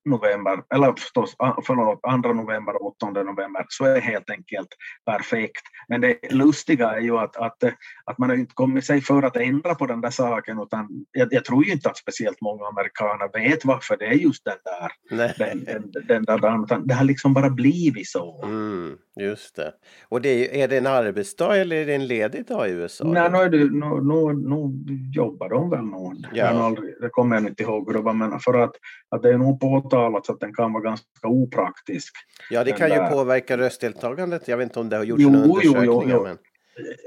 november, 0.04 0.62
eller 0.74 0.92
förstås 0.92 1.34
ah, 1.38 1.62
förlåt, 1.66 2.00
2 2.22 2.32
november 2.32 2.82
och 2.82 2.96
8 3.02 3.10
november, 3.10 3.66
så 3.68 3.84
är 3.84 4.00
helt 4.00 4.30
enkelt 4.30 4.68
perfekt. 5.04 5.62
Men 5.88 6.00
det 6.00 6.32
lustiga 6.32 6.90
är 6.90 7.00
ju 7.00 7.18
att, 7.18 7.36
att, 7.36 7.64
att 8.04 8.18
man 8.18 8.30
har 8.30 8.36
inte 8.36 8.54
kommit 8.54 8.84
sig 8.84 9.00
för 9.00 9.22
att 9.22 9.36
ändra 9.36 9.74
på 9.74 9.86
den 9.86 10.00
där 10.00 10.10
saken, 10.10 10.58
utan 10.60 10.88
jag, 11.12 11.28
jag 11.30 11.44
tror 11.44 11.64
ju 11.64 11.72
inte 11.72 11.90
att 11.90 11.96
speciellt 11.96 12.40
många 12.40 12.66
amerikaner 12.66 13.30
vet 13.32 13.64
varför 13.64 13.96
det 13.96 14.06
är 14.06 14.12
just 14.12 14.44
den 14.44 14.58
där, 14.64 15.16
Nej. 15.16 15.34
den, 15.38 15.64
den, 15.64 16.06
den 16.08 16.24
där 16.24 16.38
dagen, 16.38 16.64
utan 16.64 16.86
det 16.86 16.94
har 16.94 17.04
liksom 17.04 17.34
bara 17.34 17.50
blivit 17.50 18.08
så. 18.08 18.42
Mm, 18.44 18.96
just 19.18 19.56
det. 19.56 19.72
Och 20.08 20.20
det 20.20 20.62
är, 20.62 20.68
det 20.68 20.78
en 20.78 20.86
arbetsdag 20.86 21.56
eller 21.56 21.76
är 21.76 21.86
det 21.86 21.94
en 21.94 22.06
ledig 22.06 22.46
dag 22.46 22.68
i 22.68 22.72
USA? 22.72 23.04
Nej, 23.04 23.30
nu, 23.30 23.38
är 23.38 23.48
det, 23.48 23.58
nu, 23.58 24.00
nu, 24.02 24.48
nu 24.48 24.96
jobbar 25.12 25.48
de 25.48 25.70
väl 25.70 25.84
nog. 25.84 26.26
Ja. 26.32 26.46
Aldrig, 26.46 26.94
det 27.00 27.08
kommer 27.08 27.36
jag 27.36 27.46
inte 27.46 27.62
ihåg 27.62 27.86
hur 27.86 27.94
det 27.94 28.00
var, 28.04 28.12
men 28.12 28.40
för 28.40 28.54
att, 28.54 28.72
att 29.08 29.22
det 29.22 29.28
är 29.28 29.38
nog 29.38 29.60
påtalat 29.60 30.26
så 30.26 30.32
att 30.32 30.40
den 30.40 30.54
kan 30.54 30.72
vara 30.72 30.82
ganska 30.82 31.28
opraktisk. 31.28 32.12
ja, 32.50 32.64
det 32.64 32.72
kan 32.72 32.88
ju 32.88 32.94
där- 32.94 33.10
påverka 33.10 33.58
röstdeltagandet. 33.58 34.48
Jag 34.48 34.56
vet 34.56 34.64
inte 34.64 34.80
om 34.80 34.88
det 34.88 34.96
har 34.96 35.04
gjorts 35.04 35.22
Jo, 35.22 35.30
några 35.30 35.60
jo, 35.64 35.74
jo, 35.84 36.04
jo. 36.06 36.22
Men... 36.22 36.38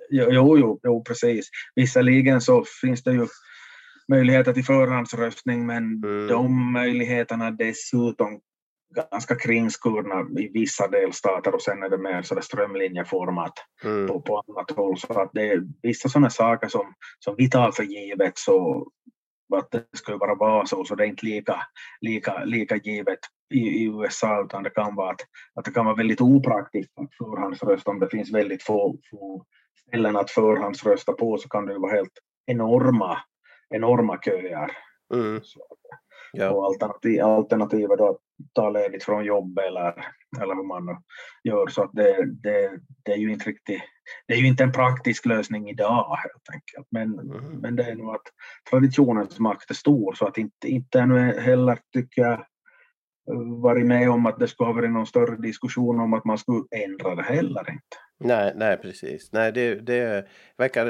Jo, 0.09 0.57
jo, 0.57 0.79
jo, 0.83 1.03
precis. 1.03 1.49
Visserligen 1.75 2.41
så 2.41 2.63
finns 2.81 3.03
det 3.03 3.11
ju 3.11 3.27
möjligheter 4.07 4.53
till 4.53 4.65
förhandsröstning, 4.65 5.65
men 5.65 5.83
Mm. 6.03 6.27
de 6.27 6.71
möjligheterna 6.73 7.51
dessutom 7.51 8.39
ganska 8.95 9.35
kringskurna 9.35 10.41
i 10.41 10.47
vissa 10.53 10.87
delstater 10.87 11.55
och 11.55 11.61
sen 11.61 11.83
är 11.83 11.89
det 11.89 11.97
mer 11.97 12.21
så 12.21 12.35
där 12.35 12.41
strömlinjeformat 12.41 13.53
Mm. 13.83 14.07
på, 14.07 14.21
på 14.21 14.43
annat 14.47 14.71
håll. 14.71 14.97
Så 14.97 15.19
att 15.21 15.29
det 15.33 15.51
är 15.51 15.63
vissa 15.81 16.09
sådana 16.09 16.29
saker 16.29 16.67
som, 16.67 16.93
som 17.19 17.35
vi 17.37 17.49
tar 17.49 17.71
för 17.71 17.83
givet 17.83 18.37
så 18.37 18.87
att 19.55 19.71
det 19.71 19.85
ska 19.97 20.11
ju 20.11 20.17
bara 20.17 20.35
vara 20.35 20.65
så, 20.65 20.85
så 20.85 20.95
det 20.95 21.03
är 21.03 21.07
inte 21.07 21.25
lika, 21.25 21.61
lika, 22.01 22.43
lika 22.43 22.75
givet 22.75 23.19
i, 23.53 23.59
i 23.59 23.83
USA 23.85 24.43
utan 24.45 24.63
det 24.63 24.69
kan 24.69 24.95
vara 24.95 25.09
att, 25.11 25.21
att 25.55 25.65
det 25.65 25.71
kan 25.71 25.85
vara 25.85 25.95
väldigt 25.95 26.21
opraktiskt 26.21 26.91
att 26.99 27.15
förhandsrösta 27.17 27.91
om 27.91 27.99
det 27.99 28.09
finns 28.09 28.31
väldigt 28.33 28.63
få, 28.63 28.97
få 29.11 29.45
ställen 29.87 30.15
att 30.17 30.31
förhandsrösta 30.31 31.13
på 31.13 31.37
så 31.37 31.49
kan 31.49 31.65
det 31.65 31.73
ju 31.73 31.79
vara 31.79 31.95
helt 31.95 32.13
enorma, 32.45 33.17
enorma 33.69 34.17
köer. 34.25 34.71
Mm. 35.13 35.39
Så, 35.43 35.59
Ja. 36.33 36.49
och 36.49 36.65
alternativ, 36.65 37.21
alternativet 37.21 37.97
då 37.97 38.09
att 38.09 38.17
ta 38.53 38.69
ledigt 38.69 39.03
från 39.03 39.25
jobb 39.25 39.59
eller, 39.59 40.05
eller 40.41 40.55
hur 40.55 40.67
man 40.67 40.85
nu 40.85 40.95
gör. 41.43 41.67
Så 41.67 41.83
att 41.83 41.91
det, 41.93 42.25
det, 42.43 42.71
det 43.05 43.11
är 43.11 43.17
ju 43.17 43.31
inte 43.31 43.49
riktigt, 43.49 43.81
det 44.27 44.33
är 44.33 44.37
ju 44.37 44.47
inte 44.47 44.63
en 44.63 44.71
praktisk 44.71 45.25
lösning 45.25 45.69
idag 45.69 46.17
helt 46.17 46.49
enkelt. 46.53 46.87
Men, 46.91 47.19
Mm. 47.19 47.59
men 47.61 47.75
det 47.75 47.83
är 47.83 47.95
nog 47.95 48.15
att 48.15 48.27
traditionens 48.69 49.39
makt 49.39 49.69
är 49.69 49.73
stor 49.75 50.13
så 50.13 50.27
att 50.27 50.37
inte, 50.37 50.67
inte 50.67 50.99
ännu 50.99 51.39
heller 51.39 51.77
tycker 51.93 52.21
jag 52.21 52.45
varit 53.61 53.85
med 53.85 54.09
om 54.09 54.25
att 54.25 54.39
det 54.39 54.47
skulle 54.47 54.67
ha 54.67 54.73
varit 54.73 54.91
någon 54.91 55.05
större 55.07 55.35
diskussion 55.35 55.99
om 55.99 56.13
att 56.13 56.25
man 56.25 56.37
skulle 56.37 56.63
ändra 56.85 57.15
det 57.15 57.23
heller 57.23 57.69
inte. 57.71 57.97
Nej, 58.19 58.53
nej, 58.55 58.77
precis. 58.77 59.29
Nej, 59.31 59.51
det, 59.51 59.75
det 59.75 60.27
verkar, 60.57 60.85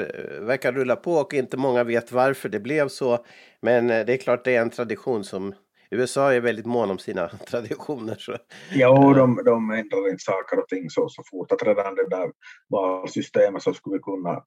verkar 0.46 0.72
rulla 0.72 0.96
på 0.96 1.12
och 1.12 1.34
inte 1.34 1.56
många 1.56 1.84
vet 1.84 2.12
varför 2.12 2.48
det 2.48 2.60
blev 2.60 2.88
så. 2.88 3.24
Men 3.62 3.90
eh, 3.90 4.06
det 4.06 4.12
är 4.12 4.16
klart 4.16 4.44
det 4.44 4.56
är 4.56 4.62
en 4.62 4.70
tradition 4.70 5.24
som 5.24 5.54
USA 5.92 6.32
är 6.32 6.40
väldigt 6.40 6.66
mån 6.66 6.90
om 6.90 6.98
sina 6.98 7.28
traditioner. 7.50 8.16
Så. 8.18 8.36
Ja, 8.72 9.14
de, 9.16 9.42
de 9.44 9.70
ändrar 9.70 10.10
inte 10.10 10.24
saker 10.24 10.58
och 10.58 10.68
ting 10.68 10.90
så, 10.90 11.08
så 11.08 11.22
fort 11.30 11.52
att 11.52 11.62
redan 11.62 11.94
det 11.94 12.08
där 12.08 12.30
valsystemet 12.68 13.62
så 13.62 13.74
skulle 13.74 13.96
vi 13.96 14.02
kunna, 14.02 14.42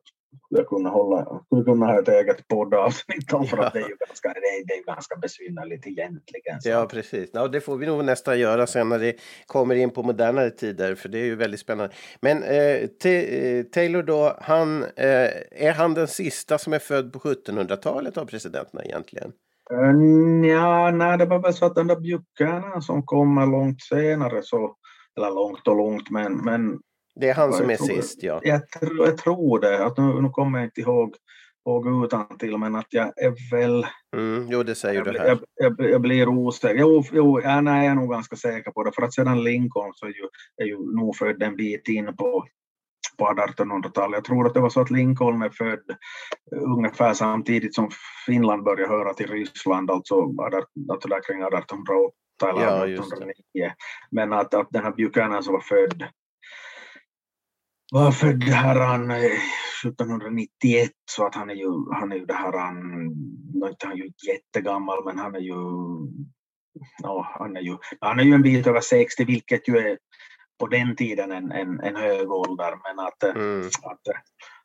skulle 0.45 0.63
kunna, 0.63 0.89
hålla, 0.89 1.41
skulle 1.45 1.63
kunna 1.63 1.85
ha 1.85 1.99
ett 1.99 2.07
eget 2.07 2.47
poddavsnitt 2.47 3.33
om 3.33 3.45
för 3.47 3.57
att 3.57 3.73
det 3.73 3.79
är 3.79 3.89
ju 3.89 3.95
ganska, 4.07 4.29
det 4.29 4.39
är, 4.39 4.67
det 4.67 4.73
är 4.73 4.77
ju 4.77 4.83
ganska 4.83 5.15
besynnerligt 5.15 5.87
egentligen. 5.87 6.61
Så. 6.61 6.69
Ja, 6.69 6.85
precis. 6.85 7.29
Ja, 7.33 7.47
det 7.47 7.61
får 7.61 7.77
vi 7.77 7.85
nog 7.85 8.05
nästan 8.05 8.39
göra 8.39 8.67
sen 8.67 8.89
när 8.89 8.99
det 8.99 9.15
kommer 9.45 9.75
in 9.75 9.89
på 9.89 10.03
modernare 10.03 10.49
tider, 10.49 10.95
för 10.95 11.09
det 11.09 11.19
är 11.19 11.25
ju 11.25 11.35
väldigt 11.35 11.59
spännande. 11.59 11.93
Men 12.21 12.43
eh, 12.43 13.11
eh, 13.11 13.63
Taylor 13.63 14.03
då, 14.03 14.37
han, 14.41 14.83
eh, 14.83 15.29
är 15.51 15.73
han 15.73 15.93
den 15.93 16.07
sista 16.07 16.57
som 16.57 16.73
är 16.73 16.79
född 16.79 17.13
på 17.13 17.19
1700-talet 17.19 18.17
av 18.17 18.25
presidenterna 18.25 18.83
egentligen? 18.83 19.31
Uh, 19.73 20.47
ja, 20.47 20.91
nej, 20.91 21.17
det 21.17 21.25
var 21.25 21.39
väl 21.39 21.53
så 21.53 21.65
att 21.65 21.75
den 21.75 21.87
där 21.87 21.95
Buchanan 21.99 22.81
som 22.81 23.03
kommer 23.05 23.45
långt 23.47 23.81
senare 23.81 24.41
så, 24.43 24.75
eller 25.17 25.31
långt 25.31 25.67
och 25.67 25.75
långt, 25.77 26.09
men, 26.09 26.37
men 26.37 26.79
Det 27.15 27.29
är 27.29 27.33
han 27.33 27.53
som 27.53 27.65
är 27.65 27.69
jag 27.69 27.79
tror- 27.79 27.87
sist, 27.95 28.23
ja. 28.23 28.39
jag, 28.43 28.69
tror- 28.69 29.05
jag 29.07 29.17
tror 29.17 29.59
det. 29.59 29.85
Att 29.85 29.97
nu, 29.97 30.21
nu 30.21 30.29
kommer 30.29 30.59
jag 30.59 30.67
inte 30.67 30.81
ihåg, 30.81 31.15
ihåg 31.67 32.05
utan 32.05 32.37
till 32.37 32.57
men 32.57 32.75
att 32.75 32.87
jag 32.89 33.05
är 33.23 33.51
väl 33.51 33.85
Mm, 34.15 34.47
jo, 34.49 34.63
det 34.63 34.75
säger 34.75 34.95
Jag, 34.95 35.05
du 35.05 35.09
blir- 35.11 35.19
här. 35.19 35.27
jag, 35.27 35.39
jag, 35.79 35.89
jag 35.91 36.01
blir 36.01 36.27
osäker. 36.27 36.75
Jo, 36.79 37.03
jo 37.11 37.41
ja, 37.43 37.61
nej, 37.61 37.85
jag 37.85 37.91
är 37.91 37.95
nog 37.95 38.11
ganska 38.11 38.35
säker 38.35 38.71
på 38.71 38.83
det. 38.83 38.91
För 38.91 39.01
att 39.01 39.13
sedan 39.13 39.43
Lincoln 39.43 39.91
så 39.95 40.05
är 40.05 40.09
ju, 40.09 40.27
är 40.61 40.65
ju 40.65 40.95
nog 40.95 41.15
född 41.15 41.43
en 41.43 41.55
bit 41.55 41.87
in 41.87 42.15
på, 42.15 42.45
på 43.17 43.25
1800-talet. 43.25 44.17
Jag 44.17 44.23
tror 44.23 44.47
att 44.47 44.53
det 44.53 44.59
var 44.59 44.69
så 44.69 44.81
att 44.81 44.91
Lincoln 44.91 45.41
är 45.41 45.49
född 45.49 45.89
eh, 46.55 46.63
ungefär 46.63 47.13
samtidigt 47.13 47.75
som 47.75 47.89
Finland 48.25 48.63
började 48.63 48.93
höra 48.93 49.13
till 49.13 49.27
Ryssland, 49.27 49.91
alltså, 49.91 50.15
alltså 50.91 51.07
där 51.09 51.23
kring 51.27 51.41
1808 51.41 52.13
eller 52.49 52.61
Ja, 52.61 52.87
just 52.87 53.09
det. 53.09 53.15
1809. 53.15 53.71
Men 54.11 54.33
att, 54.33 54.53
att 54.53 54.67
den 54.69 54.83
här 54.83 54.91
Buchanan 54.91 55.43
som 55.43 55.53
var 55.53 55.61
född 55.61 56.03
var 57.93 58.11
född 58.11 58.43
här 58.43 58.79
han 58.79 59.11
eh, 59.11 59.17
1791 59.85 60.91
så 61.11 61.25
att 61.25 61.35
han 61.35 61.49
är 61.49 61.53
ju, 61.53 61.93
han 61.93 62.11
är 62.11 62.15
ju 62.15 62.25
det 62.25 62.33
här 62.33 62.53
han, 62.57 62.77
är 63.63 63.69
inte 63.69 63.87
han 63.87 63.97
ju 63.97 64.11
jättegammal 64.27 65.05
men 65.05 65.19
han 65.19 65.35
är 65.35 65.39
ju, 65.39 65.55
ja, 67.03 67.35
han 67.39 67.57
är 67.57 67.61
ju, 67.61 67.77
han 67.99 68.19
är 68.19 68.23
ju 68.23 68.33
en 68.33 68.41
bit 68.41 68.67
över 68.67 68.81
60 68.81 69.25
vilket 69.25 69.67
ju 69.67 69.77
är 69.77 69.97
på 70.59 70.67
den 70.67 70.95
tiden 70.95 71.31
en, 71.31 71.51
en, 71.51 71.79
en 71.79 71.95
hög 71.95 72.31
ålder 72.31 72.73
men 72.83 73.05
att, 73.05 73.23
eh, 73.23 73.29
Mm, 73.29 73.67
att 73.67 74.07
eh, 74.07 74.19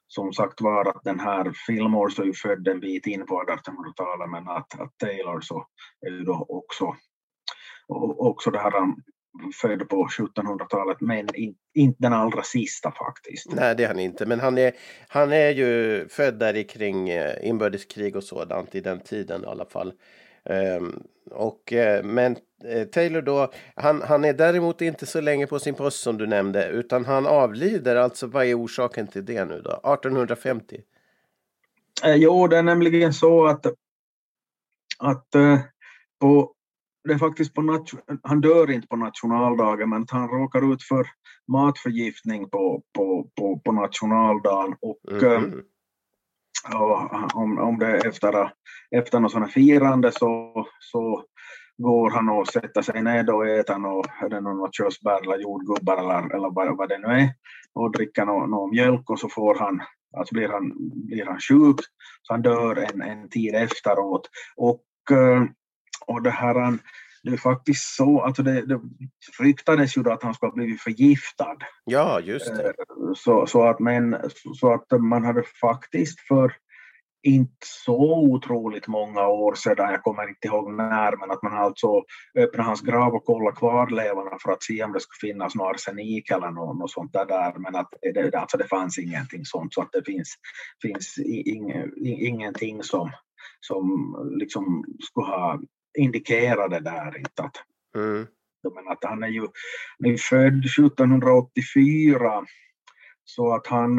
som 0.06 0.32
sagt 0.32 0.60
var 0.60 0.88
att 0.88 1.04
den 1.04 1.20
här 1.20 1.52
Fillmore 1.66 2.10
så 2.10 2.22
är 2.22 2.26
ju 2.26 2.34
född 2.34 2.68
en 2.68 2.80
bit 2.80 3.06
in 3.06 3.26
på 3.26 3.42
1800-talet 3.42 4.30
men 4.30 4.48
att, 4.48 4.80
att 4.80 4.98
Taylor 4.98 5.40
så 5.40 5.66
är 6.06 6.10
ju 6.10 6.22
då 6.24 6.46
också, 6.48 6.96
också 8.18 8.50
det 8.50 8.58
här 8.58 8.70
han 8.70 9.02
född 9.62 9.88
på 9.88 10.06
1700-talet 10.06 11.00
men 11.00 11.34
in, 11.34 11.54
inte 11.74 12.02
den 12.02 12.12
allra 12.12 12.42
sista 12.42 12.92
faktiskt. 12.92 13.52
nej, 13.52 13.74
det 13.76 13.84
är 13.84 13.88
han 13.88 13.98
inte. 13.98 14.26
Men 14.26 14.40
han 14.40 14.58
är, 14.58 14.72
han 15.08 15.32
är 15.32 15.50
ju 15.50 16.08
född 16.08 16.38
där 16.38 16.56
i 16.56 16.64
kring 16.64 17.08
eh, 17.08 17.48
inbördeskrig 17.48 18.16
och 18.16 18.24
sådant 18.24 18.74
i 18.74 18.80
den 18.80 19.00
tiden 19.00 19.44
i 19.44 19.46
alla 19.46 19.64
fall. 19.64 19.92
Ehm, 20.44 21.02
och, 21.30 21.72
men 22.02 22.36
Taylor 22.92 23.22
då, 23.22 23.52
han, 23.74 24.02
han 24.02 24.24
är 24.24 24.32
däremot 24.32 24.80
inte 24.80 25.06
så 25.06 25.20
länge 25.20 25.46
på 25.46 25.58
sin 25.58 25.74
post 25.74 26.00
som 26.00 26.18
du 26.18 26.26
nämnde, 26.26 26.68
utan 26.68 27.04
han 27.04 27.26
avlider. 27.26 27.96
Alltså 27.96 28.26
vad 28.26 28.46
är 28.46 28.58
orsaken 28.58 29.06
till 29.06 29.24
det 29.24 29.44
nu 29.44 29.60
då? 29.60 29.70
1850? 29.70 30.80
Eh, 32.04 32.14
Jo, 32.14 32.46
det 32.46 32.58
är 32.58 32.62
nämligen 32.62 33.12
så 33.12 33.46
att, 33.46 33.66
att 34.98 35.34
eh, 35.34 35.58
på, 36.20 36.54
det 37.08 37.14
är 37.14 37.18
faktiskt 37.18 37.54
på 37.54 37.84
han 38.22 38.40
dör 38.40 38.70
inte 38.70 38.88
på 38.88 38.96
nationaldagen 38.96 39.90
men 39.90 40.06
han 40.10 40.28
råkar 40.28 40.72
ut 40.72 40.82
för 40.82 41.06
matförgiftning 41.52 42.50
på, 42.50 42.82
på, 42.96 43.30
på, 43.38 43.58
på 43.64 43.72
nationaldagen 43.72 44.74
och 44.80 45.22
eh, 45.22 45.40
Mhm. 45.40 45.62
och 46.74 47.34
om, 47.34 47.58
om 47.58 47.78
det 47.78 47.86
är 47.86 48.06
efter, 48.08 48.52
efter 48.90 49.20
något 49.20 49.32
sådant 49.32 49.52
firande 49.52 50.12
så, 50.12 50.66
så 50.80 51.24
går 51.82 52.10
han 52.10 52.28
och 52.28 52.48
sätter 52.48 52.82
sig 52.82 53.02
ner 53.02 53.34
och 53.34 53.48
äter 53.48 53.78
något, 53.78 54.06
är 54.22 54.28
det 54.28 54.40
något 54.40 54.74
körsbär 54.74 55.22
eller 55.22 55.38
jordgubbar 55.38 55.96
eller, 55.96 56.34
eller 56.34 56.54
vad, 56.54 56.76
vad 56.76 56.88
det 56.88 56.98
nu 56.98 57.08
är 57.08 57.28
och 57.74 57.92
dricker 57.92 58.24
någon, 58.24 58.50
någon 58.50 58.70
mjölk 58.70 59.10
och 59.10 59.18
så 59.18 59.28
får 59.28 59.54
han, 59.54 59.82
alltså 60.16 60.34
blir 60.34 60.48
han, 60.48 60.72
blir 61.06 61.26
han 61.26 61.40
sjuk 61.40 61.80
så 62.22 62.32
han 62.32 62.42
dör 62.42 62.76
en, 62.76 63.02
en 63.02 63.28
tid 63.28 63.54
efteråt. 63.54 64.28
Och, 64.56 64.84
eh, 65.10 65.44
och 66.06 66.22
det 66.22 66.30
här 66.30 66.78
det 67.22 67.30
är 67.30 67.36
faktiskt 67.36 67.96
så 67.96 68.20
att 68.20 68.36
det, 68.36 68.66
det 68.66 68.80
ryktades 69.40 69.96
ju 69.96 70.02
då 70.02 70.12
att 70.12 70.22
han 70.22 70.34
skulle 70.34 70.50
ha 70.50 70.56
blivit 70.56 70.80
förgiftad. 70.80 71.56
Ja, 71.84 72.20
just 72.20 72.56
det. 72.56 72.66
Eh, 72.66 72.72
så, 73.16 73.46
så, 73.46 73.62
att, 73.62 73.80
men, 73.80 74.16
så 74.60 74.74
att 74.74 75.00
man 75.00 75.24
hade 75.24 75.42
faktiskt 75.60 76.20
för 76.20 76.52
inte 77.22 77.66
så 77.84 78.18
otroligt 78.18 78.86
många 78.86 79.28
år 79.28 79.54
sedan, 79.54 79.90
jag 79.90 80.02
kommer 80.02 80.28
inte 80.28 80.48
ihåg 80.48 80.72
när, 80.72 81.16
men 81.16 81.30
att 81.30 81.42
man 81.42 81.52
alltså 81.52 82.02
öppnade 82.38 82.68
hans 82.68 82.80
grav 82.80 83.14
och 83.14 83.24
kollade 83.24 83.56
kvarlevorna 83.56 84.38
för 84.42 84.52
att 84.52 84.62
se 84.62 84.84
om 84.84 84.92
det 84.92 85.00
skulle 85.00 85.32
finnas 85.32 85.54
någon 85.54 85.74
arsenik 85.74 86.30
eller 86.30 86.50
något, 86.50 86.90
sånt 86.90 87.12
där, 87.12 87.58
men 87.58 87.76
att 87.76 87.88
det, 88.14 88.34
alltså 88.34 88.56
det 88.56 88.68
fanns 88.68 88.98
ingenting 88.98 89.44
sånt, 89.44 89.74
så 89.74 89.82
att 89.82 89.92
det 89.92 90.04
finns, 90.04 90.34
finns 90.82 91.18
ing, 91.18 91.72
ingenting 92.04 92.82
som, 92.82 93.10
som 93.60 94.16
liksom 94.38 94.84
skulle 95.00 95.26
ha 95.26 95.60
indikerat 95.98 96.70
det 96.70 96.80
där. 96.80 97.18
Inte 97.18 97.42
att, 97.42 97.56
Mm. 97.96 98.26
men 98.74 98.88
att 98.88 99.04
han 99.04 99.22
är 99.22 99.28
ju 99.28 99.40
han 99.98 100.12
är 100.12 100.16
född 100.16 100.64
1784, 100.64 102.44
så 103.24 103.54
att 103.54 103.66
han, 103.66 103.98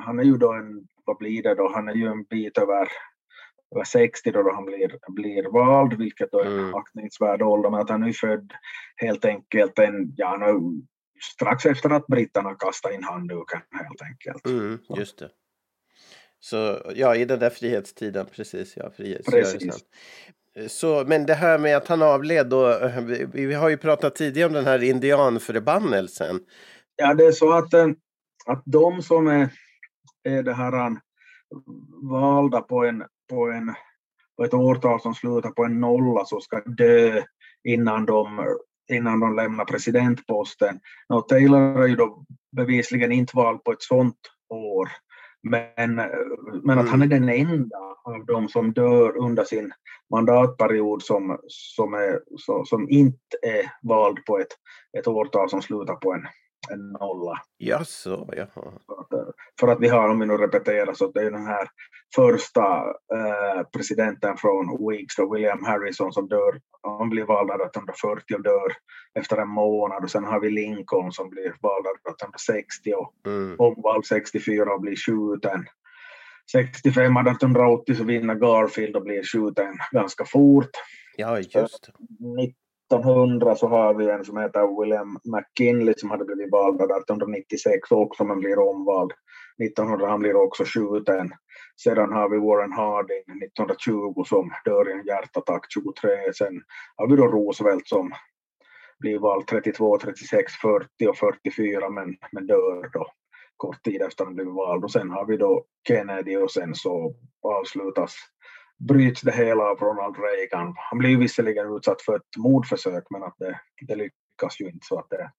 han 0.00 0.18
är 0.18 0.22
ju 0.22 0.36
då 0.36 0.52
en 0.52 0.86
vad 1.08 1.18
blir 1.18 1.42
det 1.42 1.54
då, 1.54 1.72
han 1.74 1.88
är 1.88 1.94
ju 1.94 2.06
en 2.06 2.22
bit 2.24 2.58
över, 2.58 2.88
över 3.74 3.84
60 3.84 4.30
då, 4.30 4.42
då 4.42 4.52
han 4.54 4.64
blir, 4.64 4.98
blir 5.08 5.52
vald, 5.52 5.98
vilket 5.98 6.30
då 6.30 6.40
är 6.40 6.44
en 6.46 6.58
Mm. 6.58 6.74
aktningsvärd 6.74 7.42
ålder, 7.42 7.70
men 7.70 7.80
att 7.80 7.90
han 7.90 8.02
är 8.02 8.12
född 8.12 8.52
helt 8.96 9.24
enkelt 9.24 9.78
en, 9.78 10.12
ja, 10.16 10.36
nu, 10.36 10.82
strax 11.34 11.66
efter 11.66 11.90
att 11.90 12.06
britterna 12.06 12.54
kastade 12.54 12.94
in 12.94 13.04
handduken 13.04 13.60
helt 13.70 14.02
enkelt. 14.02 14.46
Mm, 14.46 14.78
just 14.96 15.18
det. 15.18 15.30
Så 16.40 16.78
ja, 16.94 17.14
i 17.14 17.24
den 17.24 17.38
där 17.38 17.50
frihetstiden, 17.50 18.26
precis. 18.36 18.76
Ja, 18.76 18.90
frihetsrörelsen. 18.96 19.58
Precis. 19.58 20.78
Så, 20.78 21.04
men 21.06 21.26
det 21.26 21.34
här 21.34 21.58
med 21.58 21.76
att 21.76 21.88
han 21.88 22.02
avled 22.02 22.46
då, 22.46 22.90
vi, 23.32 23.46
vi 23.46 23.54
har 23.54 23.68
ju 23.68 23.76
pratat 23.76 24.14
tidigare 24.14 24.46
om 24.48 24.52
den 24.52 24.64
här 24.64 24.82
indianförbannelsen. 24.82 26.40
Ja, 26.96 27.14
det 27.14 27.24
är 27.24 27.32
så 27.32 27.52
att, 27.52 27.74
eh, 27.74 27.86
att 28.46 28.62
de 28.66 29.02
som 29.02 29.26
är, 29.28 29.48
är 30.28 30.42
det 30.42 30.54
här 30.54 30.86
eh, 30.86 30.96
valda 32.02 32.60
på, 32.60 32.84
en, 32.84 33.04
på, 33.30 33.50
en, 33.50 33.74
på 34.36 34.44
ett 34.44 34.54
årtal 34.54 35.00
som 35.00 35.14
slutar 35.14 35.50
på 35.50 35.64
en 35.64 35.80
nolla 35.80 36.24
så 36.24 36.40
ska 36.40 36.60
dö 36.60 37.22
innan 37.64 38.06
de, 38.06 38.40
innan 38.92 39.20
de 39.20 39.36
lämnar 39.36 39.64
presidentposten. 39.64 40.80
No, 41.08 41.20
Taylor 41.20 41.82
är 41.82 41.86
ju 41.86 41.96
då 41.96 42.24
bevisligen 42.56 43.12
inte 43.12 43.36
vald 43.36 43.64
på 43.64 43.72
ett 43.72 43.82
sånt 43.82 44.18
år. 44.48 44.88
Men, 45.42 45.94
men 46.62 46.78
att 46.78 46.88
han 46.88 47.02
är 47.02 47.06
den 47.06 47.28
enda 47.28 47.78
av 48.04 48.26
de 48.26 48.48
som 48.48 48.72
dör 48.72 49.16
under 49.16 49.44
sin 49.44 49.72
mandatperiod 50.10 51.02
som, 51.02 51.38
som, 51.48 51.94
är, 51.94 52.20
som 52.64 52.90
inte 52.90 53.36
är 53.42 53.72
vald 53.82 54.24
på 54.24 54.38
ett, 54.38 54.52
ett 54.98 55.08
årtal 55.08 55.50
som 55.50 55.62
slutar 55.62 55.94
på 55.94 56.12
en, 56.12 56.26
en 56.72 56.88
nolla. 56.88 57.40
Jaså, 57.58 58.28
jaha. 58.36 58.72
Eh, 59.12 59.28
För 59.60 59.68
att 59.68 59.80
vi 59.80 59.88
har, 59.88 60.08
om 60.08 60.18
vi 60.20 60.26
nu 60.26 60.36
repeterar, 60.36 60.92
så 60.92 61.06
det 61.10 61.20
är 61.20 61.30
den 61.30 61.46
här 61.46 61.68
första 62.14 62.62
eh, 63.14 63.62
presidenten 63.72 64.36
från 64.36 64.88
Whigs, 64.88 65.16
då, 65.16 65.34
William 65.34 65.64
Harrison, 65.64 66.12
som 66.12 66.28
dör. 66.28 66.60
Han 66.82 67.10
blir 67.10 67.24
vald 67.24 67.50
1840 67.50 68.34
och 68.36 68.42
dör 68.42 68.72
efter 69.18 69.36
en 69.36 69.48
månad. 69.48 70.04
Och 70.04 70.10
sen 70.10 70.24
har 70.24 70.40
vi 70.40 70.50
Lincoln 70.50 71.12
som 71.12 71.30
blir 71.30 71.54
vald 71.60 71.86
1860 71.86 72.92
och 72.94 73.12
Mm. 73.26 73.56
omvald 73.58 74.06
64 74.06 74.74
och 74.74 74.80
blir 74.80 74.96
skjuten. 74.96 75.64
65 76.52 77.16
1880 77.16 77.94
så 77.94 78.04
vinner 78.04 78.34
Garfield 78.34 78.96
och 78.96 79.02
blir 79.02 79.22
skjuten 79.22 79.74
ganska 79.92 80.24
fort. 80.24 80.70
Ja, 81.16 81.38
just. 81.40 81.90
1900 82.92 83.54
så 83.54 83.68
har 83.68 83.94
vi 83.94 84.10
en 84.10 84.24
som 84.24 84.36
heter 84.36 84.80
William 84.80 85.18
McKinley 85.24 85.94
som 85.96 86.10
hade 86.10 86.24
blivit 86.24 86.52
vald 86.52 86.80
1896 86.80 87.90
också 87.90 88.24
men 88.24 88.40
blir 88.40 88.58
omvald. 88.58 89.12
1900 89.62 90.10
han 90.10 90.20
blir 90.20 90.36
också 90.36 90.64
skjuten. 90.64 91.30
Sedan 91.82 92.12
har 92.12 92.28
vi 92.28 92.38
Warren 92.38 92.72
Harding 92.72 93.42
1920 93.44 94.24
som 94.26 94.50
dör 94.64 94.88
i 94.88 94.92
en 94.92 95.06
hjärtattack 95.06 95.66
23. 95.68 96.32
Sen 96.34 96.62
har 96.96 97.08
vi 97.08 97.16
då 97.16 97.26
Roosevelt 97.26 97.88
som 97.88 98.12
blir 98.98 99.18
vald 99.18 99.46
32, 99.46 99.98
36, 99.98 100.52
40 100.52 101.06
och 101.08 101.16
44 101.16 101.90
men, 101.90 102.16
men 102.32 102.46
dör 102.46 102.90
då 102.92 103.06
kort 103.56 103.82
tid 103.82 104.02
efter 104.02 104.24
han 104.24 104.34
blivit 104.34 104.54
vald. 104.54 104.84
Och 104.84 104.92
sen 104.92 105.10
har 105.10 105.26
vi 105.26 105.36
då 105.36 105.64
Kennedy 105.88 106.36
och 106.36 106.50
sen 106.50 106.74
så 106.74 107.14
avslutas 107.42 108.14
bryts 108.78 109.20
det 109.20 109.32
hela 109.32 109.64
av 109.64 109.78
Ronald 109.78 110.16
Reagan. 110.18 110.74
Han 110.76 110.98
blir 110.98 111.10
ju 111.10 111.16
visserligen 111.18 111.76
utsatt 111.76 112.02
för 112.02 112.16
ett 112.16 112.36
mordförsök 112.36 113.04
men 113.10 113.22
att 113.22 113.34
det, 113.38 113.60
det 113.86 113.94
lyckas 113.94 114.60
ju 114.60 114.64
inte. 114.66 114.86
Så 114.86 114.98
att 114.98 115.06
det, 115.10 115.30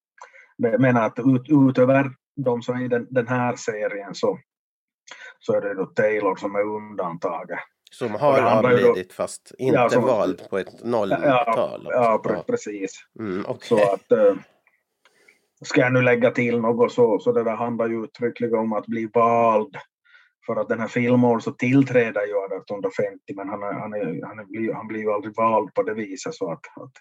men 0.78 0.96
att 0.96 1.18
ut, 1.18 1.68
utöver 1.70 2.10
de 2.36 2.62
som 2.62 2.76
är 2.76 2.84
i 2.84 2.88
den, 2.88 3.06
den 3.10 3.28
här 3.28 3.56
serien 3.56 4.14
så, 4.14 4.38
så 5.38 5.52
är 5.54 5.60
det 5.60 5.74
då 5.74 5.86
Taylor 5.86 6.36
som 6.36 6.54
är 6.54 6.60
undantaget. 6.62 7.58
Som 7.92 8.14
har 8.14 8.40
då- 8.62 8.68
avlidit 8.68 9.12
fast 9.12 9.52
inte 9.58 9.74
Ja, 9.76 9.88
som- 9.90 10.02
vald 10.04 10.42
på 10.50 10.58
ett 10.58 10.84
nolltal. 10.84 11.20
ja, 11.90 12.20
Ja. 12.24 12.44
precis. 12.46 12.92
Mm, 13.18 13.44
okej. 13.48 13.68
Så 13.68 13.92
att 13.92 14.12
eh, 14.12 14.34
ska 15.64 15.80
jag 15.80 15.92
nu 15.92 16.02
lägga 16.02 16.30
till 16.30 16.60
något 16.60 16.92
så, 16.92 17.18
så 17.18 17.32
det 17.32 17.44
där 17.44 17.56
handlar 17.56 17.88
ju 17.88 18.04
uttryckligen 18.04 18.58
om 18.58 18.72
att 18.72 18.86
bli 18.86 19.10
vald. 19.14 19.76
För 20.50 20.60
att 20.60 20.68
den 20.68 20.80
här 20.80 20.88
Fillmore 20.88 21.40
så 21.40 21.50
tillträder 21.50 22.26
ju 22.26 22.32
1850 22.32 23.34
men 23.36 23.48
han, 23.48 23.62
är, 23.62 23.72
han, 23.72 23.94
är, 23.94 24.26
han, 24.26 24.38
är, 24.38 24.44
blir- 24.44 24.74
han 24.74 24.88
blir 24.88 25.00
ju 25.00 25.12
aldrig 25.12 25.36
vald 25.36 25.74
på 25.74 25.82
det 25.82 25.94
viset 25.94 26.34
så 26.34 26.52
att, 26.52 26.60
att 26.76 26.92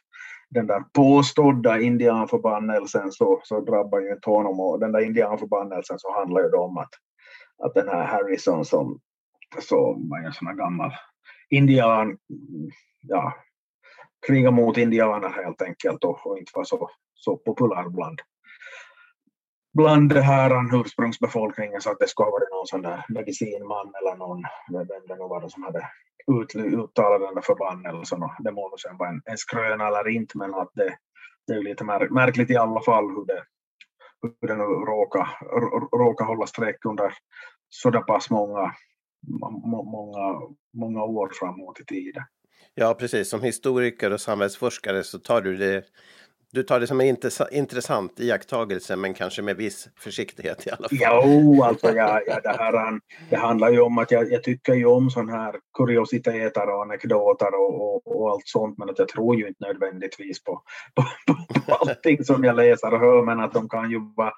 den 0.49 0.67
där 0.67 0.83
påstådda 0.93 1.79
indianförbannelsen 1.79 3.11
så, 3.11 3.41
så 3.43 3.61
drabbar 3.61 3.99
ju 3.99 4.11
inte 4.11 4.29
honom. 4.29 4.59
Och 4.59 4.79
den 4.79 4.91
där 4.91 4.99
indianförbannelsen 4.99 5.99
så 5.99 6.13
handlar 6.13 6.41
ju 6.41 6.49
då 6.49 6.57
om 6.61 6.77
att, 6.77 6.89
att 7.63 7.73
den 7.73 7.87
här 7.87 8.03
Harrison 8.03 8.65
som, 8.65 8.99
så 9.59 9.97
var 10.09 10.19
en 10.19 10.33
sån 10.33 10.47
här 10.47 10.55
gammal 10.55 10.91
indian, 11.49 12.17
ja, 13.01 13.33
kriga 14.27 14.51
mot 14.51 14.77
indianer 14.77 15.29
helt 15.29 15.61
enkelt 15.61 16.03
och, 16.03 16.27
och 16.27 16.37
inte 16.37 16.51
var 16.55 16.63
så, 16.63 16.89
så 17.13 17.37
populär 17.37 17.89
bland, 17.89 18.19
bland 19.73 20.13
det 20.13 20.21
här 20.21 20.75
ursprungsbefolkningen 20.81 21.81
så 21.81 21.91
att 21.91 21.99
det 21.99 22.07
skulle 22.07 22.25
ha 22.25 22.31
varit 22.31 22.51
någon 22.51 22.67
sån 22.67 22.81
där 22.81 23.05
medicinman 23.09 23.93
eller 24.01 24.15
någon, 24.15 24.43
vem 24.71 25.07
det 25.07 25.15
nu 25.15 25.27
var 25.27 25.41
det 25.41 25.49
som 25.49 25.63
hade 25.63 25.89
ut, 26.41 26.55
uttalat 26.55 27.21
den 27.21 27.35
där 27.35 27.41
förbannelsen 27.41 28.23
och 28.23 28.31
det 28.39 28.51
må 28.51 28.69
nu 28.69 28.77
sen 28.77 28.97
vara 28.97 29.09
en, 29.09 29.21
en 29.25 29.37
skröna 29.37 29.87
eller 29.87 30.07
inte 30.07 30.37
men 30.37 30.53
att 30.53 30.71
det, 30.73 30.97
det 31.47 31.53
är 31.53 31.57
ju 31.57 31.63
lite 31.63 31.83
märk, 31.83 32.11
märkligt 32.11 32.49
i 32.49 32.55
alla 32.55 32.81
fall 32.81 33.05
hur 33.05 33.25
det, 33.25 33.43
hur 34.21 34.47
det 34.47 34.55
nu 34.55 34.63
råkar, 34.63 35.27
råkar 35.97 36.25
hålla 36.25 36.47
streck 36.47 36.85
under 36.85 37.13
så 37.69 37.89
där 37.89 38.01
pass 38.01 38.29
många, 38.29 38.73
må- 39.71 39.83
många, 39.83 40.39
många 40.73 41.03
år 41.03 41.31
framåt 41.39 41.79
i 41.79 41.85
tiden. 41.85 42.23
Ja, 42.73 42.93
precis. 42.99 43.29
Som 43.29 43.41
historiker 43.41 44.13
och 44.13 44.21
samhällsforskare 44.21 45.03
så 45.03 45.19
tar 45.19 45.41
du 45.41 45.57
det 45.57 45.83
du 46.51 46.63
tar 46.63 46.79
det 46.79 46.87
som 46.87 47.01
en 47.01 47.17
intressant 47.51 48.19
iakttagelse, 48.19 48.95
men 48.95 49.13
kanske 49.13 49.41
med 49.41 49.57
viss 49.57 49.89
försiktighet 49.99 50.67
i 50.67 50.69
alla 50.69 50.89
fall. 50.89 50.97
Jo, 51.01 51.63
alltså 51.63 51.87
ja, 51.95 52.21
ja, 52.27 52.39
det, 52.43 52.49
här, 52.49 52.99
det 53.29 53.35
handlar 53.35 53.71
ju 53.71 53.79
om 53.79 53.97
att 53.97 54.11
jag, 54.11 54.31
jag 54.31 54.43
tycker 54.43 54.73
ju 54.73 54.85
om 54.85 55.09
sådana 55.09 55.31
här 55.31 55.55
kuriositeter 55.77 56.69
och 56.69 56.81
anekdoter 56.81 57.55
och, 57.55 57.95
och, 57.95 58.21
och 58.21 58.31
allt 58.31 58.47
sånt, 58.47 58.77
men 58.77 58.89
att 58.89 58.99
jag 58.99 59.07
tror 59.07 59.35
ju 59.35 59.47
inte 59.47 59.65
nödvändigtvis 59.65 60.43
på, 60.43 60.61
på, 60.95 61.03
på, 61.27 61.61
på 61.61 61.73
allting 61.75 62.23
som 62.23 62.43
jag 62.43 62.55
läser 62.55 62.93
och 62.93 62.99
hör, 62.99 63.25
men 63.25 63.39
att 63.39 63.53
de 63.53 63.69
kan 63.69 63.91
ju 63.91 63.99
vara, 64.15 64.31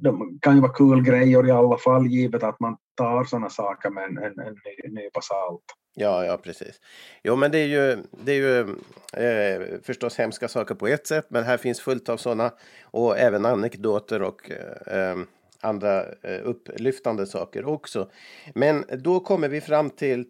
de 0.00 0.38
kan 0.42 0.54
ju 0.54 0.60
vara 0.60 0.72
kul 0.72 1.02
grejer 1.02 1.48
i 1.48 1.50
alla 1.50 1.78
fall, 1.78 2.06
givet 2.06 2.42
att 2.42 2.60
man 2.60 2.76
tar 2.96 3.24
sådana 3.24 3.50
saker 3.50 3.90
med 3.90 4.04
en, 4.04 4.18
en, 4.18 4.38
en 4.38 4.54
ny, 4.54 5.00
nypa 5.00 5.20
salt. 5.20 5.64
Ja, 5.94 6.24
ja, 6.24 6.36
precis. 6.36 6.80
Jo, 7.22 7.36
men 7.36 7.50
det 7.50 7.58
är 7.58 7.66
ju, 7.66 8.02
det 8.24 8.32
är 8.32 8.36
ju 8.36 8.60
eh, 9.12 9.80
förstås 9.82 10.18
hemska 10.18 10.48
saker 10.48 10.74
på 10.74 10.86
ett 10.88 11.06
sätt, 11.06 11.26
men 11.28 11.44
här 11.44 11.56
finns 11.56 11.80
fullt 11.80 12.08
av 12.08 12.16
sådana 12.16 12.52
och 12.82 13.18
även 13.18 13.46
anekdoter 13.46 14.22
och 14.22 14.50
eh, 14.86 15.16
andra 15.60 16.04
eh, 16.22 16.40
upplyftande 16.42 17.26
saker 17.26 17.64
också. 17.64 18.10
Men 18.54 18.84
då 18.98 19.20
kommer 19.20 19.48
vi 19.48 19.60
fram 19.60 19.90
till 19.90 20.24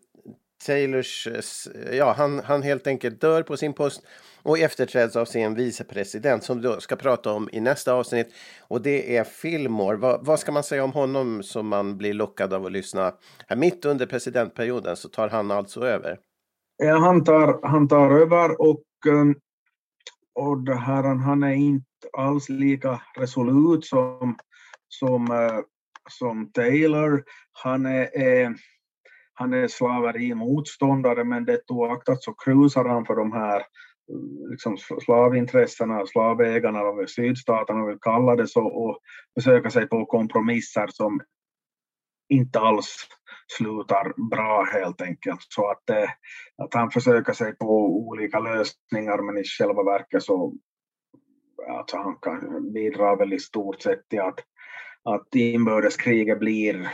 Taylors, 0.67 1.27
eh, 1.27 1.97
ja, 1.97 2.15
han, 2.17 2.39
han 2.45 2.63
helt 2.63 2.87
enkelt 2.87 3.21
dör 3.21 3.43
på 3.43 3.57
sin 3.57 3.73
post 3.73 4.03
och 4.43 4.59
efterträds 4.59 5.17
av 5.17 5.25
sin 5.25 5.55
vicepresident 5.55 6.45
som 6.45 6.61
vi 6.61 6.81
ska 6.81 6.97
prata 6.97 7.33
om 7.33 7.49
i 7.53 7.61
nästa 7.61 7.93
avsnitt. 7.93 8.35
Och 8.69 8.83
det 8.83 9.17
är 9.17 9.25
Fillmore. 9.25 9.97
Vad, 9.97 10.27
vad 10.27 10.41
ska 10.41 10.53
man 10.53 10.63
säga 10.63 10.85
om 10.85 10.93
honom 10.93 11.43
som 11.43 11.69
man 11.69 11.97
blir 11.97 12.15
lockad 12.15 12.53
av 12.53 12.67
att 12.67 12.73
lyssna? 12.73 13.13
Här 13.49 13.57
mitt 13.57 13.85
under 13.85 14.07
presidentperioden 14.07 14.97
så 14.97 15.09
tar 15.09 15.29
han 15.29 15.51
alltså 15.51 15.81
över. 15.81 16.19
Ja, 16.77 16.99
han 16.99 17.25
tar, 17.25 17.61
han 17.63 17.89
tar 17.89 18.11
över 18.11 18.61
och, 18.61 18.85
ehm, 19.09 19.35
och 20.35 20.65
det 20.65 20.75
här, 20.75 21.03
han 21.03 21.43
är 21.43 21.55
inte 21.55 21.87
alls 22.13 22.49
lika 22.49 23.01
resolut 23.17 23.85
som, 23.85 24.37
som, 24.89 25.31
eh, 25.31 25.59
som 26.11 26.53
Taylor. 26.53 27.25
Han 27.53 27.87
är, 27.87 28.19
är, 28.19 28.55
han 29.41 29.53
är 29.53 29.69
slaverimotståndare 29.69 31.25
men 31.25 31.45
det 31.45 31.71
oaktat 31.71 32.23
så 32.23 32.35
krusar 32.35 32.85
han 32.85 33.07
för 33.07 33.17
de 33.17 33.33
här 33.33 33.63
liksom 34.51 34.77
slavintressena, 35.05 36.07
slavägarna, 36.07 36.83
de 36.83 37.07
sydstaterna 37.07 37.87
vill 37.87 37.99
kalla 38.01 38.37
det 38.37 38.47
så, 38.47 38.67
och 38.67 38.99
försöka 39.35 39.71
sig 39.71 39.89
på 39.89 40.07
kompromisser 40.07 40.87
som 40.87 41.21
inte 42.29 42.61
alls 42.61 42.97
slutar 43.59 44.31
bra 44.31 44.65
helt 44.73 45.01
enkelt. 45.01 45.41
Så 45.49 45.71
att, 45.71 45.91
eh, 45.91 46.11
att 46.63 46.75
han 46.75 46.91
försöker 46.91 47.33
sig 47.33 47.57
på 47.57 47.99
olika 48.09 48.39
lösningar 48.39 49.23
men 49.23 49.39
i 49.39 49.45
själva 49.45 49.83
verket 49.83 50.23
så 50.23 50.55
alltså 51.69 51.97
han 51.97 52.17
kan 52.23 52.73
bidra 52.73 53.17
väl 53.17 53.33
i 53.33 53.39
stort 53.39 53.83
sett 53.83 54.09
till 54.09 54.21
att, 54.21 54.41
att 55.05 55.35
inbördeskriget 55.35 56.39
blir 56.39 56.91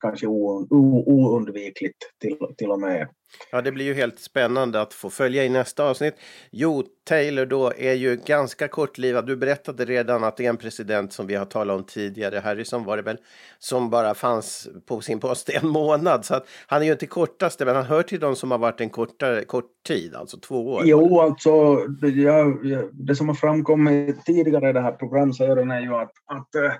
kanske 0.00 0.26
oundvikligt 0.26 1.98
till, 2.20 2.36
till 2.56 2.70
och 2.70 2.80
med. 2.80 3.08
Ja, 3.50 3.62
det 3.62 3.72
blir 3.72 3.84
ju 3.84 3.94
helt 3.94 4.18
spännande 4.18 4.80
att 4.80 4.94
få 4.94 5.10
följa 5.10 5.44
i 5.44 5.48
nästa 5.48 5.84
avsnitt. 5.84 6.14
Jo, 6.50 6.84
Taylor 7.08 7.46
då 7.46 7.72
är 7.76 7.92
ju 7.92 8.16
ganska 8.16 8.68
kortlivad. 8.68 9.26
Du 9.26 9.36
berättade 9.36 9.84
redan 9.84 10.24
att 10.24 10.36
det 10.36 10.44
är 10.44 10.48
en 10.48 10.56
president 10.56 11.12
som 11.12 11.26
vi 11.26 11.34
har 11.34 11.44
talat 11.44 11.76
om 11.76 11.84
tidigare, 11.84 12.38
Harrison 12.38 12.84
var 12.84 12.96
det 12.96 13.02
väl, 13.02 13.18
som 13.58 13.90
bara 13.90 14.14
fanns 14.14 14.68
på 14.86 15.00
sin 15.00 15.20
post 15.20 15.48
en 15.48 15.68
månad. 15.68 16.24
Så 16.24 16.34
att 16.34 16.48
han 16.66 16.82
är 16.82 16.86
ju 16.86 16.92
inte 16.92 17.06
kortaste, 17.06 17.64
men 17.64 17.76
han 17.76 17.84
hör 17.84 18.02
till 18.02 18.20
de 18.20 18.36
som 18.36 18.50
har 18.50 18.58
varit 18.58 18.80
en 18.80 18.90
kortare, 18.90 19.44
kort 19.44 19.70
tid, 19.86 20.14
alltså 20.14 20.38
två 20.38 20.68
år. 20.68 20.82
Jo, 20.84 21.20
alltså 21.20 21.76
det, 21.76 22.08
ja, 22.08 22.44
det 22.92 23.14
som 23.14 23.28
har 23.28 23.34
framkommit 23.34 24.24
tidigare 24.24 24.70
i 24.70 24.72
det 24.72 24.80
här 24.80 24.92
programserien 24.92 25.70
är 25.70 25.80
ju 25.80 25.94
att, 25.94 26.12
att 26.26 26.54
eh, 26.54 26.72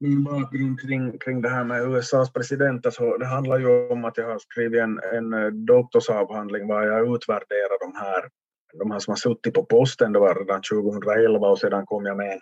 min 0.00 0.24
bakgrund 0.24 0.80
kring, 0.80 1.18
kring 1.18 1.42
det 1.42 1.48
här 1.48 1.64
med 1.64 1.82
USAs 1.82 2.32
president, 2.32 2.86
alltså, 2.86 3.16
det 3.16 3.26
handlar 3.26 3.58
ju 3.58 3.88
om 3.88 4.04
att 4.04 4.16
jag 4.16 4.26
har 4.26 4.38
skrivit 4.38 4.80
en, 4.80 5.00
en 5.12 5.32
eh, 5.32 5.46
doktorsavhandling 5.46 6.68
där 6.68 6.82
jag 6.82 7.14
utvärderar 7.14 7.92
de 7.92 7.98
här, 7.98 8.28
de 8.78 8.90
här 8.90 8.98
som 8.98 9.12
har 9.12 9.16
suttit 9.16 9.54
på 9.54 9.64
posten, 9.64 10.12
det 10.12 10.18
var 10.18 10.34
redan 10.34 10.62
2011 10.62 11.48
och 11.48 11.58
sedan 11.58 11.86
kom 11.86 12.06
jag 12.06 12.16
med 12.16 12.32
en 12.32 12.40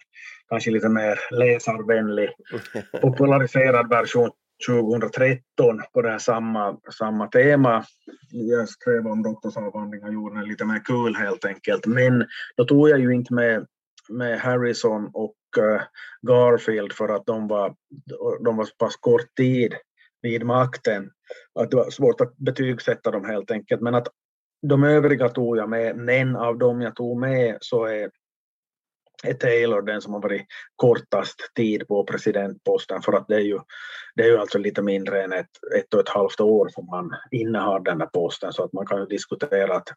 kanske 0.48 0.70
lite 0.70 0.88
mer 0.88 1.18
läsarvänlig 1.30 2.30
populariserad 3.02 3.88
version 3.88 4.30
2013 4.66 5.82
på 5.92 6.02
det 6.02 6.10
här 6.10 6.18
samma, 6.18 6.76
samma 6.98 7.26
tema. 7.26 7.84
Jag 8.30 8.68
skrev 8.68 9.06
om 9.06 9.22
doktorsavhandlingen 9.22 10.08
och 10.08 10.14
gjorde 10.14 10.34
den 10.34 10.48
lite 10.48 10.64
mer 10.64 10.84
kul 10.84 11.16
helt 11.16 11.44
enkelt. 11.44 11.86
Men 11.86 12.24
då 12.56 12.64
tog 12.64 12.88
jag 12.88 12.98
ju 12.98 13.14
inte 13.14 13.34
med, 13.34 13.66
med 14.08 14.40
Harrison 14.40 15.10
och 15.14 15.36
eh, 15.58 15.82
Garfield 16.22 16.92
för 16.92 17.08
att 17.08 17.26
de 17.26 17.48
var, 17.48 17.74
de 18.44 18.56
var 18.56 18.64
så 18.64 18.74
pass 18.78 18.96
kort 18.96 19.34
tid 19.36 19.74
vid 20.22 20.46
makten 20.46 21.10
att 21.54 21.70
det 21.70 21.76
var 21.76 21.90
svårt 21.90 22.20
att 22.20 22.36
betygsätta 22.36 23.10
dem 23.10 23.24
helt 23.24 23.50
enkelt. 23.50 23.80
Men 23.80 23.94
att 23.94 24.08
de 24.62 24.84
övriga 24.84 25.28
tog 25.28 25.56
jag 25.56 25.68
med, 25.68 25.96
men 25.96 26.36
av 26.36 26.58
dem 26.58 26.80
jag 26.80 26.96
tog 26.96 27.20
med 27.20 27.58
så 27.60 27.84
är, 27.84 28.10
är 29.24 29.34
Taylor 29.34 29.82
den 29.82 30.00
som 30.00 30.12
har 30.12 30.22
varit 30.22 30.46
kortast 30.76 31.36
tid 31.54 31.88
på 31.88 32.04
presidentposten 32.04 33.02
för 33.02 33.12
att 33.12 33.28
det 33.28 33.34
är 33.34 33.40
ju, 33.40 33.58
det 34.14 34.22
är 34.22 34.26
ju 34.26 34.38
alltså 34.38 34.58
lite 34.58 34.82
mindre 34.82 35.22
än 35.22 35.32
ett, 35.32 35.50
ett 35.76 35.94
och 35.94 36.00
ett 36.00 36.08
halvt 36.08 36.40
år 36.40 36.68
som 36.68 36.86
man 36.86 37.10
innehar 37.30 37.80
den 37.80 38.00
här 38.00 38.08
posten 38.08 38.52
så 38.52 38.64
att 38.64 38.72
man 38.72 38.86
kan 38.86 39.00
ju 39.00 39.06
diskutera 39.06 39.76
att 39.76 39.88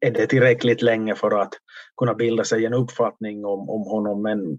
är 0.00 0.10
det 0.10 0.26
tillräckligt 0.26 0.82
länge 0.82 1.14
för 1.14 1.30
att 1.30 1.52
kunna 1.96 2.14
bilda 2.14 2.44
sig 2.44 2.66
en 2.66 2.74
uppfattning 2.74 3.44
om, 3.44 3.70
om 3.70 3.82
honom 3.82 4.22
men 4.22 4.58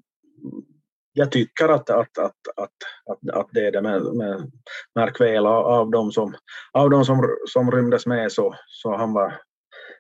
jag 1.13 1.31
tycker 1.31 1.69
att, 1.69 1.89
att, 1.89 2.17
att, 2.17 2.35
att, 2.55 2.71
att, 3.05 3.29
att 3.33 3.47
det 3.51 3.67
är 3.67 3.71
det, 3.71 3.81
men, 3.81 4.17
men 4.17 4.51
märk 4.95 5.21
väl 5.21 5.45
av 5.45 5.91
de 5.91 6.11
som, 6.11 6.33
av 6.71 6.89
de 6.89 7.05
som, 7.05 7.37
som 7.47 7.71
rymdes 7.71 8.05
med 8.05 8.31
så, 8.31 8.55
så 8.67 8.95
han 8.95 9.13
var 9.13 9.41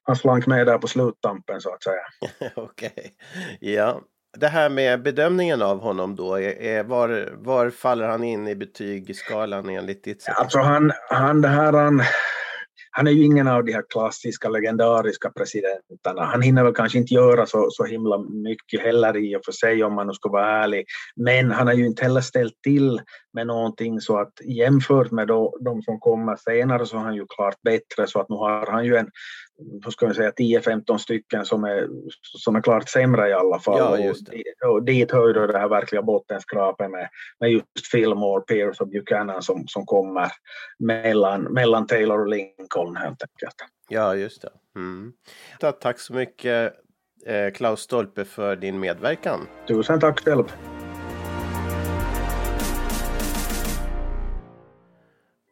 han 0.03 0.15
slank 0.15 0.47
med 0.47 0.67
där 0.67 0.77
på 0.77 0.87
sluttampen 0.87 1.61
så 1.61 1.73
att 1.73 1.83
säga. 1.83 2.01
Okej, 2.55 2.91
okay. 2.95 3.11
ja. 3.59 4.01
Det 4.37 4.47
här 4.47 4.69
med 4.69 5.01
bedömningen 5.01 5.61
av 5.61 5.79
honom 5.79 6.15
då, 6.15 6.35
är, 6.35 6.61
är, 6.61 6.83
var, 6.83 7.33
var 7.33 7.69
faller 7.69 8.07
han 8.07 8.23
in 8.23 8.47
i 8.47 8.55
betygsskalan 8.55 9.69
enligt 9.69 10.03
ditt 10.03 10.21
sätt? 10.21 10.35
Alltså 10.37 10.59
han, 10.59 10.91
han, 11.09 11.41
det 11.41 11.47
här, 11.47 11.73
han, 11.73 12.01
han 12.91 13.07
är 13.07 13.11
ju 13.11 13.23
ingen 13.23 13.47
av 13.47 13.65
de 13.65 13.73
här 13.73 13.83
klassiska 13.89 14.49
legendariska 14.49 15.29
presidenterna. 15.29 16.25
Han 16.25 16.41
hinner 16.41 16.63
väl 16.63 16.73
kanske 16.73 16.97
inte 16.97 17.13
göra 17.13 17.45
så, 17.45 17.67
så 17.71 17.85
himla 17.85 18.17
mycket 18.17 18.81
heller 18.81 19.17
i 19.17 19.35
och 19.35 19.41
för 19.45 19.51
sig 19.51 19.83
om 19.83 19.93
man 19.93 20.07
nu 20.07 20.13
ska 20.13 20.29
vara 20.29 20.63
ärlig. 20.63 20.85
Men 21.15 21.51
han 21.51 21.67
har 21.67 21.73
ju 21.73 21.85
inte 21.85 22.03
heller 22.03 22.21
ställt 22.21 22.61
till 22.63 23.01
med 23.33 23.47
någonting 23.47 24.01
så 24.01 24.17
att 24.17 24.33
jämfört 24.43 25.11
med 25.11 25.27
då, 25.27 25.57
de 25.61 25.81
som 25.81 25.99
kommer 25.99 26.35
senare 26.35 26.85
så 26.85 26.97
är 26.97 27.01
han 27.01 27.15
ju 27.15 27.25
klart 27.35 27.61
bättre 27.61 28.07
så 28.07 28.19
att 28.19 28.29
nu 28.29 28.35
har 28.35 28.71
han 28.71 28.85
ju 28.85 28.95
en 28.95 29.09
hur 29.83 29.91
ska 29.91 30.07
vi 30.07 30.13
säga, 30.13 30.31
10-15 30.31 30.97
stycken 30.97 31.45
som 31.45 31.63
är, 31.63 31.87
som 32.21 32.55
är 32.55 32.61
klart 32.61 32.89
sämre 32.89 33.29
i 33.29 33.33
alla 33.33 33.59
fall. 33.59 33.79
Ja, 33.79 33.97
just 33.97 34.25
det. 34.25 34.43
Och, 34.65 34.73
och 34.73 34.83
dit 34.83 35.11
hör 35.11 35.27
ju 35.27 35.33
det 35.33 35.59
här 35.59 35.69
verkliga 35.69 36.01
bottenskrapet 36.01 36.91
med, 36.91 37.09
med 37.39 37.51
just 37.51 37.87
Fillmore, 37.91 38.41
Pierce 38.41 38.83
och 38.83 38.89
Buchanan 38.89 39.41
som, 39.41 39.67
som 39.67 39.85
kommer 39.85 40.31
mellan, 40.79 41.43
mellan 41.43 41.87
Taylor 41.87 42.19
och 42.19 42.27
Lincoln 42.27 42.95
helt 42.95 43.23
enkelt. 43.23 43.55
Ja, 43.89 44.15
just 44.15 44.41
det. 44.41 44.51
Mm. 44.75 45.13
Tack 45.81 45.99
så 45.99 46.13
mycket 46.13 46.73
eh, 47.25 47.51
Klaus 47.53 47.79
Stolpe 47.79 48.25
för 48.25 48.55
din 48.55 48.79
medverkan. 48.79 49.47
Tusen 49.67 49.99
tack 49.99 50.19
själv. 50.19 50.43